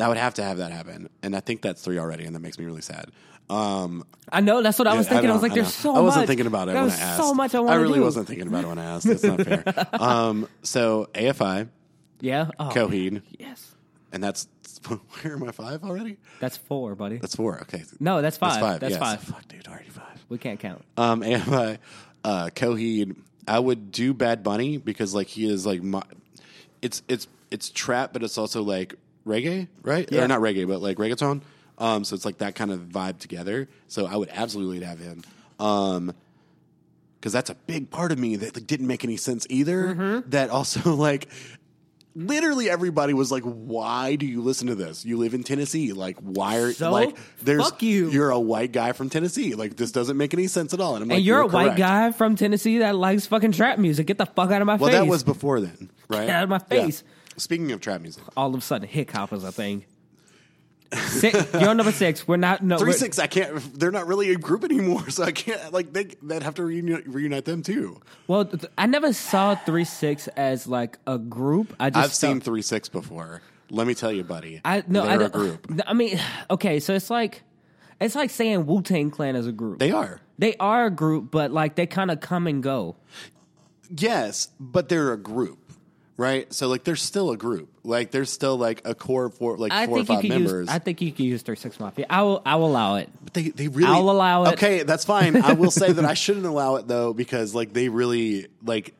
I 0.00 0.08
would 0.08 0.16
have 0.16 0.34
to 0.34 0.42
have 0.42 0.58
that 0.58 0.72
happen, 0.72 1.08
and 1.22 1.36
I 1.36 1.40
think 1.40 1.62
that's 1.62 1.82
three 1.82 1.98
already, 1.98 2.24
and 2.24 2.34
that 2.34 2.40
makes 2.40 2.58
me 2.58 2.64
really 2.64 2.82
sad. 2.82 3.10
Um, 3.50 4.04
I 4.32 4.40
know. 4.40 4.62
That's 4.62 4.78
what 4.78 4.88
I 4.88 4.94
was 4.96 5.06
yeah, 5.06 5.10
thinking. 5.12 5.26
I, 5.26 5.28
know, 5.28 5.34
was 5.34 5.42
like, 5.42 5.50
know. 5.52 5.56
"There's 5.62 5.74
so 5.74 5.94
I 5.94 6.00
wasn't 6.00 6.22
much." 6.22 6.28
thinking 6.28 6.46
about 6.46 6.68
it 6.68 6.72
There 6.72 6.82
when 6.82 6.90
I 6.92 6.96
asked. 6.96 7.16
so 7.18 7.34
much 7.34 7.54
I 7.54 7.58
I 7.58 7.60
want 7.60 7.74
to 7.74 7.80
really 7.80 7.98
do. 7.98 8.04
wasn't 8.04 8.26
thinking 8.26 8.46
about 8.48 8.64
it 8.64 8.68
when 8.68 8.78
I 8.78 8.84
asked. 8.84 9.06
That's 9.06 9.22
not 9.22 9.40
fair. 9.42 9.86
um, 10.02 10.48
so 10.62 11.08
AFI, 11.14 11.68
Yeah. 12.20 12.48
Oh, 12.58 12.70
Coheed, 12.72 13.20
Yes. 13.38 13.73
And 14.14 14.22
that's 14.22 14.48
where 15.22 15.34
am 15.34 15.42
I 15.42 15.50
five 15.50 15.84
already? 15.84 16.16
That's 16.40 16.56
four, 16.56 16.94
buddy. 16.94 17.18
That's 17.18 17.34
four. 17.34 17.60
Okay, 17.62 17.84
no, 18.00 18.22
that's 18.22 18.38
five. 18.38 18.54
that's 18.54 18.62
five. 18.62 18.80
That's 18.80 18.92
yes. 18.92 19.00
five. 19.00 19.20
Fuck, 19.20 19.48
dude, 19.48 19.68
already 19.68 19.90
five. 19.90 20.24
We 20.28 20.38
can't 20.38 20.58
count. 20.58 20.82
Um, 20.96 21.20
AFI, 21.22 21.78
uh, 22.22 22.50
Coheed. 22.54 23.16
I 23.46 23.58
would 23.58 23.90
do 23.90 24.14
Bad 24.14 24.42
Bunny 24.42 24.78
because 24.78 25.14
like 25.14 25.26
he 25.26 25.50
is 25.50 25.66
like 25.66 25.82
my, 25.82 26.02
it's 26.80 27.02
it's 27.08 27.26
it's 27.50 27.68
trap, 27.70 28.12
but 28.12 28.22
it's 28.22 28.38
also 28.38 28.62
like 28.62 28.94
reggae, 29.26 29.68
right? 29.82 30.10
Yeah. 30.10 30.24
Or 30.24 30.28
not 30.28 30.40
reggae, 30.40 30.66
but 30.66 30.80
like 30.80 30.96
reggaeton. 30.96 31.42
Um, 31.76 32.04
so 32.04 32.14
it's 32.14 32.24
like 32.24 32.38
that 32.38 32.54
kind 32.54 32.70
of 32.70 32.80
vibe 32.80 33.18
together. 33.18 33.68
So 33.88 34.06
I 34.06 34.16
would 34.16 34.30
absolutely 34.32 34.84
have 34.84 35.00
him. 35.00 35.24
Um, 35.58 36.14
because 37.18 37.32
that's 37.32 37.48
a 37.48 37.54
big 37.54 37.90
part 37.90 38.12
of 38.12 38.18
me 38.18 38.36
that 38.36 38.54
like, 38.54 38.66
didn't 38.66 38.86
make 38.86 39.02
any 39.02 39.16
sense 39.16 39.46
either. 39.48 39.94
Mm-hmm. 39.94 40.30
That 40.30 40.50
also 40.50 40.94
like 40.94 41.28
literally 42.14 42.70
everybody 42.70 43.14
was 43.14 43.30
like, 43.32 43.42
"Why 43.44 44.16
do 44.16 44.26
you 44.26 44.40
listen 44.42 44.68
to 44.68 44.74
this? 44.74 45.04
You 45.04 45.16
live 45.18 45.34
in 45.34 45.42
Tennessee. 45.42 45.92
Like, 45.92 46.16
why 46.20 46.56
are 46.58 46.72
So? 46.72 46.90
like 46.90 47.16
there's 47.42 47.62
Fuck 47.64 47.82
you. 47.82 48.10
You're 48.10 48.30
a 48.30 48.38
white 48.40 48.72
guy 48.72 48.92
from 48.92 49.10
Tennessee. 49.10 49.54
Like, 49.54 49.76
this 49.76 49.92
doesn't 49.92 50.16
make 50.16 50.32
any 50.34 50.46
sense 50.46 50.72
at 50.74 50.80
all." 50.80 50.94
And 50.94 51.02
I'm 51.02 51.08
like, 51.08 51.16
and 51.16 51.24
you're, 51.24 51.40
a 51.40 51.46
white 51.46 51.76
guy 51.76 52.12
from 52.12 52.36
Tennessee 52.36 52.78
that 52.78 52.94
likes 52.96 53.26
fucking 53.26 53.52
trap 53.52 53.78
music. 53.78 54.06
Get 54.06 54.18
the 54.18 54.26
fuck 54.26 54.50
out 54.50 54.60
of 54.62 54.66
my 54.66 54.74
Well, 54.76 54.88
face. 54.88 54.94
Well, 54.94 55.04
that 55.04 55.10
was 55.10 55.22
before 55.24 55.60
then, 55.60 55.90
right? 56.08 56.26
Get 56.26 56.30
out 56.36 56.44
of 56.44 56.48
my 56.50 56.60
Yeah. 56.70 56.84
face. 56.84 57.02
Speaking 57.36 57.72
of 57.72 57.80
trap 57.80 58.00
music, 58.00 58.22
all 58.36 58.54
of 58.54 58.60
a 58.60 58.62
sudden 58.62 58.86
hip 58.88 59.10
hop 59.10 59.32
is 59.32 59.42
a 59.42 59.50
thing. 59.50 59.84
Six, 60.96 61.52
you're 61.54 61.74
number 61.74 61.92
six. 61.92 62.26
We're 62.26 62.36
not 62.36 62.62
no 62.62 62.78
three 62.78 62.92
six. 62.92 63.18
I 63.18 63.26
can't. 63.26 63.78
They're 63.78 63.90
not 63.90 64.06
really 64.06 64.30
a 64.30 64.36
group 64.36 64.64
anymore, 64.64 65.10
so 65.10 65.24
I 65.24 65.32
can't. 65.32 65.72
Like 65.72 65.92
they, 65.92 66.04
they'd 66.22 66.42
have 66.42 66.54
to 66.54 66.64
reunite, 66.64 67.06
reunite 67.08 67.44
them 67.44 67.62
too. 67.62 68.00
Well, 68.26 68.44
th- 68.44 68.64
I 68.76 68.86
never 68.86 69.12
saw 69.12 69.54
three 69.54 69.84
six 69.84 70.28
as 70.28 70.66
like 70.66 70.98
a 71.06 71.18
group. 71.18 71.74
I 71.78 71.90
just 71.90 72.04
I've 72.04 72.14
seen 72.14 72.40
three 72.40 72.62
six 72.62 72.88
before. 72.88 73.42
Let 73.70 73.86
me 73.86 73.94
tell 73.94 74.12
you, 74.12 74.24
buddy. 74.24 74.60
I 74.64 74.84
no, 74.86 75.02
they're 75.02 75.22
I 75.22 75.24
a 75.24 75.28
group. 75.28 75.70
I 75.86 75.94
mean, 75.94 76.18
okay, 76.50 76.80
so 76.80 76.94
it's 76.94 77.10
like 77.10 77.42
it's 78.00 78.14
like 78.14 78.30
saying 78.30 78.66
Wu 78.66 78.82
Tang 78.82 79.10
Clan 79.10 79.36
as 79.36 79.46
a 79.46 79.52
group. 79.52 79.78
They 79.78 79.90
are. 79.90 80.20
They 80.38 80.56
are 80.56 80.86
a 80.86 80.90
group, 80.90 81.30
but 81.30 81.50
like 81.52 81.76
they 81.76 81.86
kind 81.86 82.10
of 82.10 82.20
come 82.20 82.46
and 82.46 82.62
go. 82.62 82.96
Yes, 83.96 84.48
but 84.58 84.88
they're 84.88 85.12
a 85.12 85.16
group, 85.16 85.63
right? 86.16 86.52
So 86.52 86.68
like, 86.68 86.84
they're 86.84 86.96
still 86.96 87.30
a 87.30 87.36
group. 87.36 87.68
Like, 87.82 88.10
there's 88.10 88.30
still 88.30 88.56
like 88.56 88.82
a 88.84 88.94
core 88.94 89.26
of 89.26 89.34
four, 89.34 89.56
like 89.56 89.72
I 89.72 89.86
four 89.86 89.98
or 89.98 90.04
think 90.04 90.08
you 90.08 90.14
five 90.14 90.22
could 90.22 90.30
members. 90.30 90.52
use. 90.52 90.68
I 90.68 90.78
think 90.78 91.00
you 91.02 91.10
could 91.12 91.24
use 91.24 91.42
Three 91.42 91.56
Six 91.56 91.78
Mafia. 91.80 92.06
I 92.08 92.22
will. 92.22 92.42
I 92.46 92.56
will 92.56 92.66
allow 92.68 92.96
it. 92.96 93.10
But 93.24 93.34
they 93.34 93.48
they 93.50 93.68
really 93.68 93.92
I'll 93.92 94.10
allow 94.10 94.44
it. 94.44 94.52
Okay, 94.54 94.82
that's 94.82 95.04
fine. 95.04 95.36
I 95.36 95.52
will 95.52 95.70
say 95.70 95.92
that 95.92 96.04
I 96.04 96.14
shouldn't 96.24 96.46
allow 96.46 96.76
it 96.76 96.88
though 96.88 97.12
because 97.12 97.54
like 97.54 97.72
they 97.72 97.88
really 97.88 98.48
like 98.64 98.94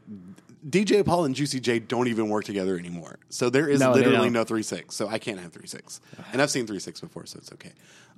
DJ 0.68 1.04
Paul 1.04 1.24
and 1.26 1.34
Juicy 1.34 1.60
J 1.60 1.78
don't 1.78 2.08
even 2.08 2.28
work 2.28 2.44
together 2.44 2.78
anymore. 2.78 3.18
So 3.28 3.50
there 3.50 3.68
is 3.68 3.80
No, 3.80 3.92
literally 3.92 4.30
no 4.30 4.44
three 4.44 4.62
six. 4.62 4.94
So 4.94 5.08
I 5.08 5.18
can't 5.18 5.38
have 5.40 5.52
three 5.52 5.66
six. 5.66 6.00
And 6.32 6.40
I've 6.40 6.50
seen 6.50 6.66
three 6.66 6.78
six 6.78 7.00
before, 7.00 7.26
so 7.26 7.38
it's 7.38 7.52
okay. 7.52 7.72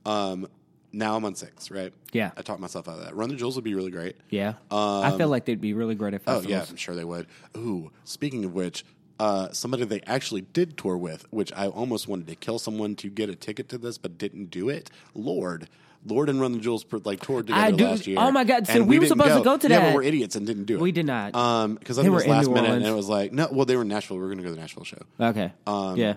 Um, 0.05 0.49
now 0.97 1.17
I'm 1.17 1.25
on 1.25 1.35
six, 1.35 1.71
right? 1.71 1.93
Yeah. 2.13 2.31
I 2.37 2.43
talked 2.43 2.61
myself 2.61 2.89
out 2.89 2.99
of 2.99 3.05
that. 3.05 3.15
Run 3.15 3.29
the 3.29 3.37
Jewels 3.37 3.55
would 3.57 3.65
be 3.65 3.75
really 3.75 3.91
great. 3.91 4.17
Yeah, 4.31 4.55
I 4.71 5.15
feel 5.17 5.29
like 5.29 5.45
they'd 5.45 5.61
be 5.61 5.75
really 5.75 5.95
great 5.95 6.15
at 6.15 6.23
Oh 6.27 6.35
festivals. 6.35 6.51
yeah, 6.51 6.65
I'm 6.71 6.77
sure 6.77 6.95
they 6.95 7.05
would. 7.05 7.27
Ooh, 7.57 7.91
speaking 8.05 8.45
of 8.45 8.55
which, 8.55 8.85
uh, 9.21 9.51
somebody 9.53 9.85
they 9.85 10.01
actually 10.07 10.43
did 10.43 10.77
tour 10.77 10.97
with, 10.97 11.27
which 11.31 11.53
I 11.53 11.69
almost 11.69 12.09
wanted 12.09 12.27
to 12.29 12.35
kill 12.35 12.59
someone 12.59 12.97
to 12.97 13.09
get 13.09 13.31
a 13.31 13.35
ticket 13.37 13.69
to 13.71 13.79
this, 13.79 13.97
but 13.99 14.19
didn't 14.19 14.51
do 14.51 14.69
it. 14.69 14.91
Lorde. 15.15 15.69
Lorde 16.05 16.29
and 16.29 16.41
Run 16.41 16.53
the 16.53 16.59
Jewels 16.61 16.85
per- 16.85 16.99
like 17.05 17.21
toured 17.21 17.49
together 17.49 17.67
I 17.67 17.71
do- 17.73 17.85
last 17.85 18.07
year. 18.07 18.17
oh 18.21 18.31
my 18.31 18.45
God, 18.45 18.67
so 18.67 18.75
and 18.75 18.87
we 18.87 18.99
were 18.99 19.07
didn't 19.07 19.19
supposed 19.19 19.39
to 19.39 19.43
go 19.43 19.57
to 19.57 19.69
Yeah, 19.69 19.81
that. 19.81 19.87
but 19.89 19.95
we're 19.97 20.03
idiots 20.05 20.37
and 20.37 20.47
didn't 20.47 20.65
do 20.67 20.77
it. 20.77 20.81
We 20.81 20.93
did 20.93 21.05
not. 21.07 21.35
Um, 21.35 21.75
because 21.75 21.99
I 21.99 22.03
They 22.03 22.09
think 22.09 22.09
it 22.09 22.11
were 22.11 22.15
was 22.17 22.25
in 22.25 22.31
last 22.31 22.47
New 22.47 22.55
minute, 22.55 22.69
Orleans. 22.69 22.85
and 22.87 22.93
it 22.93 22.97
was 22.97 23.09
like, 23.09 23.33
no, 23.33 23.49
well, 23.51 23.65
they 23.67 23.75
were 23.75 23.83
in 23.83 23.89
Nashville. 23.89 24.17
We 24.19 24.23
were 24.23 24.29
going 24.29 24.39
to 24.39 24.45
go 24.45 24.51
to 24.51 24.55
the 24.55 24.61
Nashville 24.61 24.85
show. 24.85 24.99
Okay. 25.21 25.53
Um, 25.67 25.97
yeah. 25.97 26.15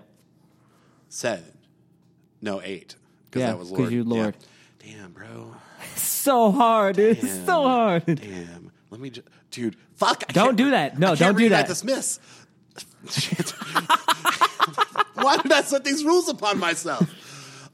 Seven, 1.07 1.43
no 2.41 2.61
eight, 2.61 2.95
because 3.25 3.39
Yeah, 3.41 3.47
that 3.47 3.57
was 3.59 3.69
'cause 3.69 3.79
Lorde. 3.79 3.91
you 3.93 4.03
Lorde. 4.03 4.35
Yeah. 4.39 4.45
Damn, 4.79 5.11
bro. 5.11 5.55
So 5.95 6.51
hard, 6.51 6.95
dude. 6.95 7.17
It's 7.17 7.21
Damn. 7.27 7.45
so 7.45 7.63
hard. 7.63 8.05
Damn. 8.05 8.71
Let 8.89 8.99
me, 9.01 9.09
ju- 9.09 9.23
dude. 9.51 9.75
Fuck. 9.95 10.23
I 10.29 10.33
Don't 10.33 10.45
can't- 10.47 10.57
do 10.57 10.71
that. 10.71 10.97
No, 10.99 11.07
I 11.07 11.09
can't 11.11 11.19
don't 11.19 11.33
do 11.35 11.37
reunite 11.39 11.67
that. 11.67 11.67
The 11.67 11.75
Smiths. 11.75 12.19
Shit. 13.09 13.49
Why 15.15 15.37
did 15.37 15.51
I 15.51 15.61
set 15.61 15.83
these 15.83 16.03
rules 16.03 16.29
upon 16.29 16.59
myself? 16.59 17.01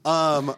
Um, 0.04 0.54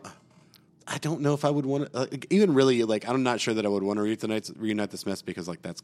I 0.87 0.99
don't 0.99 1.21
know 1.21 1.35
if 1.35 1.45
I 1.45 1.51
would 1.51 1.67
want 1.67 1.93
to. 1.93 1.99
Uh, 1.99 2.07
even 2.31 2.55
really, 2.55 2.83
like, 2.85 3.07
I'm 3.09 3.23
not 3.23 3.41
sure 3.41 3.55
that 3.55 3.67
I 3.67 3.69
would 3.69 3.83
want 3.83 3.99
to 3.99 4.03
reunite, 4.03 4.51
reunite 4.57 4.91
the 4.91 4.97
Smiths 4.97 5.23
because, 5.23 5.49
like, 5.49 5.61
that's 5.63 5.83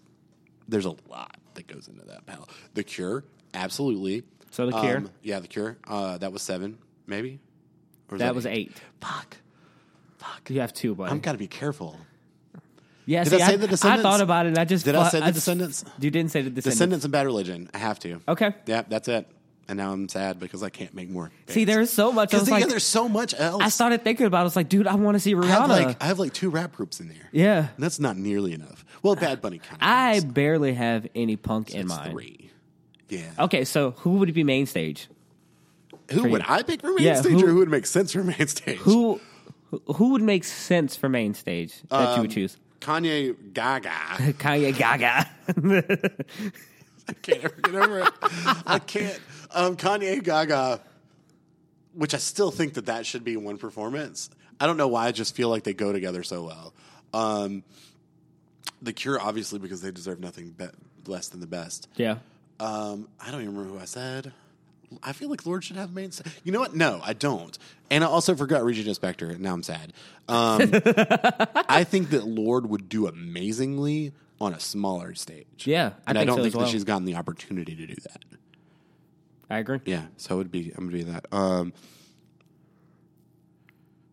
there's 0.66 0.86
a 0.86 0.94
lot 1.10 1.36
that 1.54 1.66
goes 1.66 1.88
into 1.88 2.04
that, 2.06 2.24
pal. 2.24 2.48
The 2.72 2.82
Cure, 2.82 3.24
absolutely. 3.52 4.22
So 4.50 4.66
The 4.66 4.80
Cure? 4.80 4.96
Um, 4.98 5.10
yeah, 5.22 5.40
The 5.40 5.48
Cure. 5.48 5.76
Uh, 5.86 6.16
that 6.18 6.32
was 6.32 6.40
seven, 6.42 6.78
maybe. 7.06 7.38
Or 8.10 8.16
That 8.18 8.34
was 8.34 8.46
eight. 8.46 8.72
Fuck. 9.00 9.36
Fuck. 10.24 10.50
You 10.50 10.60
have 10.60 10.72
two, 10.72 10.94
buddy. 10.94 11.10
I'm 11.10 11.20
gotta 11.20 11.38
be 11.38 11.46
careful. 11.46 11.98
yeah, 13.06 13.24
Did 13.24 13.30
see, 13.30 13.42
I 13.42 13.46
say 13.50 13.56
The 13.56 13.68
Descendents? 13.68 13.84
I 14.04 14.10
thought 14.10 14.20
about 14.20 14.46
it. 14.46 14.50
and 14.50 14.58
I 14.58 14.64
just 14.64 14.84
Did 14.84 14.94
I 14.94 15.04
fu- 15.04 15.10
say 15.10 15.20
The 15.20 15.26
just- 15.26 15.34
Descendents? 15.34 15.84
You 16.00 16.10
didn't 16.10 16.30
say 16.30 16.42
the 16.42 16.50
descendents. 16.50 16.64
Descendents 16.76 17.04
and 17.04 17.12
Bad 17.12 17.26
Religion. 17.26 17.68
I 17.74 17.78
have 17.78 17.98
to. 18.00 18.20
Okay. 18.28 18.54
Yeah, 18.66 18.82
that's 18.88 19.08
it. 19.08 19.26
And 19.66 19.78
now 19.78 19.92
I'm 19.92 20.08
sad 20.10 20.38
because 20.38 20.62
I 20.62 20.68
can't 20.68 20.92
make 20.94 21.08
more. 21.08 21.30
See, 21.48 21.64
there's 21.64 21.90
so 21.90 22.12
much. 22.12 22.34
I 22.34 22.36
was 22.38 22.44
Because 22.44 22.60
like, 22.60 22.68
there's 22.70 22.84
so 22.84 23.08
much 23.08 23.34
else. 23.38 23.62
I 23.62 23.70
started 23.70 24.04
thinking 24.04 24.26
about. 24.26 24.38
it. 24.38 24.40
I 24.40 24.44
was 24.44 24.56
like, 24.56 24.68
dude, 24.68 24.86
I 24.86 24.94
want 24.94 25.14
to 25.14 25.20
see 25.20 25.34
I 25.34 25.44
have 25.46 25.62
Rihanna. 25.64 25.68
like 25.86 26.02
I 26.02 26.06
have 26.06 26.18
like 26.18 26.34
two 26.34 26.50
rap 26.50 26.72
groups 26.72 27.00
in 27.00 27.08
there. 27.08 27.28
yeah, 27.32 27.68
And 27.74 27.82
that's 27.84 27.98
not 27.98 28.16
nearly 28.18 28.52
enough. 28.52 28.84
Well, 29.02 29.14
Bad 29.16 29.40
Bunny 29.40 29.58
kind 29.58 29.80
of. 29.80 29.88
I 29.88 30.20
barely 30.20 30.74
have 30.74 31.06
any 31.14 31.36
punk 31.36 31.70
in 31.70 31.80
it's 31.82 31.88
mind. 31.88 32.12
three. 32.12 32.50
Yeah. 33.08 33.22
Okay, 33.38 33.64
so 33.64 33.92
who 33.98 34.12
would 34.16 34.32
be 34.34 34.44
main 34.44 34.66
stage? 34.66 35.08
who 36.10 36.28
would 36.28 36.42
you. 36.42 36.46
I 36.46 36.62
pick 36.62 36.82
for 36.82 36.88
main 36.92 36.98
Yeah, 37.06 37.14
stage, 37.22 37.32
who- 37.40 37.46
or 37.46 37.50
who 37.50 37.56
would 37.56 37.70
make 37.70 37.86
sense 37.86 38.12
for 38.12 38.22
main 38.22 38.46
stage? 38.46 38.76
Who 38.80 39.18
who 39.94 40.10
would 40.10 40.22
make 40.22 40.44
sense 40.44 40.96
for 40.96 41.08
main 41.08 41.34
stage 41.34 41.80
that 41.88 42.16
you 42.16 42.22
would 42.22 42.30
Um, 42.30 42.34
choose? 42.34 42.56
Kanye 42.80 43.34
Gaga. 43.54 43.88
Kanye 44.38 44.76
Gaga. 44.76 45.30
I 47.08 47.12
can't 47.22 47.44
ever 47.44 47.54
get 47.62 47.74
over 47.74 47.98
it. 48.00 48.12
I 48.66 48.78
can't. 48.78 49.20
Um, 49.52 49.76
Kanye 49.76 50.22
Gaga, 50.22 50.80
which 51.94 52.14
I 52.14 52.18
still 52.18 52.50
think 52.50 52.74
that 52.74 52.86
that 52.86 53.06
should 53.06 53.24
be 53.24 53.36
one 53.36 53.58
performance. 53.58 54.30
I 54.60 54.66
don't 54.66 54.76
know 54.76 54.88
why. 54.88 55.06
I 55.06 55.12
just 55.12 55.34
feel 55.34 55.48
like 55.48 55.64
they 55.64 55.74
go 55.74 55.92
together 55.92 56.22
so 56.22 56.44
well. 56.44 56.74
Um, 57.12 57.62
the 58.82 58.92
Cure, 58.92 59.20
obviously, 59.20 59.58
because 59.58 59.80
they 59.80 59.90
deserve 59.90 60.20
nothing 60.20 60.50
be- 60.50 60.66
less 61.06 61.28
than 61.28 61.40
the 61.40 61.46
best. 61.46 61.88
yeah. 61.96 62.16
Um, 62.60 63.08
I 63.20 63.30
don't 63.32 63.40
even 63.42 63.54
remember 63.56 63.76
who 63.78 63.82
I 63.82 63.86
said. 63.86 64.32
I 65.02 65.12
feel 65.12 65.28
like 65.28 65.44
Lorde 65.46 65.64
should 65.64 65.76
have 65.76 65.92
main. 65.94 66.10
You 66.44 66.52
know 66.52 66.60
what? 66.60 66.74
No, 66.74 67.00
I 67.02 67.12
don't. 67.12 67.56
And 67.90 68.02
I 68.04 68.06
also 68.06 68.34
forgot 68.34 68.64
Regina 68.64 68.90
Spektor. 68.92 69.30
and 69.30 69.40
Now 69.40 69.52
I'm 69.54 69.62
sad. 69.62 69.92
Um, 70.28 70.70
I 71.68 71.84
think 71.84 72.10
that 72.10 72.26
Lorde 72.26 72.66
would 72.66 72.88
do 72.88 73.06
amazingly 73.06 74.12
on 74.40 74.52
a 74.54 74.60
smaller 74.60 75.14
stage. 75.14 75.66
Yeah, 75.66 75.92
I 76.06 76.10
and 76.10 76.18
I 76.18 76.22
think 76.22 76.26
don't 76.28 76.36
so 76.36 76.42
think 76.42 76.46
as 76.46 76.52
that 76.52 76.58
well. 76.58 76.68
she's 76.68 76.84
gotten 76.84 77.04
the 77.04 77.14
opportunity 77.16 77.74
to 77.76 77.86
do 77.86 77.94
that. 77.94 78.24
I 79.50 79.58
agree. 79.58 79.80
Yeah, 79.84 80.06
so 80.16 80.34
it 80.34 80.38
would 80.38 80.50
be 80.50 80.72
I'm 80.76 80.86
gonna 80.90 80.98
do 80.98 81.04
that. 81.12 81.26
Um, 81.32 81.72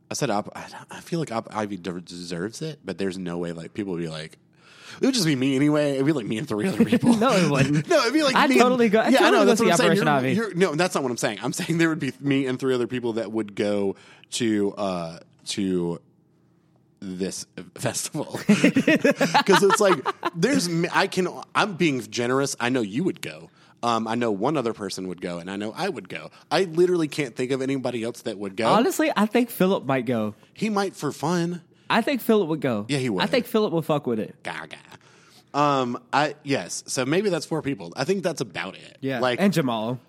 I 0.09 0.13
said 0.13 0.29
Op, 0.29 0.49
I, 0.55 0.65
I 0.91 0.99
feel 0.99 1.19
like 1.19 1.31
Op 1.31 1.47
Ivy 1.55 1.77
de- 1.77 2.01
deserves 2.01 2.61
it, 2.61 2.79
but 2.83 2.97
there's 2.97 3.17
no 3.17 3.37
way 3.37 3.51
like 3.53 3.73
people 3.73 3.93
would 3.93 4.01
be 4.01 4.09
like. 4.09 4.37
It 4.99 5.05
would 5.05 5.13
just 5.13 5.25
be 5.25 5.35
me 5.35 5.55
anyway. 5.55 5.91
It'd 5.93 6.05
be 6.05 6.11
like 6.11 6.25
me 6.25 6.37
and 6.37 6.47
three 6.47 6.67
other 6.67 6.83
people. 6.83 7.13
No, 7.21 7.31
it 7.31 7.49
wouldn't. 7.49 7.87
no, 7.89 8.01
it'd 8.01 8.13
be 8.13 8.23
like 8.23 8.35
I'd 8.35 8.49
me 8.49 8.55
and- 8.55 8.61
totally 8.63 8.89
go- 8.89 9.01
I'd 9.01 9.13
yeah, 9.13 9.25
I 9.25 9.29
know. 9.31 9.45
That's 9.45 9.59
what 9.61 9.71
I'm 9.71 9.77
saying. 9.77 9.95
You're- 9.97 10.33
you're- 10.33 10.53
no, 10.55 10.75
that's 10.75 10.95
not 10.95 11.03
what 11.03 11.11
I'm 11.11 11.17
saying. 11.17 11.39
I'm 11.41 11.53
saying 11.53 11.77
there 11.77 11.89
would 11.89 11.99
be 11.99 12.11
me 12.19 12.45
and 12.47 12.59
three 12.59 12.73
other 12.73 12.87
people 12.87 13.13
that 13.13 13.31
would 13.31 13.55
go 13.55 13.95
to 14.31 14.73
uh 14.73 15.19
to 15.47 15.99
this 16.99 17.45
festival 17.75 18.39
because 18.47 19.63
it's 19.63 19.79
like 19.79 19.95
there's 20.35 20.69
I 20.93 21.07
can 21.07 21.27
I'm 21.55 21.75
being 21.75 22.01
generous. 22.01 22.55
I 22.59 22.69
know 22.69 22.81
you 22.81 23.03
would 23.03 23.21
go. 23.21 23.49
Um, 23.83 24.07
I 24.07 24.13
know 24.13 24.31
one 24.31 24.57
other 24.57 24.73
person 24.73 25.07
would 25.07 25.21
go, 25.21 25.39
and 25.39 25.49
I 25.49 25.55
know 25.55 25.73
I 25.75 25.89
would 25.89 26.07
go. 26.07 26.29
I 26.51 26.65
literally 26.65 27.07
can't 27.07 27.35
think 27.35 27.51
of 27.51 27.63
anybody 27.63 28.03
else 28.03 28.21
that 28.21 28.37
would 28.37 28.55
go. 28.55 28.67
Honestly, 28.67 29.11
I 29.15 29.25
think 29.25 29.49
Philip 29.49 29.85
might 29.85 30.05
go. 30.05 30.35
he 30.53 30.69
might 30.69 30.95
for 30.95 31.11
fun. 31.11 31.63
I 31.91 32.01
think 32.01 32.21
Philip 32.21 32.47
would 32.49 32.61
go. 32.61 32.85
Yeah, 32.87 32.97
he 32.99 33.09
would. 33.09 33.23
I 33.23 33.27
think 33.27 33.45
Philip 33.45 33.73
would 33.73 33.85
fuck 33.85 34.07
with 34.07 34.19
it. 34.19 34.35
Gaga. 34.43 34.77
Um, 35.53 36.01
I 36.13 36.35
yes. 36.43 36.83
So 36.87 37.05
maybe 37.05 37.29
that's 37.29 37.45
four 37.45 37.61
people. 37.61 37.91
I 37.95 38.05
think 38.05 38.23
that's 38.23 38.41
about 38.41 38.75
it. 38.75 38.97
Yeah, 39.01 39.19
like 39.19 39.39
and 39.41 39.51
Jamal. 39.51 39.99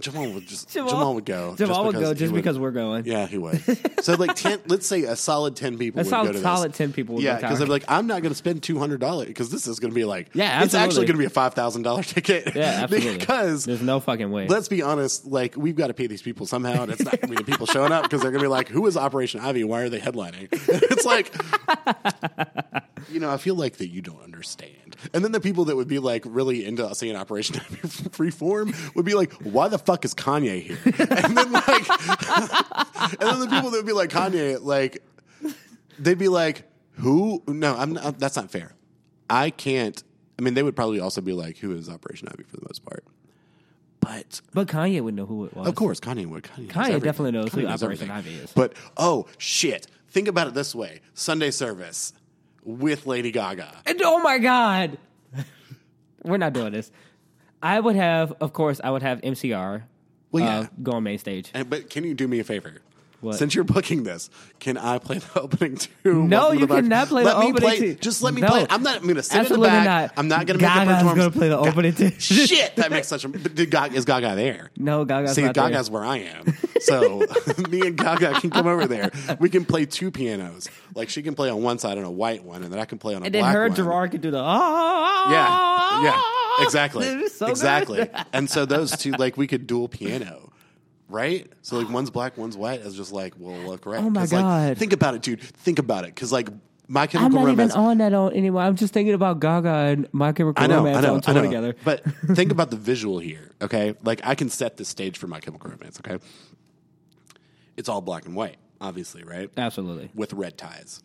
Jamal 0.00 0.30
would 0.30 0.46
just 0.46 0.72
Jamal, 0.72 0.90
Jamal, 0.90 1.14
would 1.14 1.24
go. 1.24 1.56
Jamal 1.56 1.84
would 1.86 1.94
go 1.94 2.14
just 2.14 2.32
would- 2.32 2.38
because 2.38 2.58
we're 2.58 2.70
going. 2.70 3.04
Yeah, 3.04 3.26
he 3.26 3.38
would. 3.38 3.60
so 4.04 4.14
like 4.14 4.34
ten, 4.34 4.60
let's 4.66 4.86
say 4.86 5.02
a 5.04 5.16
solid 5.16 5.56
ten 5.56 5.76
people. 5.78 6.00
A 6.00 6.04
would 6.04 6.10
solid- 6.10 6.26
go 6.28 6.32
to 6.34 6.40
solid 6.40 6.70
this. 6.72 6.78
10 6.78 6.92
people 6.92 7.16
would 7.16 7.24
Yeah, 7.24 7.36
because 7.40 7.58
they're 7.58 7.66
like, 7.66 7.84
I'm 7.88 8.06
not 8.06 8.22
going 8.22 8.30
to 8.30 8.36
spend 8.36 8.62
two 8.62 8.78
hundred 8.78 9.00
dollars 9.00 9.28
because 9.28 9.50
this 9.50 9.66
is 9.66 9.80
going 9.80 9.90
to 9.90 9.94
be 9.94 10.04
like, 10.04 10.28
Yeah, 10.34 10.62
it's 10.62 10.74
actually 10.74 11.06
going 11.06 11.16
to 11.16 11.18
be 11.18 11.24
a 11.24 11.30
five 11.30 11.54
thousand 11.54 11.82
dollar 11.82 12.02
ticket. 12.02 12.54
Yeah, 12.54 12.80
absolutely. 12.82 13.18
because 13.18 13.64
There's 13.64 13.82
no 13.82 13.98
fucking 13.98 14.30
way. 14.30 14.46
let's 14.46 14.68
be 14.68 14.82
honest, 14.82 15.26
like 15.26 15.56
we've 15.56 15.76
got 15.76 15.88
to 15.88 15.94
pay 15.94 16.06
these 16.06 16.22
people 16.22 16.46
somehow, 16.46 16.82
and 16.82 16.92
it's 16.92 17.02
not 17.04 17.20
going 17.20 17.32
to 17.34 17.36
be 17.38 17.42
the 17.42 17.50
people 17.50 17.66
showing 17.66 17.90
up 17.90 18.04
because 18.04 18.20
they're 18.20 18.30
going 18.30 18.42
to 18.42 18.44
be 18.44 18.48
like, 18.48 18.68
who 18.68 18.86
is 18.86 18.96
Operation 18.96 19.40
Ivy? 19.40 19.64
Why 19.64 19.82
are 19.82 19.88
they 19.88 20.00
headlining? 20.00 20.48
it's 20.52 21.04
like, 21.04 21.34
you 23.10 23.20
know, 23.20 23.30
I 23.30 23.36
feel 23.36 23.54
like 23.54 23.76
that 23.76 23.88
you 23.88 24.02
don't 24.02 24.22
understand. 24.22 24.96
And 25.12 25.24
then 25.24 25.32
the 25.32 25.40
people 25.40 25.66
that 25.66 25.76
would 25.76 25.88
be 25.88 25.98
like 25.98 26.24
really 26.26 26.64
into 26.64 26.86
uh, 26.86 26.94
seeing 26.94 27.16
Operation 27.16 27.56
Ivy 27.56 27.76
freeform 28.10 28.94
would 28.94 29.04
be 29.04 29.14
like, 29.14 29.32
why 29.34 29.68
the 29.68 29.78
fuck 29.78 30.04
is 30.04 30.14
Kanye 30.14 30.60
here? 30.62 30.78
And 30.84 31.36
then 31.36 31.52
like, 31.52 31.90
and 31.90 33.20
then 33.20 33.40
the 33.40 33.48
people 33.50 33.70
that 33.70 33.78
would 33.78 33.86
be 33.86 33.92
like 33.92 34.10
Kanye, 34.10 34.58
like, 34.62 35.02
they'd 35.98 36.18
be 36.18 36.28
like, 36.28 36.64
who? 36.92 37.42
No, 37.46 37.76
I'm 37.76 37.92
not, 37.94 38.18
that's 38.18 38.36
not 38.36 38.50
fair. 38.50 38.72
I 39.30 39.50
can't. 39.50 40.02
I 40.38 40.42
mean, 40.42 40.54
they 40.54 40.62
would 40.62 40.76
probably 40.76 41.00
also 41.00 41.20
be 41.20 41.32
like, 41.32 41.58
who 41.58 41.72
is 41.76 41.88
Operation 41.88 42.28
Ivy 42.28 42.44
for 42.44 42.56
the 42.56 42.66
most 42.68 42.84
part? 42.84 43.04
But 44.00 44.40
but 44.54 44.68
Kanye 44.68 45.02
would 45.02 45.14
know 45.14 45.26
who 45.26 45.46
it 45.46 45.56
was. 45.56 45.68
of 45.68 45.74
course, 45.74 46.00
Kanye 46.00 46.26
would. 46.26 46.44
Kanye, 46.44 46.68
Kanye 46.68 47.02
definitely 47.02 47.32
knows 47.32 47.52
who 47.52 47.60
Kanye 47.60 47.68
knows 47.68 47.82
Operation 47.82 48.10
everything. 48.10 48.32
Ivy 48.32 48.44
is. 48.44 48.52
But 48.52 48.74
oh 48.96 49.26
shit! 49.38 49.86
Think 50.08 50.28
about 50.28 50.46
it 50.46 50.54
this 50.54 50.74
way: 50.74 51.00
Sunday 51.14 51.50
service 51.50 52.12
with 52.68 53.06
Lady 53.06 53.30
Gaga. 53.30 53.82
And 53.86 54.00
oh 54.02 54.18
my 54.20 54.38
god, 54.38 54.98
we're 56.22 56.36
not 56.36 56.52
doing 56.52 56.72
this. 56.72 56.92
I 57.62 57.80
would 57.80 57.96
have, 57.96 58.32
of 58.40 58.52
course, 58.52 58.80
I 58.84 58.90
would 58.90 59.02
have 59.02 59.20
MCR. 59.22 59.84
Well, 60.30 60.44
uh, 60.44 60.60
yeah. 60.62 60.66
go 60.82 60.92
on 60.92 61.02
main 61.02 61.18
stage. 61.18 61.50
And, 61.54 61.70
but 61.70 61.88
can 61.88 62.04
you 62.04 62.14
do 62.14 62.28
me 62.28 62.38
a 62.38 62.44
favor? 62.44 62.82
What? 63.20 63.34
Since 63.34 63.54
you're 63.56 63.64
booking 63.64 64.04
this, 64.04 64.30
can 64.60 64.76
I 64.76 64.98
play 64.98 65.18
the 65.18 65.40
opening 65.40 65.76
too? 65.76 66.22
No, 66.22 66.52
you 66.52 66.68
cannot 66.68 67.08
play 67.08 67.24
Let 67.24 67.34
the 67.34 67.40
me 67.40 67.46
opening 67.50 67.60
play- 67.68 67.78
too. 67.78 67.94
Just 67.96 68.22
let 68.22 68.32
me 68.32 68.40
No. 68.40 68.46
play. 68.48 68.62
it. 68.62 68.72
I'm 68.72 68.82
not. 68.84 68.96
I'm 68.98 69.02
going 69.02 69.16
to 69.16 69.22
sit 69.24 69.38
Absolutely 69.40 69.68
in 69.70 69.74
the 69.74 69.78
back. 69.80 70.10
not. 70.10 70.12
I'm 70.16 70.28
not 70.28 70.46
going 70.46 70.58
to 70.60 70.64
make 70.64 70.72
Gaga's 70.74 70.94
performance. 71.02 71.18
gonna 71.18 71.30
play 71.32 71.48
the 71.48 71.56
Ga- 71.56 71.68
opening 71.68 71.94
too. 71.94 72.10
Shit, 72.20 72.76
that 72.76 72.92
makes 72.92 73.08
such 73.08 73.24
a. 73.24 73.28
Did 73.28 73.70
Gaga, 73.72 73.96
is 73.96 74.04
Gaga 74.04 74.36
there? 74.36 74.70
No, 74.76 75.04
Gaga's 75.04 75.34
See, 75.34 75.42
not 75.42 75.54
there. 75.56 75.64
Gaga's 75.68 75.90
where 75.90 76.04
I 76.04 76.18
am. 76.18 76.54
So 76.80 77.26
me 77.68 77.80
and 77.80 77.96
Gaga 77.96 78.40
can 78.40 78.50
come 78.50 78.68
over 78.68 78.86
there. 78.86 79.10
We 79.40 79.50
can 79.50 79.64
play 79.64 79.84
two 79.84 80.12
pianos. 80.12 80.68
Like 80.94 81.08
she 81.08 81.22
can 81.22 81.34
play 81.34 81.50
on 81.50 81.60
one 81.62 81.80
side 81.80 81.98
on 81.98 82.04
a 82.04 82.10
white 82.10 82.44
one, 82.44 82.62
and 82.62 82.72
then 82.72 82.78
I 82.78 82.84
can 82.84 82.98
play 82.98 83.16
on 83.16 83.22
a 83.22 83.26
And 83.26 83.34
then 83.34 83.42
black 83.42 83.52
her 83.54 83.60
one. 83.62 83.66
and 83.66 83.76
Gerard 83.76 84.10
could 84.12 84.20
do 84.20 84.30
the 84.30 84.38
ah. 84.40 85.30
Yeah, 85.30 86.02
yeah, 86.58 86.64
exactly, 86.64 87.04
Dude, 87.06 87.22
it's 87.22 87.36
so 87.36 87.46
good. 87.46 87.50
exactly. 87.50 88.08
and 88.32 88.48
so 88.48 88.64
those 88.64 88.96
two, 88.96 89.10
like, 89.12 89.36
we 89.36 89.46
could 89.46 89.66
dual 89.66 89.88
piano, 89.88 90.50
right? 91.08 91.50
So 91.62 91.78
like, 91.78 91.90
one's 91.90 92.10
black, 92.10 92.36
one's 92.38 92.56
white. 92.56 92.80
It's 92.80 92.94
just 92.94 93.12
like, 93.12 93.34
well, 93.38 93.58
look, 93.68 93.86
right? 93.86 94.00
Oh 94.02 94.10
my 94.10 94.20
'Cause, 94.20 94.32
like, 94.32 94.42
God. 94.42 94.78
think 94.78 94.92
about 94.92 95.14
it, 95.14 95.22
dude. 95.22 95.40
Think 95.40 95.78
about 95.78 96.04
it, 96.04 96.14
because 96.14 96.32
like, 96.32 96.48
My 96.90 97.06
Chemical 97.06 97.10
Romance. 97.10 97.14
I'm 97.14 97.20
Chemical 97.30 97.40
not 97.40 97.52
even 97.52 97.58
Romance. 97.58 97.74
on 97.74 97.98
that 97.98 98.12
on 98.14 98.32
anymore. 98.34 98.62
I'm 98.62 98.76
just 98.76 98.94
thinking 98.94 99.14
about 99.14 99.40
Gaga 99.40 99.68
and 99.68 100.08
My 100.12 100.32
Chemical 100.32 100.62
I 100.62 100.66
know, 100.66 100.76
Romance 100.78 100.96
I 100.96 101.00
know, 101.02 101.12
on 101.14 101.18
I 101.18 101.20
tour 101.20 101.34
know. 101.34 101.42
together. 101.42 101.74
But 101.84 102.02
think 102.34 102.50
about 102.52 102.70
the 102.70 102.76
visual 102.76 103.18
here, 103.18 103.50
okay? 103.60 103.94
Like 104.02 104.20
I 104.24 104.34
can 104.34 104.48
set 104.48 104.76
the 104.78 104.84
stage 104.84 105.18
for 105.18 105.26
My 105.26 105.40
Chemical 105.40 105.70
Romance, 105.70 106.00
okay? 106.06 106.22
It's 107.76 107.88
all 107.88 108.00
black 108.00 108.24
and 108.26 108.34
white, 108.34 108.56
obviously, 108.80 109.22
right? 109.22 109.50
Absolutely. 109.56 110.10
With 110.14 110.32
red 110.32 110.56
ties. 110.58 111.02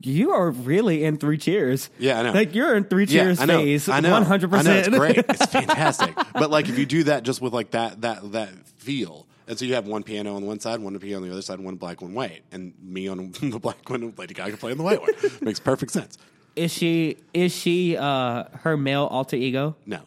You 0.00 0.30
are 0.30 0.50
really 0.50 1.02
in 1.04 1.16
three 1.18 1.38
cheers. 1.38 1.90
Yeah, 1.98 2.20
I 2.20 2.22
know. 2.22 2.32
Like 2.32 2.54
you're 2.54 2.76
in 2.76 2.84
three 2.84 3.06
cheers 3.06 3.40
I 3.40 3.46
know. 3.46 3.58
phase. 3.58 3.88
I 3.88 3.98
know. 4.00 4.12
One 4.12 4.22
hundred 4.22 4.54
I 4.54 4.62
know. 4.62 4.72
It's 4.72 4.88
great. 4.88 5.18
It's 5.28 5.46
fantastic. 5.46 6.14
but 6.34 6.50
like 6.50 6.68
if 6.68 6.78
you 6.78 6.86
do 6.86 7.04
that 7.04 7.24
just 7.24 7.40
with 7.40 7.52
like 7.52 7.72
that 7.72 8.00
that 8.02 8.30
that 8.32 8.50
feel, 8.76 9.26
and 9.48 9.58
so 9.58 9.64
you 9.64 9.74
have 9.74 9.88
one 9.88 10.04
piano 10.04 10.36
on 10.36 10.46
one 10.46 10.60
side, 10.60 10.78
one 10.80 10.96
piano 11.00 11.16
on 11.22 11.22
the 11.28 11.32
other 11.32 11.42
side, 11.42 11.58
one 11.58 11.74
black, 11.76 12.00
one 12.00 12.14
white, 12.14 12.42
and 12.52 12.74
me 12.80 13.08
on 13.08 13.32
the 13.40 13.58
black 13.58 13.88
one, 13.90 14.02
and 14.04 14.16
Lady 14.18 14.34
Gaga 14.34 14.56
play 14.56 14.70
on 14.70 14.78
the 14.78 14.84
white 14.84 15.00
one. 15.00 15.10
Makes 15.40 15.58
perfect 15.60 15.90
sense. 15.90 16.16
Is 16.54 16.72
she 16.72 17.16
is 17.34 17.52
she 17.52 17.96
uh 17.96 18.44
her 18.60 18.76
male 18.76 19.06
alter 19.10 19.36
ego? 19.36 19.74
No, 19.84 20.02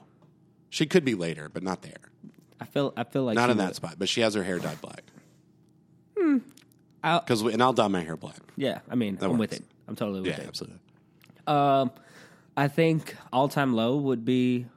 she 0.69 0.85
could 0.85 1.03
be 1.03 1.15
later, 1.15 1.49
but 1.49 1.63
not 1.63 1.81
there. 1.81 1.97
I 2.61 2.65
feel 2.65 2.93
I 2.95 3.03
feel 3.03 3.23
like 3.25 3.35
Not 3.35 3.47
she 3.47 3.51
in 3.51 3.57
that 3.57 3.75
spot. 3.75 3.95
But 3.97 4.07
she 4.07 4.21
has 4.21 4.35
her 4.35 4.43
hair 4.43 4.59
dyed 4.59 4.79
black. 4.79 5.03
I'll- 7.03 7.19
Because 7.19 7.41
and 7.41 7.61
I'll 7.61 7.73
dye 7.73 7.87
my 7.87 8.01
hair 8.01 8.15
black. 8.15 8.37
Yeah, 8.55 8.79
I 8.89 8.95
mean, 8.95 9.17
I'm 9.21 9.37
with 9.37 9.53
it. 9.53 9.63
I'm 9.91 9.97
totally 9.97 10.21
with 10.21 10.27
you. 10.27 10.31
Yeah, 10.37 10.41
it. 10.43 10.47
absolutely. 10.47 10.79
Um, 11.47 11.91
I 12.55 12.69
think 12.69 13.15
all 13.33 13.49
time 13.49 13.73
low 13.73 13.97
would 13.97 14.23
be 14.23 14.67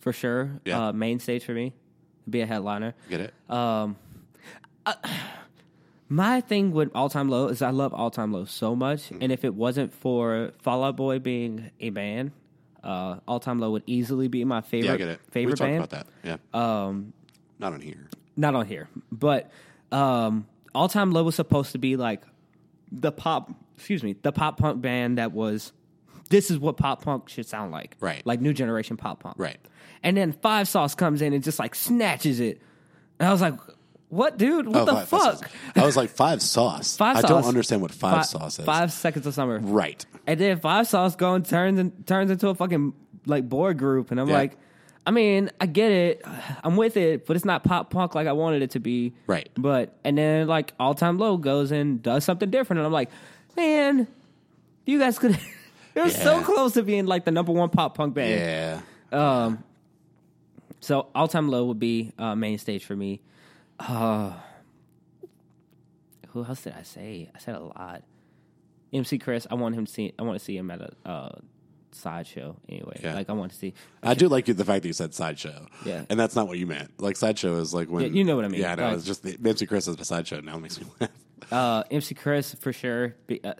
for 0.00 0.12
sure 0.12 0.60
Yeah. 0.64 0.88
uh, 0.88 0.92
main 0.92 1.20
stage 1.20 1.44
for 1.44 1.52
me. 1.52 1.74
Be 2.28 2.40
a 2.40 2.46
headliner. 2.46 2.94
Get 3.08 3.20
it? 3.20 3.34
My 6.08 6.40
thing 6.40 6.70
with 6.72 6.90
all 6.94 7.08
time 7.08 7.28
low 7.28 7.48
is 7.48 7.62
I 7.62 7.70
love 7.70 7.92
all 7.92 8.10
time 8.10 8.32
low 8.32 8.44
so 8.44 8.76
much, 8.76 9.04
Mm-hmm. 9.10 9.22
and 9.22 9.32
if 9.32 9.44
it 9.44 9.54
wasn't 9.54 9.92
for 9.92 10.52
Fall 10.62 10.84
Out 10.84 10.96
Boy 10.96 11.18
being 11.18 11.70
a 11.80 11.90
band, 11.90 12.30
uh, 12.84 13.16
all 13.26 13.40
time 13.40 13.58
low 13.58 13.72
would 13.72 13.82
easily 13.86 14.28
be 14.28 14.44
my 14.44 14.60
favorite 14.60 14.86
yeah, 14.88 14.94
I 14.94 14.96
get 14.98 15.08
it. 15.08 15.20
favorite 15.32 15.58
we 15.60 15.66
band. 15.66 15.76
about 15.84 15.90
that. 15.90 16.06
Yeah. 16.24 16.36
Um, 16.54 17.12
not 17.58 17.72
on 17.72 17.80
here. 17.80 18.08
Not 18.36 18.54
on 18.54 18.66
here, 18.66 18.88
but 19.10 19.50
um, 19.90 20.46
all 20.74 20.88
time 20.88 21.10
low 21.10 21.24
was 21.24 21.34
supposed 21.34 21.72
to 21.72 21.78
be 21.78 21.96
like 21.96 22.22
the 22.92 23.10
pop. 23.10 23.50
Excuse 23.76 24.02
me, 24.02 24.16
the 24.22 24.32
pop 24.32 24.58
punk 24.58 24.80
band 24.80 25.18
that 25.18 25.32
was. 25.32 25.72
This 26.28 26.50
is 26.50 26.58
what 26.58 26.76
pop 26.76 27.02
punk 27.02 27.28
should 27.28 27.46
sound 27.46 27.70
like, 27.70 27.96
Right. 28.00 28.20
Like 28.26 28.40
new 28.40 28.52
generation 28.52 28.96
pop 28.96 29.20
punk, 29.22 29.36
Right. 29.38 29.58
And 30.02 30.16
then 30.16 30.32
Five 30.32 30.66
Sauce 30.66 30.94
comes 30.96 31.22
in 31.22 31.32
and 31.32 31.42
just 31.44 31.58
like 31.60 31.74
snatches 31.76 32.40
it, 32.40 32.60
and 33.20 33.28
I 33.28 33.32
was 33.32 33.40
like, 33.40 33.54
"What, 34.08 34.36
dude? 34.36 34.66
What 34.66 34.76
Oh, 34.76 34.84
the 34.86 34.92
five- 34.94 35.08
five 35.08 35.38
fuck?" 35.40 35.50
I 35.76 35.84
was 35.86 35.96
like 35.96 36.10
five 36.10 36.42
sauce. 36.42 36.96
Five 36.96 37.18
I 37.18 37.20
sauce. 37.20 37.30
don't 37.30 37.44
understand 37.44 37.80
what 37.80 37.92
five 37.92 38.16
Fi- 38.16 38.22
sauce 38.22 38.58
is. 38.58 38.64
Five 38.64 38.92
seconds 38.92 39.24
of 39.26 39.34
summer, 39.34 39.58
Right. 39.60 40.04
and 40.26 40.40
then 40.40 40.58
Five 40.58 40.88
Sauce 40.88 41.14
going 41.16 41.44
turns 41.44 41.78
and 41.78 42.06
turns 42.06 42.30
into 42.30 42.48
a 42.48 42.54
fucking 42.56 42.92
like 43.26 43.48
boy 43.48 43.74
group, 43.74 44.10
and 44.10 44.20
I'm 44.20 44.28
Yeah. 44.28 44.34
like, 44.34 44.58
I 45.06 45.12
mean, 45.12 45.50
I 45.60 45.66
get 45.66 45.92
it, 45.92 46.22
I'm 46.64 46.76
with 46.76 46.96
it, 46.96 47.26
but 47.26 47.36
it's 47.36 47.44
not 47.44 47.62
pop 47.62 47.90
punk 47.90 48.14
like 48.16 48.26
I 48.26 48.32
wanted 48.32 48.62
it 48.62 48.70
to 48.72 48.80
be, 48.80 49.14
Right. 49.28 49.48
But 49.56 49.96
and 50.04 50.18
then 50.18 50.48
like 50.48 50.72
All 50.80 50.94
Time 50.94 51.18
Low 51.18 51.36
goes 51.36 51.70
and 51.70 52.02
does 52.02 52.24
something 52.24 52.50
different, 52.50 52.78
and 52.80 52.86
I'm 52.86 52.92
like, 52.92 53.10
man, 53.56 54.06
you 54.84 54.98
guys 54.98 55.18
could. 55.18 55.32
it 55.94 56.00
was 56.00 56.14
so 56.14 56.42
close 56.42 56.72
to 56.74 56.82
being 56.82 57.06
like 57.06 57.24
the 57.24 57.30
number 57.30 57.52
one 57.52 57.70
pop 57.70 57.96
punk 57.96 58.14
band. 58.14 58.82
Yeah. 59.12 59.56
So 60.80 61.08
All 61.14 61.26
Time 61.26 61.48
Low 61.48 61.64
would 61.66 61.80
be 61.80 62.12
uh, 62.18 62.34
main 62.34 62.58
stage 62.58 62.84
for 62.84 62.94
me. 62.94 63.20
Uh, 63.80 64.32
who 66.28 66.44
else 66.44 66.62
did 66.62 66.74
I 66.78 66.82
say? 66.82 67.30
I 67.34 67.38
said 67.38 67.56
a 67.56 67.60
lot. 67.60 68.02
MC 68.92 69.18
Chris, 69.18 69.46
I 69.50 69.54
want 69.54 69.74
him 69.74 69.86
to 69.86 69.92
see. 69.92 70.12
I 70.18 70.22
want 70.22 70.38
to 70.38 70.44
see 70.44 70.56
him 70.56 70.70
at 70.70 70.80
a 70.80 70.92
uh, 71.08 71.38
sideshow 71.92 72.56
anyway. 72.68 73.00
Yeah. 73.02 73.14
Like 73.14 73.28
I 73.28 73.32
want 73.32 73.52
to 73.52 73.58
see. 73.58 73.74
I 74.02 74.14
do 74.14 74.28
like 74.28 74.44
the 74.46 74.64
fact 74.64 74.82
that 74.82 74.88
you 74.88 74.92
said 74.92 75.12
sideshow. 75.12 75.66
Yeah. 75.84 76.04
And 76.08 76.20
that's 76.20 76.36
not 76.36 76.46
what 76.46 76.58
you 76.58 76.66
meant. 76.66 77.00
Like 77.00 77.16
sideshow 77.16 77.56
is 77.58 77.74
like 77.74 77.88
when 77.88 78.02
Yeah, 78.04 78.08
you 78.10 78.24
know 78.24 78.36
what 78.36 78.44
I 78.44 78.48
mean. 78.48 78.60
Yeah, 78.60 78.72
I 78.72 78.74
know. 78.76 78.88
Like- 78.88 78.96
it's 78.98 79.06
just 79.06 79.22
the 79.22 79.36
MC 79.44 79.66
Chris 79.66 79.88
is 79.88 79.98
a 79.98 80.04
sideshow 80.04 80.40
now 80.40 80.56
it 80.56 80.60
makes 80.60 80.80
me 80.80 80.86
laugh. 81.00 81.10
Uh, 81.50 81.84
MC 81.90 82.14
Chris 82.14 82.54
for 82.54 82.72
sure. 82.72 83.14
Be, 83.26 83.42
uh, 83.44 83.54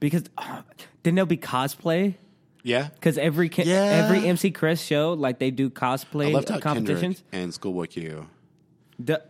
because 0.00 0.24
uh, 0.36 0.62
then 1.02 1.14
there'll 1.14 1.26
be 1.26 1.36
cosplay. 1.36 2.14
Yeah. 2.62 2.88
Because 2.94 3.16
every 3.18 3.48
ca- 3.48 3.64
Yeah. 3.64 4.04
every 4.04 4.26
MC 4.28 4.50
Chris 4.50 4.80
show, 4.82 5.12
like 5.14 5.38
they 5.38 5.50
do 5.50 5.66
I 5.66 5.68
cosplay 5.70 6.60
competitions. 6.60 7.22
And 7.32 7.54
Schoolboy 7.54 7.86
Q. 7.86 8.26
The- 8.98 9.22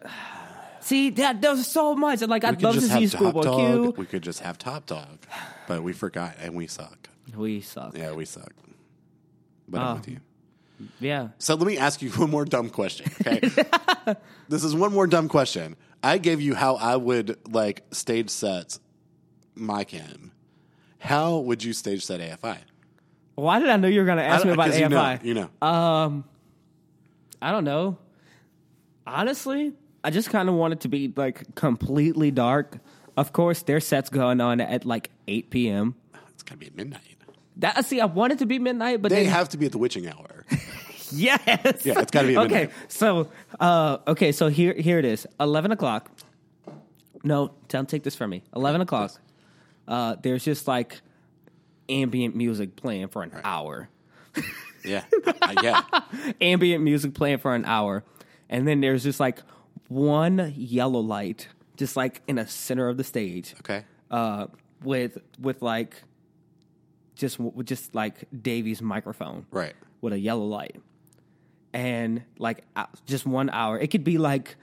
see, 0.80 1.10
that 1.10 1.40
there's 1.42 1.66
so 1.66 1.94
much. 1.94 2.22
Like 2.22 2.42
We 2.42 2.48
I'd 2.48 2.54
could 2.56 2.62
love 2.64 2.74
to 2.74 2.80
just 2.80 2.92
see 2.92 3.00
have 3.02 3.10
Top 3.12 3.20
Schoolboy 3.20 3.42
Dog. 3.42 3.56
Q. 3.58 3.94
We 3.98 4.06
could 4.06 4.22
just 4.22 4.40
have 4.40 4.56
Top 4.58 4.86
Dawg. 4.86 5.18
But 5.66 5.82
we 5.82 5.92
forgot 5.92 6.36
and 6.40 6.54
we 6.54 6.66
suck. 6.66 7.08
We 7.36 7.60
suck. 7.60 7.96
Yeah, 7.96 8.12
we 8.12 8.24
suck. 8.24 8.52
But 9.68 9.80
Oh. 9.80 9.84
I'm 9.84 9.96
with 9.98 10.08
you. 10.08 10.20
Yeah. 11.00 11.28
So 11.38 11.54
let 11.56 11.66
me 11.66 11.76
ask 11.76 12.00
you 12.00 12.10
one 12.12 12.30
more 12.30 12.44
dumb 12.46 12.70
question, 12.70 13.10
okay? 13.20 13.40
this 14.48 14.64
is 14.64 14.74
one 14.74 14.92
more 14.94 15.06
dumb 15.06 15.28
question. 15.28 15.76
I 16.02 16.18
gave 16.18 16.40
you 16.40 16.54
how 16.54 16.76
I 16.76 16.96
would 16.96 17.36
like 17.52 17.84
stage 17.90 18.30
set 18.30 18.78
My 19.54 19.84
Chem. 19.84 20.32
How 20.98 21.38
would 21.38 21.62
you 21.64 21.72
stage 21.72 22.04
set 22.04 22.20
AFI? 22.20 22.58
Why 23.34 23.60
did 23.60 23.68
I 23.68 23.76
know 23.76 23.88
you 23.88 24.00
were 24.00 24.06
going 24.06 24.18
to 24.18 24.24
ask 24.24 24.44
me 24.44 24.52
about 24.52 24.66
'cause 24.66 24.78
you 24.80 24.88
know, 24.88 24.96
AFI? 24.98 25.24
you 25.24 25.34
know. 25.34 25.66
Um, 25.66 26.24
I 27.40 27.52
don't 27.52 27.64
know. 27.64 27.98
Honestly, 29.06 29.72
I 30.04 30.10
just 30.10 30.30
kind 30.30 30.48
of 30.48 30.54
want 30.54 30.72
it 30.74 30.80
to 30.80 30.88
be 30.88 31.12
like 31.16 31.54
completely 31.54 32.30
dark. 32.30 32.78
Of 33.16 33.32
course, 33.32 33.62
their 33.62 33.80
sets 33.80 34.10
going 34.10 34.40
on 34.40 34.60
at 34.60 34.84
like 34.84 35.10
8 35.26 35.50
p.m. 35.50 35.94
It's 36.30 36.42
gotta 36.42 36.58
be 36.58 36.66
at 36.66 36.76
midnight. 36.76 37.02
That 37.56 37.84
see, 37.84 38.00
I 38.00 38.04
want 38.06 38.32
it 38.32 38.38
to 38.38 38.46
be 38.46 38.58
midnight, 38.60 39.02
but 39.02 39.08
They 39.10 39.24
then, 39.24 39.32
have 39.32 39.48
to 39.50 39.56
be 39.58 39.66
at 39.66 39.72
the 39.72 39.78
witching 39.78 40.06
hour. 40.08 40.44
yes, 41.16 41.40
Yeah, 41.84 42.00
it's 42.00 42.10
gotta 42.10 42.28
be 42.28 42.36
at 42.36 42.44
okay. 42.46 42.54
midnight. 42.54 42.72
So, 42.88 43.28
uh, 43.60 43.98
okay, 44.06 44.32
so 44.32 44.48
here, 44.48 44.74
here 44.74 44.98
it 44.98 45.04
is, 45.04 45.26
11 45.40 45.72
o'clock. 45.72 46.10
No, 47.24 47.52
don't 47.68 47.88
take 47.88 48.02
this 48.04 48.14
from 48.14 48.30
me. 48.30 48.42
11 48.54 48.80
o'clock. 48.80 49.12
Uh, 49.86 50.16
there's 50.22 50.44
just 50.44 50.68
like 50.68 51.00
ambient 51.88 52.36
music 52.36 52.76
playing 52.76 53.08
for 53.08 53.22
an 53.22 53.32
hour. 53.44 53.88
yeah, 54.84 55.04
Uh, 55.26 55.54
yeah. 55.62 55.82
ambient 56.40 56.84
music 56.84 57.14
playing 57.14 57.38
for 57.38 57.54
an 57.54 57.64
hour, 57.64 58.04
and 58.48 58.68
then 58.68 58.80
there's 58.80 59.02
just 59.02 59.18
like 59.20 59.40
one 59.88 60.52
yellow 60.56 61.00
light, 61.00 61.48
just 61.76 61.96
like 61.96 62.22
in 62.28 62.36
the 62.36 62.46
center 62.46 62.88
of 62.88 62.96
the 62.98 63.04
stage, 63.04 63.54
Okay. 63.60 63.84
uh, 64.10 64.46
with 64.84 65.18
with 65.40 65.62
like 65.62 66.02
just 67.16 67.40
with 67.40 67.66
just 67.66 67.94
like 67.94 68.24
Davey's 68.42 68.80
microphone, 68.82 69.46
Right. 69.50 69.74
with 70.02 70.12
a 70.12 70.18
yellow 70.18 70.44
light, 70.44 70.76
and 71.78 72.22
like 72.38 72.64
uh, 72.74 72.86
just 73.06 73.24
one 73.26 73.50
hour. 73.50 73.78
It 73.78 73.88
could 73.88 74.04
be 74.04 74.18
like. 74.18 74.56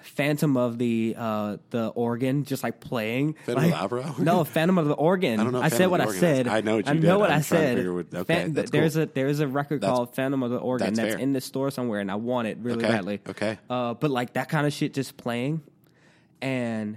Phantom 0.00 0.56
of 0.56 0.78
the 0.78 1.14
uh, 1.18 1.58
the 1.70 1.88
organ, 1.88 2.44
just 2.44 2.62
like 2.62 2.80
playing. 2.80 3.34
Phantom 3.44 3.64
like, 3.64 3.64
of 3.82 3.90
the 3.90 3.96
Opera? 4.00 4.14
No, 4.24 4.42
Phantom 4.44 4.78
of 4.78 4.86
the 4.86 4.94
organ. 4.94 5.38
I 5.38 5.42
don't 5.42 5.52
know 5.52 5.58
I 5.58 5.68
Phantom 5.68 5.78
said 5.78 5.90
what 5.90 6.00
I 6.00 6.12
said. 6.12 6.48
I 6.48 6.60
know 6.62 6.76
what 6.76 6.86
you 6.86 6.92
I 6.92 6.94
know 6.94 7.00
did. 7.00 7.16
what 7.16 7.30
I'm 7.30 7.38
I 7.38 7.42
said. 7.42 7.90
what- 7.90 8.14
okay, 8.14 8.34
Phan- 8.34 8.52
that's 8.54 8.70
there's 8.70 8.96
a 8.96 9.06
there's 9.06 9.40
a 9.40 9.48
record 9.48 9.82
That's- 9.82 9.94
called 9.94 10.14
Phantom 10.14 10.42
of 10.44 10.50
the 10.50 10.56
Organ 10.56 10.94
that's 10.94 11.10
that's, 11.10 11.22
in 11.22 11.34
the 11.34 11.40
store 11.42 11.70
somewhere, 11.70 12.00
and 12.00 12.10
I 12.10 12.14
want 12.14 12.48
it 12.48 12.56
really 12.58 12.84
Okay, 12.84 12.88
badly. 12.94 13.20
okay. 13.28 13.58
Uh, 13.68 13.94
but 13.94 14.10
like 14.10 14.32
that 14.34 14.48
kind 14.48 14.66
of 14.66 14.72
shit 14.72 14.94
just 14.94 15.16
playing, 15.18 15.62
and 16.40 16.96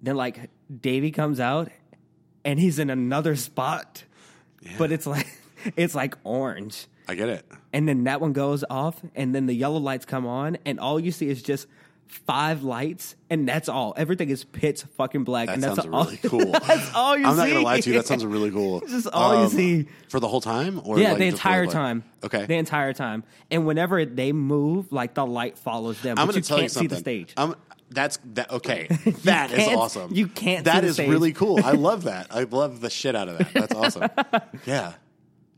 then 0.00 0.16
like 0.16 0.48
Davey 0.80 1.10
comes 1.10 1.40
out, 1.40 1.70
and 2.44 2.58
he's 2.58 2.78
in 2.78 2.90
another 2.90 3.36
spot, 3.36 4.04
but 4.78 4.92
it's 4.92 5.06
like 5.06 5.26
it's 5.76 5.94
like 5.94 6.16
orange, 6.24 6.86
I 7.08 7.14
get 7.14 7.28
it. 7.28 7.46
and 7.72 7.88
then 7.88 8.04
that 8.04 8.20
one 8.20 8.32
goes 8.32 8.64
off, 8.68 9.00
and 9.14 9.34
then 9.34 9.46
the 9.46 9.54
yellow 9.54 9.78
lights 9.78 10.04
come 10.04 10.26
on, 10.26 10.58
and 10.64 10.78
all 10.80 10.98
you 11.00 11.12
see 11.12 11.28
is 11.28 11.42
just. 11.42 11.66
Five 12.08 12.62
lights, 12.62 13.16
and 13.30 13.48
that's 13.48 13.68
all. 13.68 13.92
Everything 13.96 14.28
is 14.28 14.44
pitch 14.44 14.84
fucking 14.96 15.24
black, 15.24 15.46
That 15.48 15.54
and 15.54 15.62
that's 15.64 15.74
sounds 15.74 15.88
all. 15.92 16.04
really 16.04 16.16
cool. 16.24 16.52
that's 16.52 16.94
all 16.94 17.16
you 17.16 17.24
see. 17.24 17.28
I'm 17.28 17.34
see. 17.34 17.38
not 17.40 17.48
gonna 17.48 17.60
lie 17.64 17.80
to 17.80 17.90
you. 17.90 17.96
That 17.96 18.06
sounds 18.06 18.24
really 18.24 18.52
cool. 18.52 18.76
Um, 18.76 18.82
Just 18.88 19.08
all 19.08 19.42
you 19.42 19.48
see. 19.48 19.88
for 20.08 20.20
the 20.20 20.28
whole 20.28 20.40
time, 20.40 20.80
or 20.84 21.00
Yeah, 21.00 21.08
like, 21.08 21.18
the 21.18 21.24
entire 21.26 21.66
time. 21.66 22.04
Okay. 22.22 22.46
the 22.46 22.54
entire 22.54 22.92
time. 22.92 23.24
And 23.50 23.66
whenever 23.66 24.04
they 24.04 24.30
move, 24.30 24.92
like 24.92 25.14
the 25.14 25.26
light 25.26 25.58
follows 25.58 26.00
them. 26.00 26.16
I'm 26.16 26.28
but 26.28 26.34
going 26.34 26.42
you 26.44 26.46
tell 26.46 26.58
you 26.58 26.62
can't 26.62 26.70
see 26.70 26.74
something. 26.78 26.88
the 26.90 26.96
stage. 27.00 27.32
I'm, 27.36 27.56
that's 27.90 28.20
that. 28.34 28.52
Okay, 28.52 28.86
that 29.24 29.50
is 29.50 29.66
awesome. 29.66 30.14
you 30.14 30.28
can't 30.28 30.64
see 30.64 30.80
the 30.80 30.86
is 30.86 31.00
really 31.00 31.32
cool. 31.32 31.58
I 31.64 31.72
love 31.72 32.04
that. 32.04 32.28
I 32.30 32.44
love 32.44 32.80
the 32.80 32.88
shit 32.90 33.16
out 33.16 33.26
of 33.28 33.38
that. 33.38 33.52
That's 33.52 33.74
awesome. 33.74 34.08
yeah, 34.64 34.92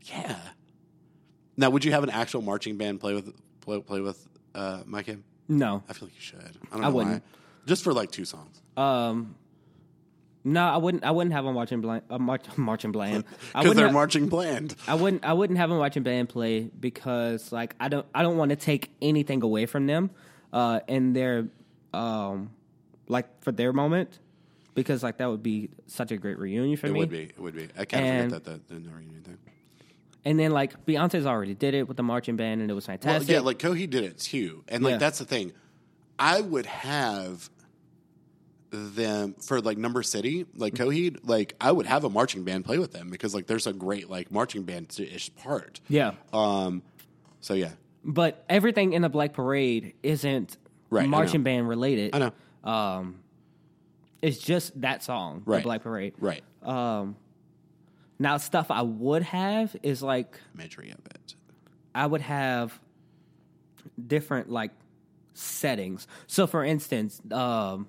yeah. 0.05 0.35
Now, 1.59 1.69
would 1.71 1.83
you 1.83 1.91
have 1.91 2.03
an 2.03 2.09
actual 2.09 2.41
marching 2.41 2.77
band 2.77 3.01
play 3.01 3.13
with 3.13 3.33
play, 3.59 3.81
play 3.81 3.99
with 3.99 4.25
uh, 4.55 4.81
my 4.85 5.03
kid? 5.03 5.21
no, 5.49 5.83
I 5.89 5.93
feel 5.93 6.07
like 6.07 6.15
you 6.15 6.21
should. 6.21 6.57
I 6.71 6.75
don't 6.75 6.85
I 6.85 6.89
wouldn't. 6.89 7.15
why. 7.23 7.39
Just 7.65 7.83
for 7.83 7.91
like 7.93 8.11
two 8.11 8.23
songs. 8.23 8.61
um, 8.77 9.35
no, 10.45 10.63
I 10.63 10.77
wouldn't. 10.77 11.03
I 11.03 11.11
wouldn't 11.11 11.33
have 11.33 11.43
them 11.43 11.53
watching 11.53 11.81
bland, 11.81 12.03
uh, 12.09 12.17
march, 12.17 12.45
marching 12.57 12.93
bland. 12.93 13.25
Because 13.53 13.75
they're 13.75 13.87
ha- 13.87 13.93
marching 13.93 14.29
bland. 14.29 14.73
I 14.87 14.95
wouldn't. 14.95 15.25
I 15.25 15.33
wouldn't 15.33 15.59
have 15.59 15.69
them 15.69 15.79
watching 15.79 16.01
band 16.03 16.29
play 16.29 16.61
because, 16.79 17.51
like, 17.51 17.75
I 17.77 17.89
don't. 17.89 18.05
I 18.15 18.21
don't 18.21 18.37
want 18.37 18.51
to 18.51 18.55
take 18.55 18.89
anything 19.01 19.43
away 19.43 19.65
from 19.65 19.85
them, 19.85 20.11
uh, 20.53 20.79
in 20.87 21.11
their, 21.11 21.49
um, 21.93 22.51
like 23.09 23.25
for 23.43 23.51
their 23.51 23.73
moment, 23.73 24.17
because 24.75 25.03
like 25.03 25.17
that 25.17 25.29
would 25.29 25.43
be 25.43 25.69
such 25.87 26.11
a 26.11 26.17
great 26.17 26.39
reunion 26.39 26.77
for 26.77 26.87
It 26.87 26.93
me. 26.93 26.99
It 26.99 27.01
would 27.01 27.09
be. 27.09 27.23
It 27.23 27.39
would 27.39 27.55
be. 27.55 27.67
I 27.77 27.83
kind 27.83 28.05
And- 28.05 28.33
of 28.33 28.41
forget 28.43 28.45
that 28.45 28.67
that 28.69 28.83
the 28.85 28.89
reunion 28.91 29.21
thing. 29.23 29.37
And 30.25 30.37
then 30.39 30.51
like 30.51 30.85
Beyonce's 30.85 31.25
already 31.25 31.53
did 31.55 31.73
it 31.73 31.87
with 31.87 31.97
the 31.97 32.03
marching 32.03 32.35
band, 32.35 32.61
and 32.61 32.69
it 32.69 32.73
was 32.73 32.87
Well, 32.87 32.97
fantastic. 32.97 33.29
yeah, 33.29 33.39
like 33.39 33.57
Coheed 33.57 33.89
did 33.89 34.03
it 34.03 34.17
too, 34.17 34.63
and 34.67 34.83
like 34.83 34.91
Yeah. 34.93 34.97
that's 34.97 35.19
the 35.19 35.25
thing. 35.25 35.53
I 36.17 36.41
would 36.41 36.65
have 36.65 37.49
them 38.71 39.33
for 39.41 39.61
like 39.61 39.77
Number 39.77 40.03
City, 40.03 40.45
like 40.55 40.73
Mm-hmm. 40.73 40.89
Coheed, 40.89 41.17
like 41.23 41.55
I 41.59 41.71
would 41.71 41.85
have 41.85 42.03
a 42.03 42.09
marching 42.09 42.43
band 42.43 42.65
play 42.65 42.77
with 42.77 42.91
them 42.91 43.09
because 43.09 43.33
like 43.33 43.47
there's 43.47 43.65
a 43.65 43.73
great 43.73 44.09
like 44.09 44.31
marching 44.31 44.63
band 44.63 44.95
ish 44.99 45.33
part. 45.35 45.79
yeah. 45.87 46.11
Um. 46.33 46.83
So 47.41 47.53
yeah, 47.53 47.71
But 48.03 48.43
everything 48.49 48.91
in 48.93 49.01
the 49.01 49.09
Black 49.09 49.33
Parade 49.33 49.93
isn't 50.03 50.57
Right, 50.89 51.07
marching 51.07 51.43
band 51.43 51.69
related. 51.69 52.13
I 52.13 52.19
know. 52.19 52.69
Um, 52.69 53.19
it's 54.21 54.37
just 54.39 54.79
that 54.81 55.01
song, 55.03 55.43
Right. 55.45 55.57
the 55.59 55.63
Black 55.63 55.81
Parade. 55.83 56.13
Right. 56.19 56.43
Um, 56.61 57.15
now 58.19 58.37
stuff 58.37 58.69
I 58.69 58.81
would 58.81 59.23
have 59.23 59.75
is 59.81 60.03
like 60.03 60.37
Imagery 60.53 60.91
of 60.91 60.99
it. 61.15 61.35
I 61.95 62.05
would 62.05 62.21
have 62.21 62.79
different 64.05 64.49
like 64.49 64.71
settings. 65.33 66.07
So, 66.27 66.45
for 66.45 66.63
instance, 66.63 67.21
um, 67.31 67.87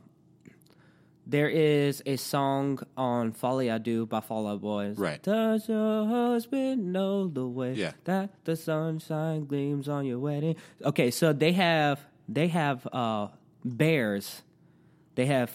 there 1.27 1.49
is 1.49 2.03
a 2.07 2.17
song 2.17 2.81
on 2.97 3.33
"Folie 3.33 3.67
à 3.69 3.83
Deux" 3.83 4.07
by 4.07 4.21
Fall 4.21 4.47
Out 4.49 4.61
Boys. 4.61 4.99
Right. 4.99 5.23
Does 5.23 5.69
your 5.69 6.07
husband 6.07 6.93
know 6.93 7.27
the 7.29 7.47
way 7.47 7.75
Yeah. 7.75 7.93
that 8.05 8.31
the 8.45 8.57
sunshine 8.57 9.45
gleams 9.47 9.89
on 9.89 10.07
your 10.07 10.19
wedding? 10.19 10.57
Okay, 10.85 11.11
so 11.11 11.33
they 11.33 11.53
have 11.53 12.01
they 12.29 12.49
have 12.49 12.87
uh, 12.93 13.29
bears. 13.65 14.43
They 15.17 15.27
have 15.27 15.51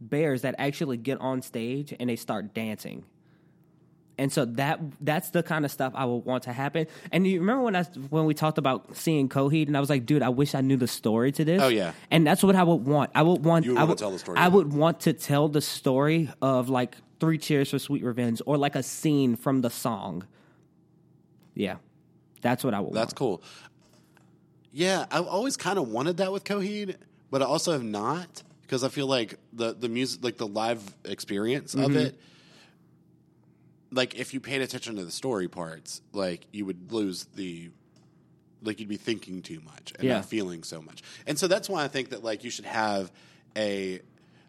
bears 0.00 0.42
that 0.42 0.54
actually 0.58 0.96
get 0.96 1.18
on 1.20 1.42
stage 1.42 1.94
and 1.98 2.10
they 2.10 2.16
start 2.16 2.52
dancing. 2.54 3.04
And 4.20 4.30
so 4.30 4.44
that 4.44 4.80
that's 5.00 5.30
the 5.30 5.42
kind 5.42 5.64
of 5.64 5.70
stuff 5.70 5.92
I 5.96 6.04
would 6.04 6.24
want 6.26 6.42
to 6.44 6.52
happen. 6.52 6.86
And 7.10 7.26
you 7.26 7.40
remember 7.40 7.62
when 7.62 7.74
I 7.74 7.82
when 8.10 8.26
we 8.26 8.34
talked 8.34 8.58
about 8.58 8.96
seeing 8.96 9.28
Coheed, 9.28 9.66
and 9.66 9.76
I 9.76 9.80
was 9.80 9.88
like, 9.88 10.04
dude, 10.06 10.22
I 10.22 10.28
wish 10.28 10.54
I 10.54 10.60
knew 10.60 10.76
the 10.76 10.86
story 10.86 11.32
to 11.32 11.44
this. 11.44 11.60
Oh, 11.62 11.68
yeah. 11.68 11.92
and 12.10 12.26
that's 12.26 12.42
what 12.42 12.54
I 12.54 12.62
would 12.62 12.84
want. 12.86 13.10
I 13.14 13.22
would 13.22 13.44
want. 13.44 13.64
You 13.64 13.72
would 13.72 13.80
I 13.80 13.84
would 13.84 13.98
tell 13.98 14.10
the 14.12 14.18
story 14.18 14.38
I 14.38 14.48
would 14.48 14.72
want 14.72 15.00
to 15.00 15.12
tell 15.14 15.48
the 15.48 15.62
story 15.62 16.30
of 16.42 16.68
like 16.68 16.96
Three 17.18 17.38
Cheers 17.38 17.70
for 17.70 17.78
Sweet 17.78 18.04
Revenge, 18.04 18.42
or 18.46 18.56
like 18.58 18.76
a 18.76 18.82
scene 18.82 19.36
from 19.36 19.62
the 19.62 19.70
song. 19.70 20.24
Yeah, 21.54 21.76
that's 22.42 22.62
what 22.62 22.74
I 22.74 22.80
would. 22.80 22.92
That's 22.94 23.12
want. 23.12 23.40
cool. 23.40 23.42
Yeah, 24.72 25.06
I've 25.10 25.26
always 25.26 25.56
kind 25.56 25.78
of 25.78 25.88
wanted 25.88 26.18
that 26.18 26.30
with 26.32 26.44
Coheed, 26.44 26.96
but 27.30 27.42
I 27.42 27.46
also 27.46 27.72
have 27.72 27.82
not 27.82 28.42
because 28.62 28.84
I 28.84 28.88
feel 28.88 29.06
like 29.06 29.36
the 29.52 29.74
the 29.74 29.88
music, 29.88 30.22
like 30.22 30.36
the 30.36 30.46
live 30.46 30.82
experience 31.04 31.74
Mm-hmm. 31.74 31.84
of 31.84 31.96
it, 31.96 32.20
like 33.92 34.14
if 34.14 34.32
you 34.34 34.40
paid 34.40 34.62
attention 34.62 34.96
to 34.96 35.04
the 35.04 35.10
story 35.10 35.48
parts, 35.48 36.00
like 36.12 36.46
you 36.52 36.64
would 36.64 36.92
lose 36.92 37.24
the, 37.34 37.70
like 38.62 38.78
you'd 38.80 38.88
be 38.88 38.96
thinking 38.96 39.42
too 39.42 39.60
much 39.64 39.92
and 39.98 40.04
Yeah. 40.06 40.16
not 40.16 40.26
feeling 40.26 40.62
so 40.62 40.80
much, 40.82 41.02
and 41.26 41.38
so 41.38 41.48
that's 41.48 41.68
why 41.68 41.84
I 41.84 41.88
think 41.88 42.10
that 42.10 42.22
like 42.24 42.44
you 42.44 42.50
should 42.50 42.66
have 42.66 43.10
a. 43.56 44.00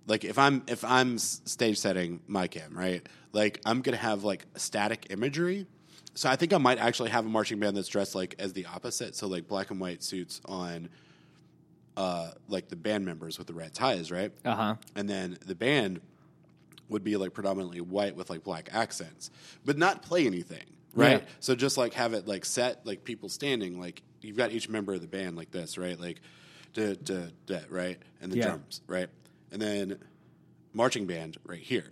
Like 0.08 0.24
if 0.26 0.40
I'm 0.40 0.64
if 0.68 0.84
I'm 0.84 1.20
stage 1.20 1.78
setting 1.78 2.22
My 2.28 2.48
Chem 2.48 2.76
right, 2.76 3.08
like 3.34 3.62
I'm 3.66 3.82
gonna 3.82 3.98
have 3.98 4.24
like 4.24 4.46
static 4.56 5.06
imagery, 5.12 5.68
so 6.16 6.28
I 6.28 6.36
think 6.36 6.54
I 6.54 6.58
might 6.58 6.80
actually 6.80 7.12
have 7.12 7.24
a 7.26 7.30
marching 7.30 7.60
band 7.60 7.78
that's 7.78 7.88
dressed 7.88 8.16
like 8.16 8.34
as 8.40 8.52
the 8.54 8.66
opposite. 8.66 9.16
So 9.16 9.28
like 9.28 9.48
black 9.48 9.70
and 9.70 9.80
white 9.80 10.02
suits 10.02 10.42
on 10.46 10.90
uh 11.98 12.32
like 12.48 12.68
the 12.70 12.76
band 12.76 13.06
members 13.06 13.38
with 13.38 13.46
the 13.48 13.54
red 13.54 13.74
ties, 13.76 14.12
right? 14.12 14.32
Uh 14.44 14.56
huh. 14.56 14.76
And 14.96 15.08
then 15.08 15.38
the 15.46 15.56
band 15.56 16.02
would 16.92 17.04
be 17.04 17.18
like 17.18 17.34
predominantly 17.34 17.82
white 17.82 18.16
with 18.16 18.30
like 18.30 18.44
black 18.44 18.70
accents, 18.72 19.32
but 19.66 19.78
not 19.78 20.04
play 20.04 20.28
anything, 20.28 20.66
right? 20.94 21.22
Yeah. 21.22 21.28
So 21.40 21.56
just 21.56 21.78
like 21.78 21.94
have 21.94 22.14
it 22.14 22.28
like 22.28 22.46
set 22.46 22.86
like 22.86 23.04
people 23.04 23.30
standing 23.30 23.80
like 23.80 24.04
you've 24.22 24.38
got 24.38 24.52
each 24.52 24.70
member 24.70 24.94
of 24.94 25.02
the 25.02 25.08
band 25.08 25.36
like 25.38 25.50
this, 25.52 25.78
right? 25.78 26.00
Like 26.00 26.22
da 26.74 26.94
da 26.96 27.28
da, 27.48 27.60
right? 27.70 27.98
And 28.22 28.32
the 28.32 28.38
Yeah. 28.38 28.48
drums, 28.48 28.82
right? 28.88 29.10
And 29.52 29.62
then 29.62 29.98
marching 30.74 31.06
band 31.08 31.38
right 31.46 31.60
here. 31.60 31.86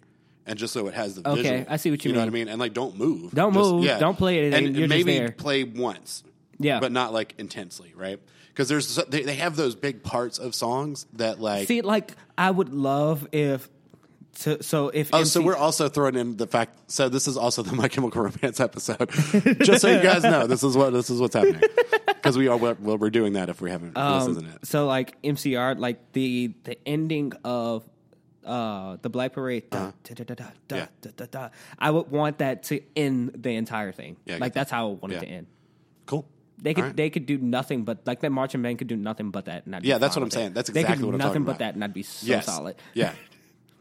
And 0.46 0.58
just 0.58 0.74
so 0.74 0.88
it 0.88 0.94
has 0.94 1.16
the 1.16 1.28
Okay, 1.30 1.42
visual, 1.42 1.66
I 1.70 1.78
see 1.78 1.92
what 1.92 2.04
you 2.04 2.10
you 2.10 2.14
mean. 2.14 2.20
know 2.20 2.26
what 2.26 2.30
I 2.32 2.34
mean. 2.34 2.48
And 2.48 2.60
like, 2.60 2.74
don't 2.74 2.98
move, 2.98 3.34
Don't 3.34 3.54
Just- 3.54 3.70
move, 3.72 3.86
don't 4.00 4.18
play 4.18 4.40
anything, 4.48 4.76
and 4.82 4.90
maybe 4.90 5.32
play 5.32 5.64
once, 5.64 6.24
Yeah. 6.60 6.80
but 6.80 6.92
not 6.92 7.14
like 7.14 7.36
intensely, 7.38 7.94
right? 7.96 8.20
Because 8.48 8.68
there's 8.68 8.96
they, 9.10 9.22
they 9.24 9.36
have 9.36 9.56
those 9.56 9.76
big 9.76 10.02
parts 10.02 10.40
of 10.40 10.56
songs 10.56 11.06
that 11.14 11.40
like 11.40 11.68
See, 11.68 11.82
like 11.82 12.14
I 12.38 12.50
would 12.52 12.74
love 12.74 13.28
if 13.32 13.70
So, 14.34 14.58
so 14.62 14.90
if 14.90 15.10
Oh, 15.14 15.24
so 15.24 15.42
we're 15.42 15.56
also 15.58 15.90
throwing 15.90 16.16
in 16.16 16.38
the 16.38 16.48
fact. 16.48 16.92
So 16.92 17.10
this 17.10 17.28
is 17.28 17.36
also 17.38 17.62
the 17.62 17.74
My 17.82 17.88
Chemical 17.88 18.22
Romance 18.24 18.60
episode. 18.60 19.10
Just 19.62 19.82
so 19.82 19.90
you 19.90 20.02
guys 20.02 20.24
know, 20.24 20.48
this 20.48 20.64
is 20.64 20.78
what 20.78 20.92
this 20.94 21.10
is 21.10 21.20
what's 21.20 21.36
happening 21.36 21.62
because 22.08 22.38
we 22.38 22.48
are 22.48 22.56
well, 22.58 22.76
we're 22.98 23.10
doing 23.10 23.34
that 23.34 23.50
if 23.50 23.60
we 23.62 23.70
haven't. 23.70 23.94
if 23.98 24.20
this 24.20 24.28
isn't 24.30 24.48
it. 24.48 24.66
so 24.66 24.86
like 24.88 25.22
MCR, 25.24 25.78
like 25.78 26.14
the 26.14 26.54
the 26.64 26.78
ending 26.88 27.34
of 27.44 27.84
uh 28.46 28.98
the 29.02 29.10
Black 29.10 29.34
Parade. 29.34 29.70
da, 29.70 29.92
da, 30.04 30.14
da, 30.16 30.24
da, 30.24 30.46
da. 30.68 30.86
Da, 31.02 31.10
da, 31.18 31.26
da. 31.30 31.50
I 31.78 31.92
would 31.92 32.10
want 32.10 32.38
that 32.38 32.64
to 32.64 32.82
end 32.96 33.32
the 33.36 33.52
entire 33.56 33.92
thing. 33.92 34.16
Yeah, 34.26 34.38
like 34.38 34.54
that's 34.54 34.72
how 34.72 34.90
I 34.90 34.94
want 34.94 35.12
Yeah. 35.12 35.18
it 35.18 35.22
to 35.22 35.28
end. 35.28 35.48
Cool. 36.06 36.26
They 36.62 36.74
could 36.74 36.84
right. 36.84 36.96
they 36.96 37.10
could 37.10 37.26
do 37.26 37.38
nothing 37.38 37.84
but 37.84 38.00
like 38.06 38.20
that 38.22 38.32
marching 38.32 38.62
band 38.62 38.80
could 38.80 38.88
do 38.88 38.96
nothing 38.98 39.32
but 39.32 39.46
that. 39.46 39.66
And 39.66 39.76
I'd 39.76 39.82
be 39.82 39.88
Yeah, 39.90 39.98
that's 39.98 40.16
what 40.16 40.24
I'm 40.24 40.32
saying. 40.32 40.48
it. 40.48 40.54
That's 40.56 40.70
They 40.70 40.82
could 40.84 40.92
exactly 40.92 41.04
do 41.04 41.08
what 41.08 41.16
I'm 41.16 41.20
talking 41.20 41.42
about. 41.42 41.48
nothing 41.52 41.58
but 41.58 41.60
that, 41.60 41.74
and 41.76 41.84
I'd 41.84 41.94
be 41.94 42.04
so 42.04 42.26
yes. 42.28 42.46
solid. 42.46 42.76
Yeah, 42.94 43.14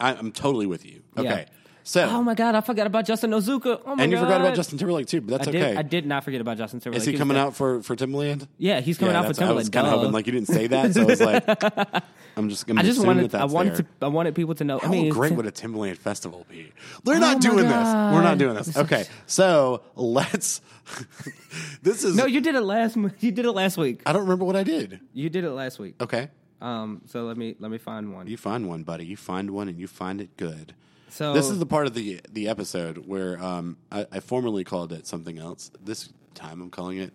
I'm 0.00 0.32
totally 0.32 0.66
with 0.66 0.84
you. 0.86 1.02
Yeah. 1.16 1.22
Okay, 1.22 1.46
so 1.84 2.04
Oh 2.04 2.22
my 2.22 2.34
god, 2.34 2.54
I 2.54 2.60
forgot 2.60 2.86
about 2.86 3.06
Justin 3.06 3.30
Ozuka. 3.32 3.80
Oh 3.84 3.90
my 3.90 3.96
god. 3.96 4.00
and 4.02 4.12
you 4.12 4.18
god. 4.18 4.24
forgot 4.24 4.40
about 4.42 4.54
Justin 4.56 4.78
Timberlake 4.78 5.06
too, 5.06 5.20
but 5.20 5.38
that's 5.38 5.48
I 5.48 5.50
did. 5.52 5.62
okay. 5.62 5.76
I 5.76 5.82
did 5.82 6.06
not 6.06 6.22
forget 6.24 6.40
about 6.40 6.56
Justin 6.58 6.80
Timberlake. 6.80 7.00
Is 7.00 7.06
he 7.06 7.12
was 7.12 7.18
coming 7.18 7.36
out 7.36 7.56
for 7.56 7.82
for 7.82 7.96
Timbaland? 7.96 8.46
Yeah, 8.58 8.80
he's 8.80 8.98
coming 8.98 9.14
Yeah, 9.14 9.20
out 9.20 9.26
for 9.26 9.32
that's- 9.32 9.48
I 9.48 9.52
Timbaland. 9.52 9.56
was 9.56 9.68
kind 9.70 9.86
of 9.86 9.92
hoping 9.94 10.12
like 10.12 10.26
you 10.26 10.32
didn't 10.32 10.48
say 10.48 10.66
that, 10.68 10.94
so 10.94 11.02
I 11.02 11.04
was 11.04 11.20
like, 11.20 11.44
I'm 12.36 12.48
just. 12.50 12.70
I'm 12.70 12.78
I 12.78 12.82
just 12.82 12.98
assuming 12.98 13.16
wanted. 13.16 13.30
That 13.32 13.40
I 13.40 13.44
wanted 13.46 13.72
there. 13.74 13.82
to. 13.82 14.06
I 14.06 14.08
wanted 14.08 14.34
people 14.36 14.54
to 14.54 14.64
know. 14.64 14.78
How 14.78 14.86
I 14.86 14.90
mean, 14.92 15.08
great 15.10 15.28
Tim- 15.30 15.36
would 15.38 15.46
a 15.46 15.50
Timbaland 15.50 15.96
festival 15.96 16.46
be? 16.48 16.72
They're 17.04 17.16
Oh 17.16 17.18
not 17.18 17.36
my 17.36 17.40
doing 17.40 17.64
this. 17.64 17.72
We're 17.72 18.22
not 18.22 18.38
doing 18.38 18.54
this. 18.54 18.76
Okay, 18.76 19.04
so 19.26 19.82
let's. 19.96 20.60
this 21.82 22.04
is. 22.04 22.14
No, 22.16 22.26
you 22.26 22.40
did 22.40 22.54
it 22.54 22.60
last. 22.62 22.96
m- 22.96 23.12
You 23.20 23.32
did 23.32 23.44
it 23.44 23.52
last 23.52 23.76
week. 23.76 24.02
I 24.06 24.12
don't 24.12 24.22
remember 24.22 24.44
what 24.44 24.56
I 24.56 24.62
did. 24.62 25.00
You 25.12 25.28
did 25.30 25.44
it 25.44 25.50
last 25.50 25.78
week. 25.78 25.94
Okay, 26.00 26.28
Um. 26.60 27.02
So 27.06 27.24
let 27.24 27.36
me 27.36 27.54
let 27.58 27.70
me 27.70 27.78
find 27.78 28.12
one. 28.12 28.26
you 28.26 28.36
find 28.36 28.68
one, 28.68 28.82
buddy. 28.82 29.04
You 29.06 29.16
find 29.16 29.50
one, 29.50 29.68
and 29.68 29.78
you 29.78 29.86
find 29.86 30.20
it 30.20 30.36
good. 30.36 30.74
So 31.10 31.32
This 31.32 31.48
is 31.48 31.58
the 31.58 31.66
part 31.66 31.86
of 31.86 31.94
the 31.94 32.20
the 32.30 32.48
episode 32.48 33.06
where 33.06 33.42
um, 33.42 33.76
I, 33.90 34.06
I 34.12 34.20
formerly 34.20 34.64
called 34.64 34.92
it 34.92 35.06
something 35.06 35.38
else. 35.38 35.70
This 35.82 36.10
time 36.34 36.60
I'm 36.60 36.70
calling 36.70 36.98
it. 36.98 37.12